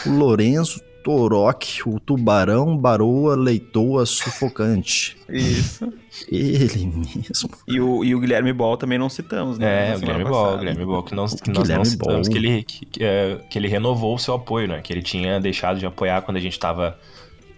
O 0.05 0.09
Lourenço 0.11 0.81
Toroc, 1.07 1.63
o 1.85 2.01
tubarão 2.01 2.75
baroa 2.75 3.33
leitoa 3.33 4.05
sufocante. 4.05 5.15
Isso. 5.29 5.89
Ele 6.29 6.85
mesmo. 6.85 7.49
E 7.65 7.79
o, 7.79 8.03
e 8.03 8.13
o 8.13 8.19
Guilherme 8.19 8.51
Ball 8.51 8.75
também 8.75 8.99
não 8.99 9.07
citamos, 9.07 9.57
né? 9.57 9.87
É, 9.87 9.89
na 9.91 9.95
o 9.95 9.99
Guilherme 10.01 10.23
Ball, 10.25 10.55
o. 10.55 10.57
Guilherme 10.57 10.85
Ball, 10.85 11.03
que 11.03 11.15
nós, 11.15 11.33
que 11.35 11.49
nós 11.49 11.69
não 11.69 11.85
citamos 11.85 12.27
Ball. 12.27 12.29
que 12.29 12.37
ele, 12.37 12.63
que, 12.63 12.85
que, 12.85 13.03
é, 13.05 13.39
que 13.49 13.57
ele 13.57 13.69
renovou 13.69 14.15
o 14.15 14.19
seu 14.19 14.33
apoio, 14.33 14.67
né? 14.67 14.81
Que 14.81 14.91
ele 14.91 15.01
tinha 15.01 15.39
deixado 15.39 15.79
de 15.79 15.85
apoiar 15.85 16.23
quando 16.23 16.35
a 16.35 16.41
gente 16.41 16.59
tava 16.59 16.99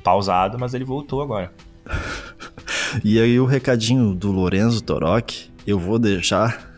pausado, 0.03 0.59
mas 0.59 0.75
ele 0.75 0.85
voltou 0.85 1.19
agora. 1.19 1.51
E 3.03 3.19
aí 3.19 3.39
o 3.39 3.45
recadinho 3.45 4.13
do 4.13 4.31
Lourenço 4.31 4.83
Toroc, 4.83 5.31
eu 5.65 5.79
vou 5.79 5.97
deixar 5.97 6.71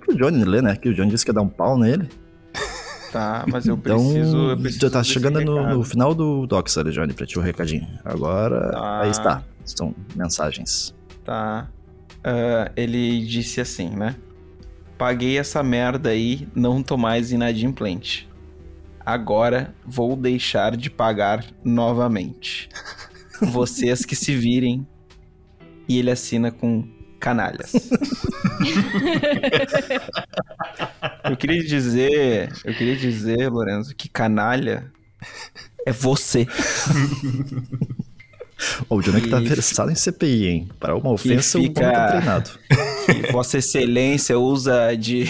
pro 0.00 0.16
Johnny 0.16 0.44
ler, 0.44 0.62
né? 0.62 0.76
Que 0.76 0.88
o 0.88 0.94
Johnny 0.94 1.10
disse 1.10 1.26
que 1.26 1.30
ia 1.30 1.34
dar 1.34 1.42
um 1.42 1.48
pau 1.48 1.78
nele. 1.78 2.08
Tá, 3.12 3.44
mas 3.48 3.66
eu 3.66 3.74
Então, 3.74 3.96
preciso. 3.96 4.36
eu 4.50 4.56
preciso 4.56 4.80
já 4.82 4.90
tá 4.90 5.02
chegando 5.02 5.40
no, 5.44 5.68
no 5.74 5.84
final 5.84 6.14
do 6.14 6.46
Docs 6.46 6.76
Johnny, 6.92 7.12
pra 7.12 7.26
ti 7.26 7.38
o 7.38 7.42
recadinho. 7.42 7.86
Agora, 8.04 8.70
Tá. 8.70 9.00
aí 9.02 9.10
está. 9.10 9.44
São 9.64 9.94
mensagens. 10.14 10.94
Tá. 11.24 11.68
Ah, 12.22 12.70
ele 12.76 13.24
disse 13.26 13.60
assim, 13.60 13.90
né? 13.90 14.14
Paguei 14.96 15.38
essa 15.38 15.62
merda 15.62 16.10
aí, 16.10 16.46
não 16.54 16.82
tô 16.82 16.96
mais 16.96 17.32
inadimplente. 17.32 18.28
Agora 19.04 19.74
vou 19.84 20.14
deixar 20.14 20.76
de 20.76 20.90
pagar 20.90 21.44
novamente. 21.64 22.68
Vocês 23.42 24.04
que 24.04 24.14
se 24.14 24.34
virem. 24.36 24.86
E 25.88 25.98
ele 25.98 26.10
assina 26.10 26.52
com 26.52 26.86
canalhas. 27.20 27.72
eu 31.24 31.36
queria 31.36 31.62
dizer, 31.64 32.50
eu 32.64 32.74
queria 32.74 32.96
dizer, 32.96 33.48
Lorenzo, 33.48 33.94
que 33.94 34.08
canalha 34.08 34.90
é 35.86 35.92
você. 35.92 36.46
Ó, 38.90 38.96
o 38.96 39.00
Johnny 39.02 39.22
que 39.22 39.28
tá 39.28 39.38
versado 39.38 39.90
em 39.90 39.94
CPI, 39.94 40.46
hein? 40.46 40.68
Para 40.78 40.94
uma 40.96 41.10
ofensa, 41.10 41.58
o 41.58 41.62
fica- 41.62 41.90
tá 41.92 42.08
treinado. 42.08 42.50
que 43.06 43.32
Vossa 43.32 43.58
Excelência 43.58 44.38
usa 44.38 44.94
de. 44.96 45.24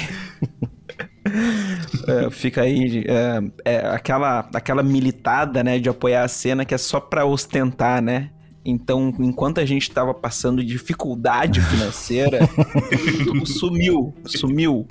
É, 2.08 2.30
fica 2.30 2.62
aí 2.62 3.04
é, 3.06 3.40
é, 3.76 3.76
aquela, 3.88 4.48
aquela 4.54 4.82
militada, 4.82 5.62
né, 5.62 5.78
de 5.78 5.88
apoiar 5.88 6.24
a 6.24 6.28
cena 6.28 6.64
que 6.64 6.74
é 6.74 6.78
só 6.78 6.98
pra 6.98 7.24
ostentar, 7.24 8.02
né? 8.02 8.30
Então, 8.62 9.14
enquanto 9.18 9.58
a 9.58 9.64
gente 9.64 9.90
tava 9.90 10.12
passando 10.12 10.62
dificuldade 10.62 11.62
financeira, 11.62 12.40
tudo 13.24 13.46
sumiu, 13.48 14.14
sumiu. 14.26 14.86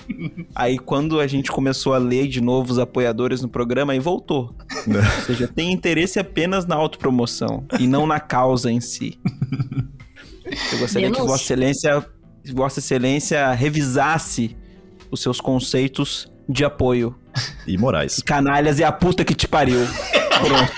Aí 0.54 0.76
quando 0.76 1.20
a 1.20 1.26
gente 1.28 1.52
começou 1.52 1.94
a 1.94 1.98
ler 1.98 2.26
de 2.26 2.40
novo 2.40 2.72
os 2.72 2.78
apoiadores 2.80 3.40
no 3.42 3.48
programa, 3.48 3.92
aí 3.92 4.00
voltou. 4.00 4.54
Ou 4.86 5.24
seja, 5.24 5.46
tem 5.46 5.72
interesse 5.72 6.18
apenas 6.18 6.66
na 6.66 6.74
autopromoção 6.74 7.64
e 7.78 7.86
não 7.86 8.06
na 8.06 8.18
causa 8.18 8.72
em 8.72 8.80
si. 8.80 9.20
Eu 10.72 10.78
gostaria 10.80 11.10
que. 11.12 11.20
Vossa 11.20 11.44
Excelência, 11.44 12.06
Vossa 12.52 12.80
Excelência 12.80 13.52
revisasse 13.52 14.56
os 15.12 15.20
seus 15.20 15.40
conceitos 15.40 16.30
de 16.48 16.64
apoio. 16.64 17.14
E 17.68 17.78
Moraes. 17.78 18.20
Canalhas 18.20 18.80
é 18.80 18.84
a 18.84 18.90
puta 18.90 19.24
que 19.24 19.34
te 19.34 19.46
pariu. 19.46 19.86
Pronto. 20.40 20.72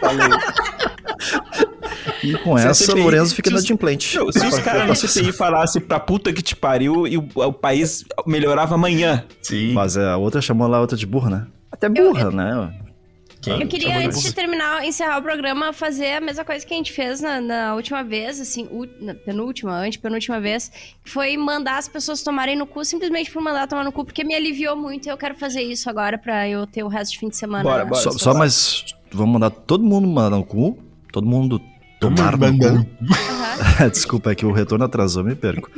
Falei. 0.00 0.30
E 2.22 2.34
com 2.38 2.56
Se 2.58 2.66
a 2.66 2.70
essa, 2.70 2.84
CPI 2.86 3.02
Lorenzo 3.02 3.34
fica 3.34 3.48
se 3.50 3.54
os- 3.56 3.60
inadimplente. 3.62 4.16
Não, 4.16 4.30
se 4.32 4.46
os 4.46 4.58
caras 4.58 4.86
da 4.86 4.94
CPI 5.08 5.32
falassem 5.32 5.80
pra 5.82 5.98
puta 6.00 6.32
que 6.32 6.42
te 6.42 6.54
pariu 6.56 7.06
e 7.06 7.16
o, 7.16 7.28
o 7.34 7.52
país 7.52 8.04
melhorava 8.26 8.74
amanhã. 8.74 9.24
Sim. 9.42 9.72
Mas 9.72 9.96
a 9.96 10.16
outra 10.16 10.40
chamou 10.42 10.66
lá 10.68 10.78
a 10.78 10.80
outra 10.80 10.96
de 10.96 11.06
burra, 11.06 11.30
né? 11.30 11.46
Até 11.70 11.88
burra, 11.88 12.30
né? 12.30 12.74
Quem? 13.42 13.62
Eu 13.62 13.66
queria, 13.68 13.88
Chamou 13.88 14.04
antes 14.06 14.22
de 14.22 14.34
terminar, 14.34 14.84
encerrar 14.84 15.16
o 15.18 15.22
programa, 15.22 15.72
fazer 15.72 16.12
a 16.12 16.20
mesma 16.20 16.44
coisa 16.44 16.66
que 16.66 16.74
a 16.74 16.76
gente 16.76 16.92
fez 16.92 17.22
na, 17.22 17.40
na 17.40 17.74
última 17.74 18.04
vez, 18.04 18.38
assim, 18.38 18.64
u- 18.70 18.86
na 19.00 19.14
penúltima, 19.14 19.72
antepenúltima 19.78 20.38
vez, 20.38 20.70
que 21.02 21.10
foi 21.10 21.38
mandar 21.38 21.78
as 21.78 21.88
pessoas 21.88 22.22
tomarem 22.22 22.54
no 22.54 22.66
cu, 22.66 22.84
simplesmente 22.84 23.30
por 23.30 23.40
mandar 23.40 23.66
tomar 23.66 23.82
no 23.82 23.92
cu, 23.92 24.04
porque 24.04 24.22
me 24.24 24.34
aliviou 24.34 24.76
muito 24.76 25.06
e 25.06 25.08
eu 25.08 25.16
quero 25.16 25.34
fazer 25.36 25.62
isso 25.62 25.88
agora 25.88 26.18
pra 26.18 26.46
eu 26.50 26.66
ter 26.66 26.82
o 26.84 26.88
resto 26.88 27.12
de 27.12 27.18
fim 27.18 27.30
de 27.30 27.36
semana. 27.38 27.62
Bora, 27.64 27.84
bora. 27.86 28.02
Só, 28.02 28.10
só 28.10 28.34
mais. 28.34 28.84
Vamos 29.10 29.32
mandar 29.32 29.48
todo 29.48 29.82
mundo 29.82 30.06
mandar 30.06 30.36
no 30.36 30.44
cu. 30.44 30.78
Todo 31.10 31.26
mundo 31.26 31.58
tomar 32.00 32.32
no 32.32 32.38
mandando. 32.38 32.84
cu. 32.84 32.90
Desculpa, 33.90 34.32
é 34.32 34.34
que 34.34 34.46
o 34.46 34.52
retorno 34.52 34.84
atrasou, 34.84 35.22
me 35.22 35.34
perco. 35.34 35.70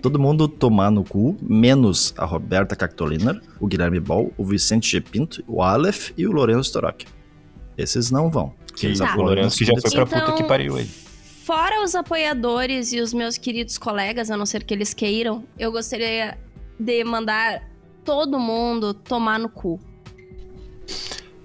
Todo 0.00 0.18
mundo 0.18 0.48
tomar 0.48 0.90
no 0.90 1.04
cu, 1.04 1.36
menos 1.42 2.14
a 2.16 2.24
Roberta 2.24 2.74
Cactoliner, 2.74 3.40
o 3.60 3.66
Guilherme 3.66 4.00
Ball, 4.00 4.32
o 4.36 4.44
Vicente 4.44 4.90
G. 4.90 5.00
Pinto, 5.00 5.44
o 5.46 5.62
Aleph 5.62 6.10
e 6.16 6.26
o 6.26 6.32
Lourenço 6.32 6.70
Storok. 6.70 7.06
Esses 7.76 8.10
não 8.10 8.30
vão. 8.30 8.54
Que 8.74 8.92
Tá. 8.96 9.14
O 9.16 9.22
Lourenço 9.22 9.58
que 9.58 9.64
já 9.64 9.72
foi 9.80 9.90
pra 9.90 10.02
Então, 10.02 10.20
puta 10.20 10.32
que 10.32 10.44
pariu 10.44 10.76
aí. 10.76 10.86
Fora 10.86 11.82
os 11.84 11.94
apoiadores 11.94 12.92
e 12.92 13.00
os 13.00 13.14
meus 13.14 13.38
queridos 13.38 13.78
colegas, 13.78 14.30
a 14.30 14.36
não 14.36 14.44
ser 14.46 14.64
que 14.64 14.74
eles 14.74 14.92
queiram, 14.92 15.44
eu 15.58 15.70
gostaria 15.70 16.36
de 16.78 17.04
mandar 17.04 17.62
todo 18.04 18.38
mundo 18.38 18.92
tomar 18.92 19.38
no 19.38 19.48
cu. 19.48 19.78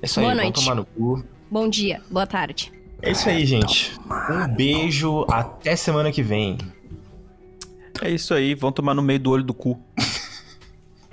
É 0.02 0.06
isso 0.06 0.20
aí, 0.20 0.26
Boa 0.26 0.36
noite. 0.36 0.60
tomar 0.60 0.76
no 0.76 0.86
cu. 0.86 1.24
Bom 1.50 1.70
dia, 1.70 2.02
boa 2.10 2.26
tarde. 2.26 2.72
É 3.02 3.12
isso 3.12 3.30
aí, 3.30 3.46
gente. 3.46 4.00
Um 4.30 4.48
beijo, 4.48 5.26
até 5.30 5.76
semana 5.76 6.12
que 6.12 6.22
vem. 6.22 6.58
É 8.02 8.10
isso 8.10 8.34
aí, 8.34 8.54
vão 8.54 8.72
tomar 8.72 8.94
no 8.94 9.02
meio 9.02 9.20
do 9.20 9.32
olho 9.32 9.44
do 9.44 9.54
cu. 9.54 9.80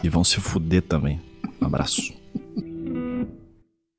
E 0.03 0.09
vão 0.09 0.23
se 0.23 0.41
fuder 0.41 0.83
também. 0.83 1.21
Um 1.61 1.67
abraço. 1.67 2.18